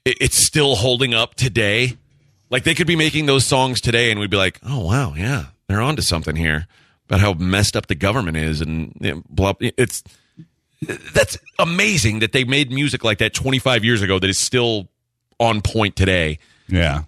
it, 0.04 0.18
it's 0.20 0.46
still 0.46 0.76
holding 0.76 1.14
up 1.14 1.34
today. 1.34 1.96
Like 2.50 2.64
they 2.64 2.74
could 2.74 2.86
be 2.86 2.96
making 2.96 3.26
those 3.26 3.44
songs 3.44 3.80
today, 3.80 4.10
and 4.10 4.20
we'd 4.20 4.30
be 4.30 4.36
like, 4.36 4.60
"Oh 4.62 4.84
wow, 4.84 5.14
yeah, 5.16 5.46
they're 5.66 5.80
onto 5.80 6.02
something 6.02 6.36
here 6.36 6.66
about 7.08 7.20
how 7.20 7.32
messed 7.32 7.76
up 7.76 7.86
the 7.86 7.94
government 7.94 8.36
is," 8.36 8.60
and 8.60 8.96
you 9.00 9.14
know, 9.16 9.22
blah. 9.28 9.54
It's 9.60 10.04
that's 11.14 11.38
amazing 11.58 12.20
that 12.20 12.32
they 12.32 12.44
made 12.44 12.70
music 12.70 13.02
like 13.02 13.18
that 13.18 13.34
25 13.34 13.84
years 13.84 14.02
ago 14.02 14.18
that 14.18 14.28
is 14.28 14.38
still 14.38 14.88
on 15.40 15.60
point 15.62 15.96
today. 15.96 16.38
yeah. 16.68 17.04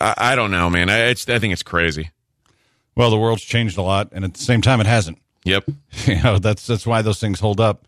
I, 0.00 0.14
I 0.16 0.34
don't 0.34 0.50
know, 0.50 0.68
man. 0.68 0.90
I, 0.90 1.06
it's, 1.10 1.28
I 1.28 1.38
think 1.38 1.52
it's 1.52 1.62
crazy. 1.62 2.10
Well, 2.98 3.10
the 3.10 3.16
world's 3.16 3.44
changed 3.44 3.78
a 3.78 3.82
lot, 3.82 4.08
and 4.10 4.24
at 4.24 4.34
the 4.34 4.42
same 4.42 4.60
time, 4.60 4.80
it 4.80 4.86
hasn't. 4.86 5.18
Yep. 5.44 5.64
You 6.06 6.22
know, 6.22 6.38
that's 6.38 6.66
that's 6.66 6.86
why 6.86 7.02
those 7.02 7.20
things 7.20 7.38
hold 7.40 7.60
up. 7.60 7.86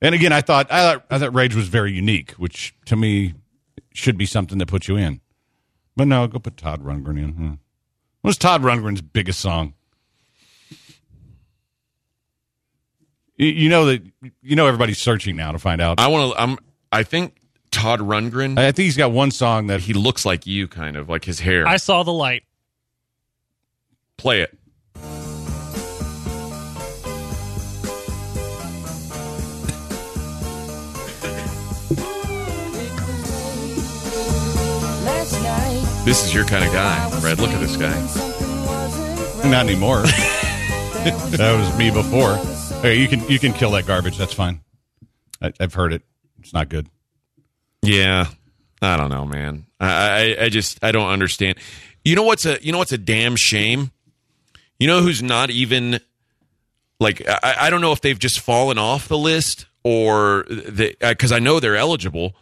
And 0.00 0.14
again, 0.14 0.32
I 0.32 0.40
thought 0.40 0.70
I 0.70 0.80
thought 0.80 1.06
I 1.10 1.18
thought 1.18 1.34
Rage 1.34 1.54
was 1.54 1.68
very 1.68 1.92
unique, 1.92 2.32
which 2.32 2.74
to 2.86 2.96
me 2.96 3.34
should 3.92 4.16
be 4.18 4.26
something 4.26 4.58
that 4.58 4.66
puts 4.66 4.86
you 4.86 4.96
in. 4.96 5.20
But 5.96 6.08
no, 6.08 6.26
go 6.26 6.38
put 6.38 6.56
Todd 6.56 6.82
Rundgren 6.82 7.18
in. 7.18 7.32
Hmm. 7.32 7.52
What's 8.22 8.38
Todd 8.38 8.62
Rundgren's 8.62 9.02
biggest 9.02 9.40
song? 9.40 9.74
You, 13.36 13.48
you 13.48 13.68
know 13.68 13.86
that 13.86 14.02
you 14.42 14.56
know 14.56 14.66
everybody's 14.66 14.98
searching 14.98 15.36
now 15.36 15.52
to 15.52 15.58
find 15.58 15.80
out. 15.80 15.98
I, 15.98 16.04
I 16.04 16.08
want 16.08 16.32
to. 16.32 16.40
I'm. 16.40 16.58
I 16.92 17.02
think 17.02 17.36
Todd 17.70 18.00
Rundgren. 18.00 18.58
I 18.58 18.72
think 18.72 18.84
he's 18.84 18.96
got 18.96 19.10
one 19.10 19.30
song 19.30 19.68
that 19.68 19.80
he 19.80 19.94
looks 19.94 20.24
like 20.24 20.46
you, 20.46 20.68
kind 20.68 20.96
of 20.96 21.08
like 21.08 21.24
his 21.24 21.40
hair. 21.40 21.66
I 21.66 21.76
saw 21.76 22.02
the 22.02 22.12
light. 22.12 22.44
Play 24.18 24.40
it. 24.40 24.58
This 36.04 36.22
is 36.22 36.34
your 36.34 36.44
kind 36.44 36.62
of 36.64 36.72
guy, 36.72 37.10
Fred. 37.20 37.38
Look 37.38 37.50
at 37.50 37.60
this 37.60 37.76
guy. 37.76 37.94
not 39.48 39.64
anymore. 39.66 40.02
that 40.02 41.56
was 41.58 41.78
me 41.78 41.90
before. 41.90 42.36
Hey, 42.82 43.00
you 43.00 43.08
can 43.08 43.26
you 43.26 43.38
can 43.38 43.54
kill 43.54 43.70
that 43.70 43.86
garbage. 43.86 44.18
That's 44.18 44.34
fine. 44.34 44.60
I, 45.40 45.52
I've 45.58 45.72
heard 45.72 45.94
it. 45.94 46.02
It's 46.40 46.52
not 46.52 46.68
good. 46.68 46.88
Yeah, 47.80 48.26
I 48.82 48.98
don't 48.98 49.08
know, 49.08 49.24
man. 49.24 49.64
I, 49.80 50.36
I 50.38 50.44
I 50.44 50.48
just 50.50 50.84
I 50.84 50.92
don't 50.92 51.08
understand. 51.08 51.58
You 52.04 52.16
know 52.16 52.22
what's 52.22 52.44
a 52.44 52.62
you 52.62 52.70
know 52.72 52.78
what's 52.78 52.92
a 52.92 52.98
damn 52.98 53.34
shame. 53.34 53.90
You 54.78 54.86
know 54.86 55.00
who's 55.00 55.22
not 55.22 55.50
even 55.50 56.00
like 57.00 57.22
I, 57.28 57.56
I 57.60 57.70
don't 57.70 57.80
know 57.80 57.92
if 57.92 58.00
they've 58.00 58.18
just 58.18 58.40
fallen 58.40 58.78
off 58.78 59.08
the 59.08 59.18
list 59.18 59.66
or 59.82 60.44
because 60.44 61.32
uh, 61.32 61.36
I 61.36 61.38
know 61.38 61.60
they're 61.60 61.76
eligible. 61.76 62.34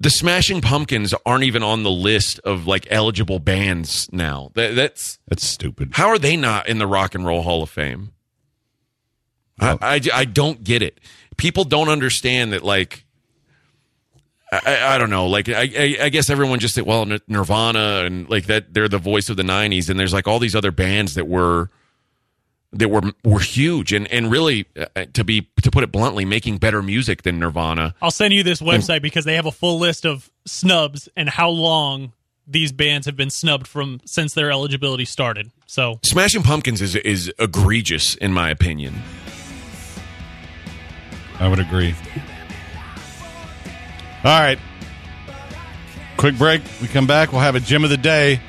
The 0.00 0.10
Smashing 0.10 0.60
Pumpkins 0.60 1.12
aren't 1.26 1.42
even 1.42 1.62
on 1.64 1.82
the 1.82 1.90
list 1.90 2.38
of 2.40 2.66
like 2.66 2.86
eligible 2.90 3.40
bands 3.40 4.08
now. 4.12 4.50
That, 4.54 4.76
that's 4.76 5.18
That's 5.26 5.46
stupid. 5.46 5.90
how 5.94 6.08
are 6.08 6.18
they 6.18 6.36
not 6.36 6.68
in 6.68 6.78
the 6.78 6.86
Rock 6.86 7.14
and 7.14 7.26
Roll 7.26 7.42
Hall 7.42 7.62
of 7.64 7.70
Fame? 7.70 8.12
I, 9.60 9.72
oh. 9.72 9.78
I, 9.80 10.00
I 10.14 10.24
don't 10.24 10.62
get 10.62 10.82
it. 10.82 11.00
People 11.36 11.64
don't 11.64 11.88
understand 11.88 12.52
that, 12.52 12.62
like, 12.62 13.04
I, 14.52 14.60
I- 14.66 14.94
I 14.94 14.98
don't 14.98 15.10
know. 15.10 15.26
Like, 15.26 15.48
I, 15.48 15.70
I, 15.76 15.96
I 16.02 16.08
guess 16.08 16.30
everyone 16.30 16.58
just 16.58 16.74
said, 16.74 16.84
well, 16.84 17.06
Nirvana 17.26 18.04
and 18.04 18.28
like 18.30 18.46
that, 18.46 18.72
they're 18.72 18.88
the 18.88 18.98
voice 18.98 19.28
of 19.28 19.36
the 19.36 19.42
90s. 19.42 19.88
And 19.90 19.98
there's 20.00 20.12
like 20.14 20.26
all 20.28 20.38
these 20.38 20.54
other 20.56 20.70
bands 20.72 21.14
that 21.14 21.26
were. 21.28 21.70
That 22.74 22.90
were 22.90 23.00
were 23.24 23.40
huge 23.40 23.94
and 23.94 24.06
and 24.08 24.30
really 24.30 24.66
uh, 24.76 25.06
to 25.14 25.24
be 25.24 25.48
to 25.62 25.70
put 25.70 25.84
it 25.84 25.90
bluntly 25.90 26.26
making 26.26 26.58
better 26.58 26.82
music 26.82 27.22
than 27.22 27.38
Nirvana. 27.38 27.94
I'll 28.02 28.10
send 28.10 28.34
you 28.34 28.42
this 28.42 28.60
website 28.60 29.00
because 29.00 29.24
they 29.24 29.36
have 29.36 29.46
a 29.46 29.50
full 29.50 29.78
list 29.78 30.04
of 30.04 30.30
snubs 30.44 31.08
and 31.16 31.30
how 31.30 31.48
long 31.48 32.12
these 32.46 32.70
bands 32.72 33.06
have 33.06 33.16
been 33.16 33.30
snubbed 33.30 33.66
from 33.66 34.02
since 34.04 34.34
their 34.34 34.50
eligibility 34.50 35.06
started. 35.06 35.50
So 35.64 35.98
Smashing 36.04 36.42
Pumpkins 36.42 36.82
is 36.82 36.94
is 36.94 37.32
egregious 37.38 38.16
in 38.16 38.34
my 38.34 38.50
opinion. 38.50 38.96
I 41.40 41.48
would 41.48 41.60
agree. 41.60 41.94
All 44.24 44.40
right. 44.40 44.58
Quick 46.16 46.36
break. 46.36 46.62
We 46.82 46.88
come 46.88 47.06
back. 47.06 47.30
We'll 47.32 47.40
have 47.40 47.54
a 47.54 47.60
gym 47.60 47.84
of 47.84 47.90
the 47.90 47.96
day. 47.96 48.40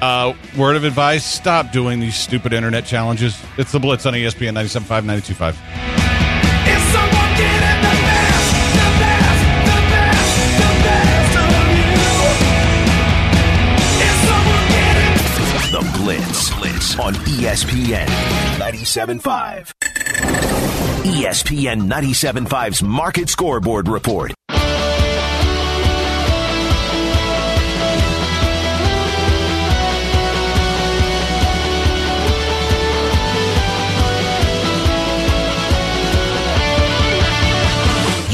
Uh, 0.00 0.34
word 0.56 0.74
of 0.74 0.82
advice 0.84 1.24
stop 1.24 1.70
doing 1.70 2.00
these 2.00 2.16
stupid 2.16 2.52
internet 2.52 2.84
challenges. 2.84 3.40
It's 3.56 3.70
the 3.70 3.78
Blitz 3.78 4.04
on 4.06 4.14
ESPN 4.14 4.54
97.5, 4.54 5.04
92.5. 5.04 5.50
Is 5.52 6.92
the 6.92 6.98
best, 7.22 8.52
the 8.72 8.88
best, 8.98 9.42
the 9.62 9.80
best, 9.92 10.32
the 10.58 10.70
best 10.82 11.34
of 11.38 11.52
you? 11.76 11.92
Is 14.02 14.16
someone 14.26 14.66
getting 14.72 15.14
The 15.70 15.82
Blitz. 15.98 16.50
Blitz 16.56 16.98
on 16.98 17.14
ESPN 17.14 18.06
97.5. 18.58 19.72
ESPN 21.04 21.88
97.5's 21.88 22.82
Market 22.82 23.28
Scoreboard 23.28 23.86
Report. 23.88 24.32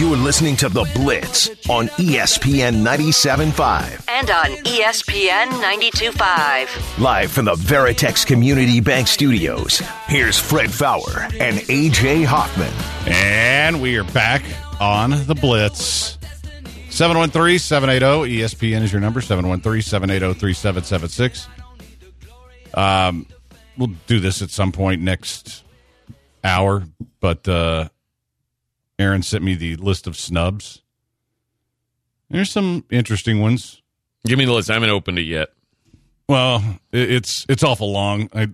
You 0.08 0.14
are 0.14 0.16
listening 0.16 0.56
to 0.56 0.70
The 0.70 0.90
Blitz 0.94 1.50
on 1.68 1.88
ESPN 1.88 2.82
97.5. 2.82 4.04
And 4.08 4.30
on 4.30 4.46
ESPN 4.64 5.48
92.5. 5.60 6.98
Live 6.98 7.30
from 7.30 7.44
the 7.44 7.52
Veritex 7.52 8.26
Community 8.26 8.80
Bank 8.80 9.06
Studios, 9.06 9.82
here's 10.06 10.38
Fred 10.38 10.72
Faour 10.72 11.28
and 11.38 11.58
AJ 11.58 12.24
Hoffman. 12.24 12.72
And 13.06 13.82
we 13.82 13.98
are 13.98 14.04
back 14.04 14.42
on 14.80 15.10
the 15.26 15.34
Blitz. 15.34 16.16
713 16.88 17.58
780 17.58 18.38
ESPN 18.38 18.80
is 18.84 18.90
your 18.90 19.02
number 19.02 19.20
713 19.20 19.82
780 19.82 20.40
3776. 20.40 21.48
Um, 22.72 23.26
We'll 23.76 23.92
do 24.06 24.20
this 24.20 24.40
at 24.40 24.48
some 24.48 24.72
point 24.72 25.02
next 25.02 25.64
hour, 26.42 26.84
but 27.20 27.46
uh, 27.46 27.90
Aaron 28.98 29.22
sent 29.22 29.44
me 29.44 29.54
the 29.54 29.76
list 29.76 30.06
of 30.06 30.16
snubs. 30.16 30.82
There's 32.30 32.50
some 32.50 32.84
interesting 32.90 33.40
ones. 33.40 33.80
Give 34.26 34.38
me 34.38 34.44
the 34.44 34.52
list. 34.52 34.70
I 34.70 34.74
haven't 34.74 34.90
opened 34.90 35.18
it 35.18 35.22
yet. 35.22 35.48
Well, 36.28 36.62
it, 36.92 37.10
it's 37.10 37.46
it's 37.48 37.62
awful 37.62 37.90
long. 37.90 38.28
I 38.34 38.48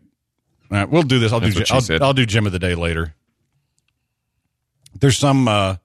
right, 0.70 0.88
we'll 0.88 1.02
do 1.02 1.18
this. 1.18 1.32
I'll 1.32 1.40
That's 1.40 1.54
do 1.54 1.94
I'll. 1.96 2.02
I'll 2.04 2.12
do 2.12 2.26
gym 2.26 2.46
of 2.46 2.52
the 2.52 2.58
day 2.58 2.74
later. 2.74 3.14
There's 5.00 5.18
some 5.18 5.48
uh, 5.48 5.76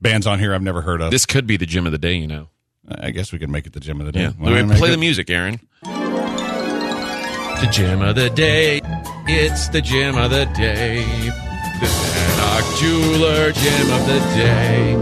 bands 0.00 0.26
on 0.26 0.38
here 0.38 0.54
I've 0.54 0.62
never 0.62 0.82
heard 0.82 1.00
of. 1.00 1.10
This 1.10 1.24
could 1.24 1.46
be 1.46 1.56
the 1.56 1.64
gym 1.64 1.86
of 1.86 1.92
the 1.92 1.98
day, 1.98 2.14
you 2.14 2.26
know. 2.26 2.48
I 2.88 3.10
guess 3.10 3.32
we 3.32 3.38
can 3.38 3.50
make 3.50 3.66
it 3.66 3.72
the 3.72 3.80
gym 3.80 4.00
of 4.00 4.06
the 4.06 4.12
day. 4.12 4.22
Yeah. 4.22 4.32
Not 4.38 4.76
Play 4.76 4.90
the 4.90 4.98
music, 4.98 5.30
Aaron. 5.30 5.60
The 5.84 7.68
gym 7.72 8.02
of 8.02 8.16
the 8.16 8.28
day. 8.28 8.80
It's 9.26 9.68
the 9.68 9.80
gym 9.80 10.18
of 10.18 10.30
the 10.30 10.46
day. 10.46 11.51
The 11.82 11.88
Sanok 11.88 12.80
Jeweler 12.80 13.50
gym 13.50 13.90
of 13.90 14.06
the 14.06 14.20
day. 14.36 14.94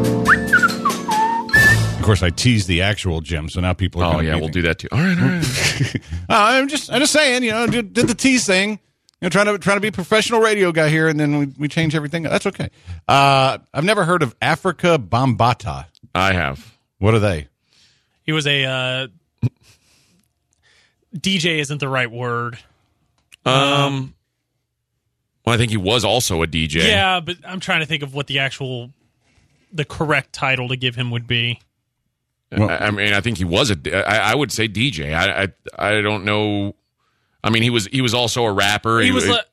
Of 1.98 2.02
course, 2.06 2.22
I 2.22 2.30
teased 2.30 2.68
the 2.68 2.80
actual 2.80 3.20
gym, 3.20 3.50
so 3.50 3.60
now 3.60 3.74
people 3.74 4.00
are. 4.02 4.06
Oh 4.06 4.12
gonna 4.12 4.28
yeah, 4.28 4.36
we'll 4.36 4.48
do 4.48 4.62
that 4.62 4.78
too. 4.78 4.88
All 4.90 4.98
right, 4.98 5.18
all 5.18 5.28
right. 5.28 5.96
Uh, 6.30 6.56
I'm 6.56 6.68
just, 6.68 6.90
I'm 6.90 7.00
just 7.00 7.12
saying, 7.12 7.42
you 7.42 7.50
know, 7.50 7.66
did, 7.66 7.92
did 7.92 8.08
the 8.08 8.14
tease 8.14 8.46
thing. 8.46 8.70
You 8.70 8.78
know, 9.20 9.28
trying 9.28 9.44
to 9.46 9.58
trying 9.58 9.76
to 9.76 9.82
be 9.82 9.88
a 9.88 9.92
professional 9.92 10.40
radio 10.40 10.72
guy 10.72 10.88
here, 10.88 11.06
and 11.06 11.20
then 11.20 11.38
we, 11.38 11.46
we 11.58 11.68
change 11.68 11.94
everything. 11.94 12.22
That's 12.22 12.46
okay. 12.46 12.70
Uh, 13.06 13.58
I've 13.74 13.84
never 13.84 14.04
heard 14.04 14.22
of 14.22 14.38
Afrika 14.40 14.96
Bambaataa. 14.96 15.84
I 16.14 16.32
have. 16.32 16.78
What 16.98 17.12
are 17.12 17.18
they? 17.18 17.48
he 18.22 18.32
was 18.32 18.46
a 18.46 18.64
uh, 18.64 19.06
DJ. 21.14 21.58
Isn't 21.58 21.78
the 21.78 21.88
right 21.88 22.10
word? 22.10 22.58
Um, 23.44 24.14
well, 25.50 25.54
I 25.54 25.58
think 25.58 25.70
he 25.70 25.76
was 25.76 26.04
also 26.04 26.42
a 26.42 26.46
DJ. 26.46 26.86
Yeah, 26.86 27.20
but 27.20 27.36
I'm 27.44 27.60
trying 27.60 27.80
to 27.80 27.86
think 27.86 28.02
of 28.02 28.14
what 28.14 28.26
the 28.28 28.38
actual, 28.38 28.90
the 29.72 29.84
correct 29.84 30.32
title 30.32 30.68
to 30.68 30.76
give 30.76 30.94
him 30.94 31.10
would 31.10 31.26
be. 31.26 31.60
I, 32.52 32.86
I 32.86 32.90
mean, 32.90 33.12
I 33.12 33.20
think 33.20 33.38
he 33.38 33.44
was 33.44 33.70
a. 33.70 34.08
I, 34.08 34.32
I 34.32 34.34
would 34.34 34.50
say 34.50 34.68
DJ. 34.68 35.14
I, 35.14 35.44
I 35.78 35.98
I 35.98 36.00
don't 36.02 36.24
know. 36.24 36.74
I 37.44 37.50
mean, 37.50 37.62
he 37.62 37.70
was 37.70 37.86
he 37.86 38.00
was 38.00 38.12
also 38.14 38.44
a 38.44 38.52
rapper. 38.52 39.00
He 39.00 39.12
was. 39.12 39.28
like- 39.28 39.44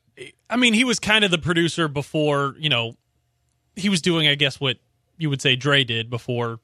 I 0.50 0.56
mean, 0.56 0.72
he 0.72 0.82
was 0.84 0.98
kind 0.98 1.24
of 1.24 1.30
the 1.30 1.38
producer 1.38 1.88
before. 1.88 2.54
You 2.58 2.70
know, 2.70 2.94
he 3.76 3.88
was 3.88 4.00
doing, 4.02 4.26
I 4.26 4.34
guess, 4.34 4.58
what 4.60 4.78
you 5.18 5.28
would 5.30 5.42
say 5.42 5.56
Dre 5.56 5.84
did 5.84 6.08
before. 6.10 6.58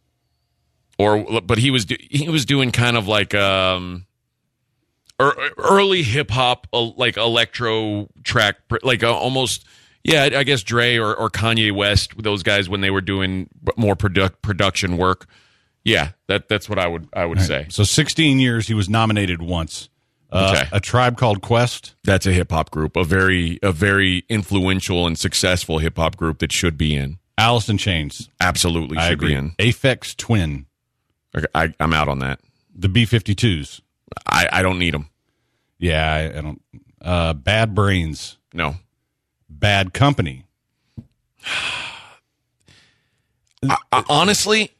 or 0.98 1.40
but 1.42 1.58
he 1.58 1.70
was 1.70 1.84
do- 1.84 1.96
he 2.00 2.28
was 2.28 2.44
doing 2.44 2.70
kind 2.72 2.96
of 2.96 3.06
like 3.08 3.34
um 3.34 4.06
er, 5.20 5.32
early 5.58 6.02
hip 6.02 6.30
hop 6.30 6.66
uh, 6.72 6.90
like 6.96 7.16
electro 7.16 8.08
track 8.24 8.56
like 8.82 9.02
uh, 9.02 9.12
almost 9.12 9.64
yeah 10.02 10.28
I 10.36 10.42
guess 10.44 10.62
Dre 10.62 10.96
or, 10.96 11.14
or 11.14 11.30
Kanye 11.30 11.72
West 11.72 12.12
those 12.22 12.42
guys 12.42 12.68
when 12.68 12.80
they 12.80 12.90
were 12.90 13.00
doing 13.00 13.48
more 13.76 13.96
product 13.96 14.42
production 14.42 14.96
work 14.96 15.26
yeah 15.84 16.10
that 16.28 16.48
that's 16.48 16.68
what 16.68 16.78
I 16.78 16.86
would 16.86 17.08
I 17.12 17.24
would 17.26 17.40
say 17.40 17.66
So 17.70 17.84
16 17.84 18.38
years, 18.38 18.66
he 18.68 18.74
was 18.74 18.88
nominated 18.88 19.40
once. 19.42 19.88
Uh, 20.32 20.52
Okay. 20.56 20.68
A 20.72 20.80
tribe 20.80 21.16
called 21.16 21.42
Quest. 21.42 21.94
that's 22.02 22.26
a 22.26 22.32
hip 22.32 22.50
hop 22.50 22.70
group 22.70 22.96
a 22.96 23.04
very 23.04 23.58
a 23.62 23.70
very 23.72 24.24
influential 24.28 25.06
and 25.06 25.16
successful 25.18 25.78
hip 25.78 25.96
hop 25.96 26.16
group 26.16 26.38
that 26.40 26.50
should 26.52 26.76
be 26.76 26.94
in 26.96 27.18
Alice 27.38 27.68
in 27.68 27.78
Chains. 27.78 28.30
absolutely 28.40 28.98
should 28.98 29.20
be 29.20 29.34
in 29.34 29.50
Aphex 29.58 30.16
Twin. 30.16 30.66
Okay, 31.36 31.46
I, 31.54 31.72
I'm 31.80 31.92
out 31.92 32.08
on 32.08 32.18
that 32.20 32.40
The 32.74 32.88
B 32.88 33.04
52s. 33.06 33.80
I, 34.26 34.48
I 34.50 34.62
don't 34.62 34.78
need 34.78 34.94
them 34.94 35.08
Yeah, 35.78 36.12
I, 36.12 36.38
I 36.38 36.40
don't. 36.40 36.62
Uh, 37.00 37.32
Bad 37.34 37.74
Brains. 37.74 38.36
no 38.52 38.76
Bad 39.48 39.92
Company. 39.94 40.44
I, 43.68 43.76
I- 43.92 44.04
honestly, 44.08 44.70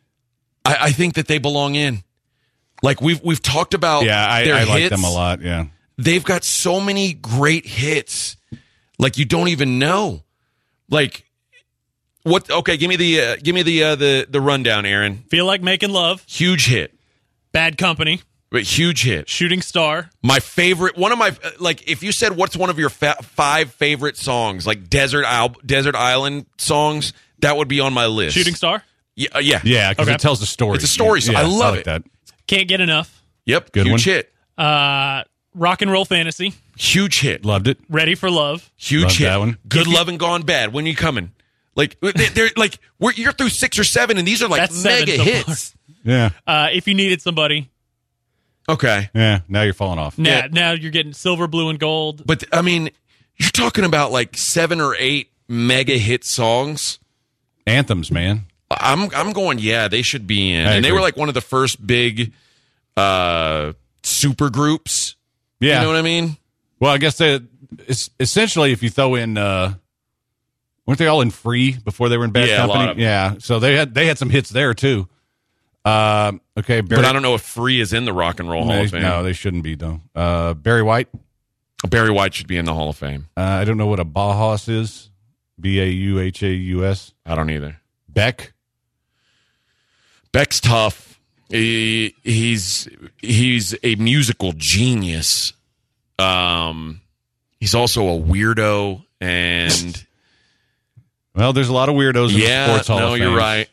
I, 0.65 0.77
I 0.83 0.93
think 0.93 1.15
that 1.15 1.27
they 1.29 1.39
belong 1.39 1.75
in. 1.75 2.03
Like 2.83 3.01
we've 3.01 3.23
we've 3.23 3.41
talked 3.41 3.73
about. 3.75 4.05
Yeah, 4.05 4.27
I, 4.31 4.45
their 4.45 4.55
I 4.57 4.65
like 4.65 4.83
hits. 4.83 4.91
them 4.91 5.05
a 5.05 5.11
lot. 5.11 5.41
Yeah. 5.41 5.67
They've 5.97 6.25
got 6.25 6.45
so 6.45 6.81
many 6.81 7.15
great 7.15 7.67
hits, 7.67 8.37
like 8.99 9.17
you 9.17 9.25
don't 9.25 9.49
even 9.49 9.79
know. 9.79 10.23
Like 10.91 11.25
what? 12.25 12.51
Okay, 12.51 12.77
give 12.77 12.89
me 12.91 12.97
the 12.97 13.21
uh, 13.21 13.37
give 13.43 13.55
me 13.55 13.63
the 13.63 13.83
uh, 13.85 13.95
the 13.95 14.27
the 14.29 14.41
rundown, 14.41 14.85
Aaron. 14.85 15.19
Feel 15.31 15.47
like 15.47 15.63
making 15.63 15.91
love. 15.91 16.23
Huge 16.27 16.67
hit, 16.67 16.95
Bad 17.53 17.79
Company. 17.79 18.21
But 18.55 18.63
huge 18.63 19.03
hit. 19.03 19.29
Shooting 19.29 19.61
Star. 19.61 20.09
My 20.23 20.39
favorite, 20.41 20.97
one 20.97 21.13
of 21.13 21.19
my 21.19 21.37
like, 21.61 21.87
if 21.91 22.03
you 22.03 22.13
said 22.13 22.37
what's 22.37 22.57
one 22.57 22.71
of 22.71 22.79
your 22.79 22.89
fa- 22.89 23.17
five 23.23 23.71
favorite 23.73 24.17
songs, 24.17 24.67
like 24.67 24.89
desert 24.89 25.25
Al- 25.27 25.57
desert 25.67 25.95
island 25.95 26.47
songs, 26.57 27.13
that 27.41 27.57
would 27.57 27.69
be 27.69 27.81
on 27.81 27.93
my 27.93 28.07
list. 28.07 28.35
Shooting 28.37 28.55
Star. 28.55 28.83
yeah, 29.17 29.29
uh, 29.35 29.41
yeah, 29.41 29.61
Yeah, 29.65 29.91
because 29.91 30.09
Okay. 30.09 30.15
it 30.15 30.21
tells 30.21 30.41
a 30.41 30.47
story. 30.47 30.77
It's 30.77 30.85
a 30.85 30.89
story, 30.89 31.21
so 31.21 31.33
Yeah, 31.33 31.41
I 31.41 31.43
love 31.43 31.73
like 31.75 31.81
it. 31.81 31.85
that. 31.87 32.03
Can't 32.47 32.69
get 32.69 32.81
enough. 32.81 33.23
Yep, 33.47 33.73
Good 33.73 33.87
huge 33.87 34.07
one. 34.07 34.15
hit, 34.15 34.33
Uh, 34.57 35.25
Rock 35.55 35.83
and 35.83 35.91
Roll 35.91 36.05
Fantasy. 36.05 36.55
huge 36.79 37.21
hit. 37.21 37.45
Loved 37.45 37.69
it. 37.69 37.79
Ready 37.89 38.15
for 38.15 38.31
Love. 38.31 38.71
Huge 38.77 39.03
Love 39.03 39.13
hit. 39.17 39.25
that 39.27 39.37
one. 39.39 39.59
Good 39.69 39.87
love 39.87 40.09
and 40.09 40.19
gone 40.19 40.43
bad. 40.43 40.73
When 40.73 40.87
you 40.87 40.95
coming? 40.97 41.33
Like 41.77 41.97
they- 42.01 42.29
they're 42.29 42.51
like 42.57 42.79
we're, 43.01 43.13
you're 43.13 43.33
through 43.33 43.49
six 43.51 43.79
or 43.81 43.85
seven, 43.85 44.17
and 44.17 44.27
these 44.27 44.43
are 44.43 44.49
like 44.49 44.61
That's 44.61 44.83
mega 44.85 45.17
so 45.17 45.23
hits. 45.25 45.75
Yeah. 46.05 46.31
Uh, 46.47 46.69
if 46.73 46.87
you 46.87 46.95
needed 46.95 47.21
somebody. 47.21 47.69
Okay, 48.69 49.11
Yeah. 49.15 49.41
Now 49.49 49.63
you're 49.63 49.75
falling 49.75 49.99
off. 49.99 50.17
Now, 50.19 50.31
Yeah. 50.39 50.47
now 50.51 50.73
you're 50.73 50.91
getting 50.91 51.13
silver, 51.13 51.47
blue, 51.47 51.69
and 51.69 51.79
gold. 51.79 52.23
but 52.27 52.45
I 52.53 52.63
mean, 52.63 52.91
you're 53.37 53.51
talking 53.51 53.85
about 53.85 54.11
like 54.13 54.37
seven 54.37 54.81
or 54.81 54.97
eight 54.99 55.31
mega 55.49 55.99
hit 55.99 56.25
songs. 56.25 56.99
Anthems, 57.67 58.11
man. 58.11 58.47
I'm 58.71 59.11
I'm 59.15 59.33
going. 59.33 59.59
Yeah, 59.59 59.89
they 59.89 60.03
should 60.03 60.27
be 60.27 60.53
in, 60.53 60.67
I 60.67 60.75
and 60.77 60.85
they 60.85 60.93
were 60.93 61.01
like 61.01 61.17
one 61.17 61.29
of 61.29 61.35
the 61.35 61.41
first 61.41 61.87
big 61.87 62.33
uh 62.97 63.73
super 64.03 64.51
groups. 64.51 65.17
Yeah. 65.61 65.79
You 65.81 65.83
know 65.83 65.89
what 65.93 65.99
I 65.99 66.03
mean? 66.03 66.37
Well, 66.81 66.93
I 66.93 66.99
guess 66.99 67.17
they, 67.19 67.41
it's 67.87 68.11
essentially 68.21 68.73
if 68.73 68.83
you 68.83 68.91
throw 68.91 69.15
in, 69.15 69.39
uh, 69.39 69.75
weren't 70.87 70.99
they 70.99 71.07
all 71.07 71.21
in 71.23 71.31
free 71.31 71.73
before 71.73 72.09
they 72.09 72.17
were 72.19 72.25
in 72.25 72.33
Bad 72.33 72.49
Yeah, 72.49 72.55
a 72.55 72.59
Company? 72.59 72.79
lot 72.81 72.91
of 72.91 72.97
them. 72.97 73.03
yeah. 73.03 73.35
So 73.39 73.59
they 73.61 73.75
had 73.77 73.95
they 73.95 74.07
had 74.07 74.19
some 74.19 74.31
hits 74.31 74.51
there 74.51 74.75
too. 74.75 75.09
Um, 75.85 76.41
okay, 76.59 76.81
Barry, 76.81 77.03
but 77.03 77.05
I 77.09 77.13
don't 77.13 77.23
know 77.23 77.35
if 77.35 77.43
Free 77.43 77.81
is 77.81 77.93
in 77.93 78.05
the 78.07 78.13
Rock 78.13 78.41
and 78.41 78.49
Roll 78.49 78.65
Hall 78.65 78.73
they- 78.73 78.85
of 78.85 78.91
Fame. 78.91 79.03
No, 79.03 79.23
they 79.23 79.33
shouldn't 79.35 79.63
be 79.63 79.75
though. 79.75 80.01
Uh, 80.15 80.55
Barry 80.55 80.83
White. 80.83 81.09
Barry 81.87 82.11
White 82.11 82.33
should 82.33 82.47
be 82.47 82.57
in 82.57 82.65
the 82.65 82.73
Hall 82.73 82.89
of 82.89 82.97
Fame. 82.97 83.29
Uh, 83.37 83.41
I 83.43 83.65
don't 83.65 83.77
know 83.77 83.87
what 83.87 84.01
a 84.01 84.05
Bauhaus 84.07 84.69
is. 84.69 85.11
B 85.61 85.81
a 85.81 85.87
u 85.87 86.19
h 86.19 86.43
a 86.43 86.49
u 86.49 86.85
s. 86.87 87.13
I 87.27 87.35
don't 87.35 87.51
either. 87.51 87.77
Beck. 88.09 88.53
Beck's 90.33 90.61
tough. 90.61 91.21
He, 91.51 92.15
he's 92.23 92.89
he's 93.19 93.75
a 93.83 93.95
musical 93.97 94.53
genius. 94.57 95.53
Um, 96.19 97.03
he's 97.61 97.75
also 97.75 98.09
a 98.09 98.19
weirdo, 98.19 99.05
and 99.21 100.07
Well, 101.37 101.53
there's 101.53 101.69
a 101.69 101.73
lot 101.73 101.89
of 101.89 101.95
weirdos 101.97 102.31
in 102.31 102.35
the 102.37 102.41
yeah, 102.47 102.67
sports 102.67 102.89
hall. 102.89 102.99
no, 102.99 103.15
you're 103.15 103.37
right. 103.37 103.69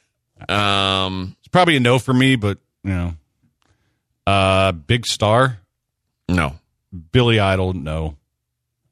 Um, 0.50 1.36
probably 1.52 1.76
a 1.76 1.80
no 1.80 2.00
for 2.00 2.14
me, 2.14 2.36
but 2.36 2.58
you 2.84 2.92
know, 2.92 3.14
uh, 4.26 4.72
big 4.72 5.06
star. 5.06 5.60
no, 6.28 6.56
Billy 7.12 7.40
Idol, 7.40 7.74
no. 7.74 8.18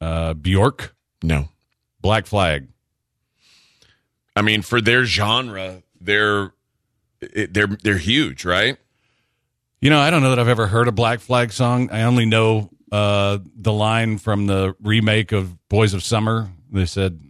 Uh, 0.00 0.32
Bjork, 0.34 0.94
no. 1.22 1.48
Black 2.00 2.26
Flag. 2.26 2.68
I 4.34 4.42
mean, 4.42 4.62
for 4.62 4.80
their 4.80 5.04
genre, 5.04 5.82
they're 6.00 6.52
they're 7.20 7.66
they're 7.66 7.98
huge, 7.98 8.44
right? 8.44 8.78
You 9.80 9.90
know, 9.90 9.98
I 9.98 10.10
don't 10.10 10.22
know 10.22 10.30
that 10.30 10.38
I've 10.38 10.48
ever 10.48 10.66
heard 10.66 10.88
a 10.88 10.92
Black 10.92 11.20
Flag 11.20 11.52
song. 11.52 11.90
I 11.90 12.02
only 12.02 12.26
know 12.26 12.70
uh, 12.92 13.38
the 13.56 13.72
line 13.72 14.18
from 14.18 14.46
the 14.46 14.74
remake 14.82 15.32
of 15.32 15.56
Boys 15.68 15.94
of 15.94 16.02
Summer. 16.02 16.50
They 16.70 16.86
said, 16.86 17.20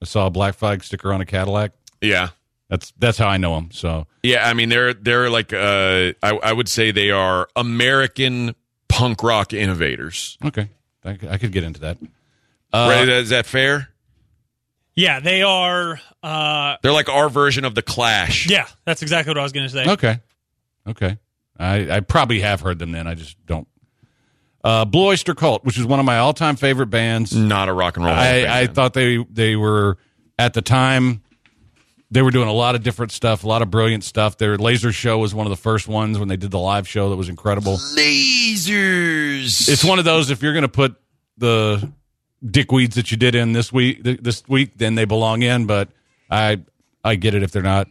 "I 0.00 0.06
saw 0.06 0.26
a 0.26 0.30
Black 0.30 0.54
Flag 0.54 0.82
sticker 0.84 1.12
on 1.12 1.20
a 1.20 1.26
Cadillac." 1.26 1.72
Yeah, 2.00 2.30
That's 2.70 2.92
that's 2.98 3.18
how 3.18 3.28
I 3.28 3.36
know 3.36 3.54
them. 3.54 3.70
So 3.72 4.06
yeah. 4.22 4.48
I 4.48 4.54
mean, 4.54 4.68
they're 4.68 4.94
they're 4.94 5.30
like 5.30 5.52
uh, 5.52 6.12
I, 6.22 6.30
I 6.42 6.52
would 6.52 6.68
say 6.68 6.90
they 6.90 7.10
are 7.10 7.48
American 7.54 8.54
punk 8.88 9.22
rock 9.22 9.52
innovators. 9.52 10.38
okay, 10.44 10.68
I, 11.04 11.14
could- 11.14 11.28
I 11.28 11.38
could 11.38 11.52
get 11.52 11.62
into 11.64 11.80
that. 11.80 11.98
right? 12.72 13.08
Is 13.08 13.28
that 13.30 13.46
fair? 13.46 13.88
Yeah, 14.96 15.18
they 15.18 15.42
are. 15.42 16.00
Uh, 16.22 16.76
They're 16.82 16.92
like 16.92 17.08
our 17.08 17.28
version 17.28 17.64
of 17.64 17.74
the 17.74 17.82
Clash. 17.82 18.48
yeah, 18.48 18.68
that's 18.84 19.02
exactly 19.02 19.30
what 19.30 19.38
I 19.38 19.42
was 19.42 19.50
going 19.52 19.66
to 19.68 19.72
say. 19.72 19.90
Okay, 19.90 20.20
okay. 20.86 21.18
I 21.58 21.96
I 21.96 22.00
probably 22.00 22.40
have 22.40 22.60
heard 22.60 22.78
them. 22.78 22.92
Then 22.92 23.06
I 23.08 23.14
just 23.14 23.36
don't. 23.44 23.66
Uh, 24.62 24.84
Blue 24.84 25.06
Oyster 25.08 25.34
Cult, 25.34 25.64
which 25.64 25.76
is 25.78 25.84
one 25.84 25.98
of 25.98 26.06
my 26.06 26.18
all-time 26.18 26.54
favorite 26.56 26.86
bands. 26.86 27.34
Not 27.34 27.68
a 27.68 27.72
rock 27.72 27.96
and 27.96 28.06
roll. 28.06 28.14
Hall 28.14 28.24
of 28.24 28.30
Fame 28.30 28.48
I, 28.50 28.60
I 28.60 28.66
thought 28.68 28.94
they 28.94 29.18
they 29.28 29.56
were 29.56 29.98
at 30.38 30.54
the 30.54 30.62
time 30.62 31.22
they 32.14 32.22
were 32.22 32.30
doing 32.30 32.48
a 32.48 32.52
lot 32.52 32.76
of 32.76 32.82
different 32.84 33.10
stuff, 33.10 33.42
a 33.42 33.48
lot 33.48 33.60
of 33.60 33.70
brilliant 33.72 34.04
stuff. 34.04 34.38
Their 34.38 34.56
laser 34.56 34.92
show 34.92 35.18
was 35.18 35.34
one 35.34 35.46
of 35.46 35.50
the 35.50 35.56
first 35.56 35.88
ones 35.88 36.16
when 36.16 36.28
they 36.28 36.36
did 36.36 36.52
the 36.52 36.60
live 36.60 36.86
show 36.86 37.10
that 37.10 37.16
was 37.16 37.28
incredible. 37.28 37.76
lasers. 37.76 39.68
It's 39.68 39.82
one 39.84 39.98
of 39.98 40.04
those 40.04 40.30
if 40.30 40.40
you're 40.40 40.52
going 40.52 40.62
to 40.62 40.68
put 40.68 40.94
the 41.38 41.90
dickweeds 42.44 42.94
that 42.94 43.10
you 43.10 43.16
did 43.16 43.34
in 43.34 43.52
this 43.52 43.72
week 43.72 44.02
this 44.02 44.42
week, 44.48 44.76
then 44.76 44.94
they 44.94 45.04
belong 45.04 45.42
in. 45.42 45.66
But 45.66 45.88
I 46.30 46.60
I 47.02 47.16
get 47.16 47.34
it 47.34 47.42
if 47.42 47.50
they're 47.50 47.62
not. 47.62 47.88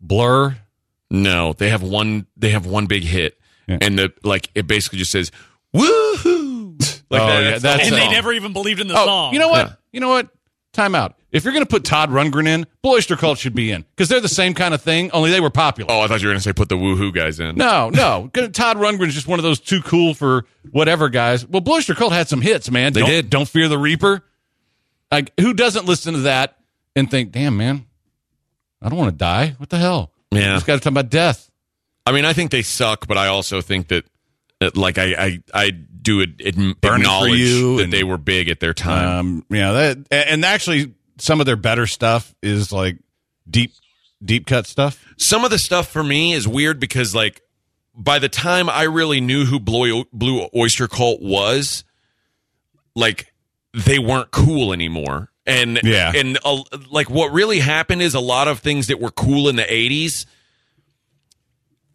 Blur, 0.00 0.56
no. 1.10 1.52
They 1.52 1.70
have 1.70 1.82
one. 1.82 2.26
They 2.36 2.50
have 2.50 2.66
one 2.66 2.86
big 2.86 3.02
hit, 3.02 3.36
Yeah. 3.66 3.78
and 3.80 3.98
the 3.98 4.12
like. 4.22 4.48
It 4.54 4.66
basically 4.68 5.00
just 5.00 5.10
says 5.10 5.30
"woohoo." 5.74 6.54
Oh, 7.08 7.14
like 7.14 7.22
Oh, 7.22 7.26
that, 7.28 7.42
yeah, 7.42 7.50
that's, 7.50 7.62
that's 7.62 7.86
And 7.86 7.94
they 7.94 8.08
never 8.10 8.32
even 8.32 8.52
believed 8.52 8.80
in 8.80 8.88
the 8.88 8.94
oh, 8.98 9.04
song. 9.06 9.32
you 9.32 9.38
know 9.38 9.48
what? 9.48 9.68
Yeah. 9.68 9.74
You 9.92 10.00
know 10.00 10.08
what? 10.08 10.28
Time 10.72 10.96
out. 10.96 11.14
If 11.36 11.44
you're 11.44 11.52
going 11.52 11.64
to 11.64 11.68
put 11.68 11.84
Todd 11.84 12.08
Rundgren 12.08 12.46
in, 12.48 12.66
Oyster 12.84 13.14
Cult 13.14 13.36
should 13.38 13.54
be 13.54 13.70
in 13.70 13.82
because 13.94 14.08
they're 14.08 14.20
the 14.20 14.28
same 14.28 14.54
kind 14.54 14.72
of 14.72 14.80
thing. 14.80 15.10
Only 15.10 15.30
they 15.30 15.40
were 15.40 15.50
popular. 15.50 15.92
Oh, 15.92 16.00
I 16.00 16.06
thought 16.06 16.22
you 16.22 16.28
were 16.28 16.32
going 16.32 16.38
to 16.38 16.42
say 16.42 16.54
put 16.54 16.70
the 16.70 16.76
woohoo 16.76 17.12
guys 17.14 17.38
in. 17.40 17.56
No, 17.56 17.90
no. 17.94 18.30
Todd 18.32 18.78
Rundgren's 18.78 19.12
just 19.14 19.28
one 19.28 19.38
of 19.38 19.42
those 19.42 19.60
too 19.60 19.82
cool 19.82 20.14
for 20.14 20.46
whatever 20.70 21.08
guys. 21.10 21.46
Well, 21.46 21.62
Oyster 21.68 21.94
Cult 21.94 22.12
had 22.14 22.26
some 22.28 22.40
hits, 22.40 22.70
man. 22.70 22.94
They 22.94 23.00
don't, 23.00 23.10
did. 23.10 23.30
Don't 23.30 23.48
fear 23.48 23.68
the 23.68 23.76
Reaper. 23.78 24.24
Like, 25.12 25.32
who 25.38 25.52
doesn't 25.52 25.84
listen 25.86 26.14
to 26.14 26.20
that 26.20 26.56
and 26.96 27.10
think, 27.10 27.32
"Damn, 27.32 27.56
man, 27.56 27.84
I 28.82 28.88
don't 28.88 28.98
want 28.98 29.10
to 29.12 29.16
die. 29.16 29.54
What 29.58 29.68
the 29.68 29.78
hell?" 29.78 30.12
Yeah. 30.32 30.54
this 30.54 30.64
guy's 30.64 30.80
talking 30.80 30.94
about 30.94 31.10
death. 31.10 31.50
I 32.06 32.12
mean, 32.12 32.24
I 32.24 32.32
think 32.32 32.50
they 32.50 32.62
suck, 32.62 33.06
but 33.06 33.18
I 33.18 33.26
also 33.28 33.60
think 33.60 33.88
that, 33.88 34.04
that, 34.60 34.76
like, 34.76 34.96
I, 34.96 35.14
I, 35.14 35.42
I 35.52 35.70
do 35.70 36.22
ad- 36.22 36.40
ad- 36.44 36.76
acknowledge 36.82 37.38
You 37.38 37.76
that 37.76 37.84
and- 37.84 37.92
they 37.92 38.04
were 38.04 38.16
big 38.16 38.48
at 38.48 38.58
their 38.60 38.74
time. 38.74 39.08
Um, 39.08 39.46
yeah, 39.50 39.72
that 39.72 39.98
and 40.10 40.44
actually 40.44 40.94
some 41.18 41.40
of 41.40 41.46
their 41.46 41.56
better 41.56 41.86
stuff 41.86 42.34
is 42.42 42.72
like 42.72 42.98
deep, 43.48 43.72
deep 44.24 44.46
cut 44.46 44.66
stuff. 44.66 45.04
Some 45.18 45.44
of 45.44 45.50
the 45.50 45.58
stuff 45.58 45.88
for 45.88 46.02
me 46.04 46.32
is 46.32 46.46
weird 46.46 46.78
because, 46.80 47.14
like, 47.14 47.42
by 47.94 48.18
the 48.18 48.28
time 48.28 48.68
I 48.68 48.82
really 48.82 49.20
knew 49.20 49.44
who 49.46 49.58
Blue, 49.58 50.04
Blue 50.12 50.46
Oyster 50.54 50.86
Cult 50.88 51.22
was, 51.22 51.84
like, 52.94 53.32
they 53.72 53.98
weren't 53.98 54.30
cool 54.30 54.72
anymore. 54.72 55.30
And 55.46 55.80
Yeah. 55.84 56.12
and 56.14 56.38
uh, 56.44 56.62
like 56.90 57.08
what 57.08 57.32
really 57.32 57.60
happened 57.60 58.02
is 58.02 58.14
a 58.14 58.20
lot 58.20 58.48
of 58.48 58.58
things 58.60 58.88
that 58.88 59.00
were 59.00 59.12
cool 59.12 59.48
in 59.48 59.54
the 59.56 59.62
'80s. 59.62 60.26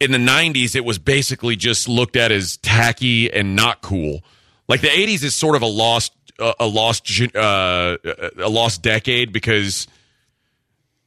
In 0.00 0.10
the 0.10 0.18
'90s, 0.18 0.74
it 0.74 0.84
was 0.84 0.98
basically 0.98 1.54
just 1.54 1.86
looked 1.88 2.16
at 2.16 2.32
as 2.32 2.56
tacky 2.56 3.30
and 3.32 3.54
not 3.54 3.82
cool. 3.82 4.24
Like 4.68 4.80
the 4.80 4.88
'80s 4.88 5.22
is 5.22 5.36
sort 5.36 5.54
of 5.54 5.60
a 5.62 5.66
lost 5.66 6.12
a 6.58 6.66
lost 6.66 7.08
uh, 7.34 7.96
a 8.38 8.48
lost 8.48 8.82
decade 8.82 9.32
because 9.32 9.86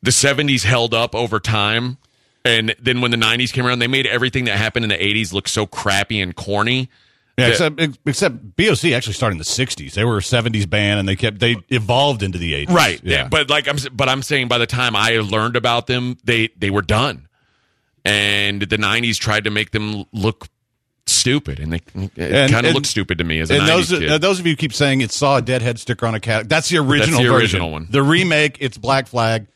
the 0.02 0.12
'70s 0.12 0.64
held 0.64 0.94
up 0.94 1.16
over 1.16 1.40
time, 1.40 1.98
and 2.44 2.76
then 2.80 3.02
when 3.02 3.12
the 3.12 3.18
'90s 3.18 3.52
came 3.52 3.66
around, 3.66 3.80
they 3.80 3.88
made 3.88 4.08
everything 4.08 4.46
that 4.46 4.58
happened 4.58 4.86
in 4.86 4.90
the 4.90 4.98
'80s 4.98 5.34
look 5.34 5.48
so 5.48 5.66
crappy 5.66 6.22
and 6.22 6.36
corny. 6.36 6.90
Yeah, 7.38 7.50
except 7.50 7.82
except 8.06 8.56
BOC 8.56 8.86
actually 8.94 9.14
started 9.14 9.34
in 9.34 9.38
the 9.40 9.44
'60s. 9.44 9.94
They 9.94 10.06
were 10.06 10.18
a 10.18 10.22
'70s 10.22 10.70
band, 10.70 11.00
and 11.00 11.10
they 11.10 11.16
kept 11.16 11.40
they 11.40 11.58
evolved 11.70 12.24
into 12.24 12.38
the 12.38 12.54
'80s. 12.66 12.74
Right. 12.74 13.02
Yeah. 13.04 13.28
But 13.28 13.50
like 13.50 13.68
I'm 13.68 13.78
but 13.92 14.08
I'm 14.08 14.24
saying 14.24 14.48
by 14.48 14.58
the 14.58 14.68
time 14.68 14.96
I 14.96 15.18
learned 15.18 15.58
about 15.58 15.88
them, 15.88 16.18
they 16.24 16.50
they 16.58 16.70
were 16.70 16.82
done. 16.82 17.28
And 18.06 18.62
the 18.62 18.78
90s 18.78 19.18
tried 19.18 19.46
to 19.46 19.50
make 19.50 19.72
them 19.72 20.06
look 20.14 20.48
stupid 21.08 21.60
and 21.60 21.74
they 21.74 21.82
it 21.96 22.12
And- 22.18 22.52
kind 22.52 22.54
of 22.54 22.66
and- 22.66 22.74
looked 22.76 22.88
stupid 22.88 23.18
to 23.20 23.24
me 23.24 23.40
as 23.40 23.50
a 23.52 23.56
and 23.56 23.64
90s 23.64 23.68
those 23.90 24.00
kid. 24.00 24.12
uh, 24.12 24.18
those 24.18 24.40
of 24.40 24.46
you 24.48 24.54
who 24.54 24.58
keep 24.58 24.74
saying 24.74 25.02
it 25.02 25.12
saw 25.12 25.38
a 25.38 25.42
deadhead 25.42 25.80
sticker 25.80 26.06
on 26.08 26.16
a 26.16 26.20
cat. 26.20 26.50
That's 26.50 26.70
the 26.70 26.78
original. 26.78 27.20
the 27.22 27.30
version. 27.30 27.36
original 27.62 27.72
one. 27.72 27.88
The 27.90 28.02
remake, 28.04 28.58
it's 28.60 28.78
Black 28.78 29.08
Flag. 29.08 29.48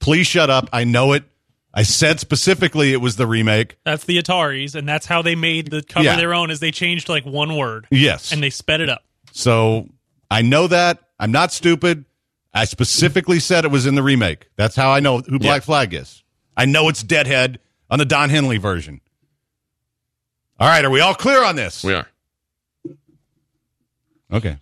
Please 0.00 0.26
shut 0.26 0.50
up. 0.50 0.68
I 0.72 0.84
know 0.84 1.12
it. 1.12 1.24
I 1.72 1.82
said 1.82 2.20
specifically 2.20 2.92
it 2.92 3.00
was 3.00 3.16
the 3.16 3.26
remake. 3.26 3.76
That's 3.84 4.04
the 4.04 4.16
Ataris, 4.22 4.74
and 4.74 4.88
that's 4.88 5.04
how 5.06 5.20
they 5.22 5.34
made 5.34 5.70
the 5.70 5.82
cover 5.82 6.04
Yeah. 6.06 6.16
their 6.16 6.32
own. 6.34 6.50
Is 6.50 6.58
they 6.60 6.70
changed 6.70 7.08
like 7.08 7.24
one 7.26 7.54
word, 7.56 7.86
Yes. 7.90 8.32
and 8.32 8.42
they 8.42 8.50
sped 8.50 8.80
it 8.80 8.88
up. 8.88 9.04
So 9.32 9.88
I 10.30 10.42
know 10.42 10.66
that. 10.68 11.00
I'm 11.20 11.32
not 11.32 11.52
stupid. 11.52 12.04
I 12.54 12.64
specifically 12.64 13.38
said 13.40 13.64
it 13.66 13.70
was 13.70 13.84
in 13.86 13.94
the 13.94 14.02
remake. 14.02 14.48
That's 14.56 14.74
how 14.74 14.90
I 14.90 15.00
know 15.00 15.18
who 15.18 15.38
Black 15.38 15.62
Flag 15.62 15.92
is. 15.92 16.22
I 16.56 16.64
know 16.64 16.88
it's 16.88 17.02
Deadhead 17.02 17.58
on 17.90 17.98
the 17.98 18.06
Don 18.06 18.30
Henley 18.30 18.56
version. 18.56 19.02
All 20.58 20.68
right, 20.68 20.84
are 20.84 20.90
we 20.90 21.00
all 21.00 21.14
clear 21.14 21.44
on 21.44 21.56
this? 21.56 21.84
we 21.84 21.92
are. 21.94 22.06
Okay. 24.32 24.56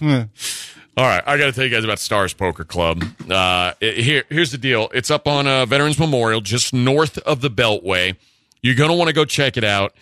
All 0.00 1.04
right, 1.04 1.22
I 1.26 1.36
got 1.38 1.46
to 1.46 1.52
tell 1.52 1.64
you 1.64 1.70
guys 1.70 1.84
about 1.84 1.98
Stars 1.98 2.32
Poker 2.32 2.64
Club. 2.64 3.04
Uh, 3.30 3.72
it- 3.80 3.98
here, 3.98 4.24
here's 4.28 4.50
the 4.52 4.58
deal. 4.58 4.88
It's 4.92 5.10
up 5.10 5.28
on 5.28 5.46
uh, 5.46 5.66
Veterans 5.66 5.98
Memorial, 5.98 6.40
just 6.40 6.72
north 6.72 7.18
of 7.18 7.40
the 7.40 7.50
Beltway. 7.50 8.16
You're 8.62 8.74
going 8.74 8.90
to 8.90 8.96
want 8.96 9.08
to 9.08 9.14
go 9.14 9.24
check 9.24 9.56
it 9.56 9.64
out. 9.64 9.94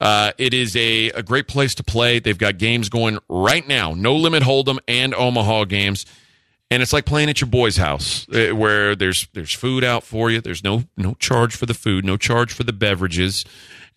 Uh, 0.00 0.32
it 0.36 0.52
is 0.52 0.74
a, 0.76 1.10
a 1.10 1.22
great 1.22 1.46
place 1.48 1.74
to 1.76 1.84
play. 1.84 2.18
They've 2.18 2.36
got 2.36 2.58
games 2.58 2.88
going 2.88 3.18
right 3.28 3.66
now, 3.66 3.92
no 3.94 4.16
limit 4.16 4.42
hold'em 4.42 4.78
and 4.88 5.14
Omaha 5.14 5.64
games, 5.66 6.04
and 6.72 6.82
it's 6.82 6.92
like 6.92 7.04
playing 7.06 7.30
at 7.30 7.40
your 7.40 7.48
boy's 7.48 7.76
house, 7.76 8.26
uh, 8.30 8.48
where 8.50 8.96
there's 8.96 9.28
there's 9.32 9.52
food 9.52 9.84
out 9.84 10.02
for 10.02 10.28
you. 10.30 10.40
There's 10.40 10.64
no 10.64 10.84
no 10.96 11.14
charge 11.14 11.54
for 11.54 11.66
the 11.66 11.74
food, 11.74 12.04
no 12.04 12.16
charge 12.16 12.52
for 12.52 12.64
the 12.64 12.72
beverages, 12.72 13.44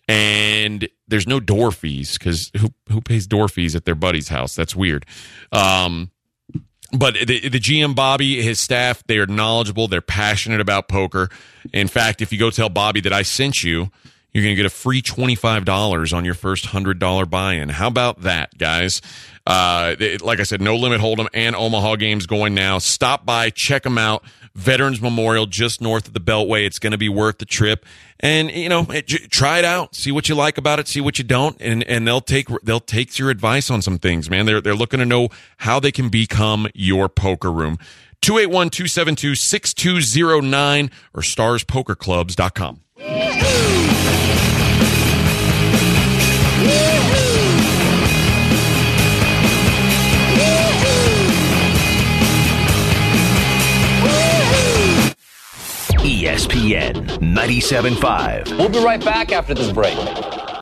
and 0.08 0.88
there's 1.08 1.26
no 1.26 1.40
door 1.40 1.72
fees 1.72 2.18
because 2.18 2.50
who 2.58 2.68
who 2.88 3.00
pays 3.00 3.26
door 3.26 3.48
fees 3.48 3.74
at 3.74 3.84
their 3.84 3.94
buddy's 3.94 4.28
house? 4.28 4.54
That's 4.54 4.76
weird. 4.76 5.06
Um, 5.52 6.10
but 6.92 7.14
the, 7.14 7.48
the 7.48 7.58
GM 7.58 7.94
Bobby, 7.94 8.42
his 8.42 8.60
staff, 8.60 9.02
they 9.06 9.18
are 9.18 9.26
knowledgeable. 9.26 9.88
They're 9.88 10.00
passionate 10.00 10.60
about 10.60 10.88
poker. 10.88 11.28
In 11.72 11.88
fact, 11.88 12.22
if 12.22 12.32
you 12.32 12.38
go 12.38 12.50
tell 12.50 12.68
Bobby 12.68 13.00
that 13.00 13.12
I 13.12 13.22
sent 13.22 13.62
you, 13.64 13.90
you're 14.32 14.44
going 14.44 14.54
to 14.54 14.62
get 14.62 14.66
a 14.66 14.70
free 14.70 15.02
$25 15.02 16.16
on 16.16 16.24
your 16.24 16.34
first 16.34 16.66
$100 16.66 17.30
buy-in. 17.30 17.70
How 17.70 17.88
about 17.88 18.20
that, 18.20 18.56
guys? 18.58 19.00
Uh, 19.46 19.94
it- 19.98 20.20
like 20.22 20.40
I 20.40 20.42
said, 20.42 20.60
no 20.60 20.74
limit 20.76 21.00
hold'em 21.00 21.28
and 21.32 21.54
Omaha 21.54 21.94
games 21.96 22.26
going 22.26 22.54
now. 22.54 22.78
Stop 22.78 23.24
by, 23.24 23.50
check 23.50 23.84
them 23.84 23.96
out. 23.98 24.24
Veterans 24.54 25.00
Memorial 25.02 25.44
just 25.46 25.80
north 25.82 26.06
of 26.08 26.14
the 26.14 26.20
Beltway. 26.20 26.64
It's 26.66 26.78
going 26.78 26.92
to 26.92 26.98
be 26.98 27.10
worth 27.10 27.36
the 27.38 27.44
trip. 27.44 27.84
And 28.20 28.50
you 28.50 28.70
know, 28.70 28.86
it, 28.88 29.06
try 29.30 29.58
it 29.58 29.66
out. 29.66 29.94
See 29.94 30.10
what 30.10 30.30
you 30.30 30.34
like 30.34 30.56
about 30.56 30.78
it. 30.78 30.88
See 30.88 31.02
what 31.02 31.18
you 31.18 31.24
don't, 31.24 31.54
and 31.60 31.82
and 31.84 32.08
they'll 32.08 32.22
take 32.22 32.48
they'll 32.62 32.80
take 32.80 33.18
your 33.18 33.28
advice 33.28 33.68
on 33.70 33.82
some 33.82 33.98
things, 33.98 34.30
man. 34.30 34.46
They're 34.46 34.62
they're 34.62 34.74
looking 34.74 34.98
to 35.00 35.04
know 35.04 35.28
how 35.58 35.78
they 35.78 35.92
can 35.92 36.08
become 36.08 36.68
your 36.74 37.10
poker 37.10 37.52
room. 37.52 37.76
281-272-6209 38.22 40.90
or 41.14 41.20
starspokerclubs.com. 41.20 42.80
ESPN 56.06 56.92
97.5. 57.18 58.56
We'll 58.58 58.68
be 58.68 58.78
right 58.78 59.04
back 59.04 59.32
after 59.32 59.54
this 59.54 59.72
break. 59.72 59.98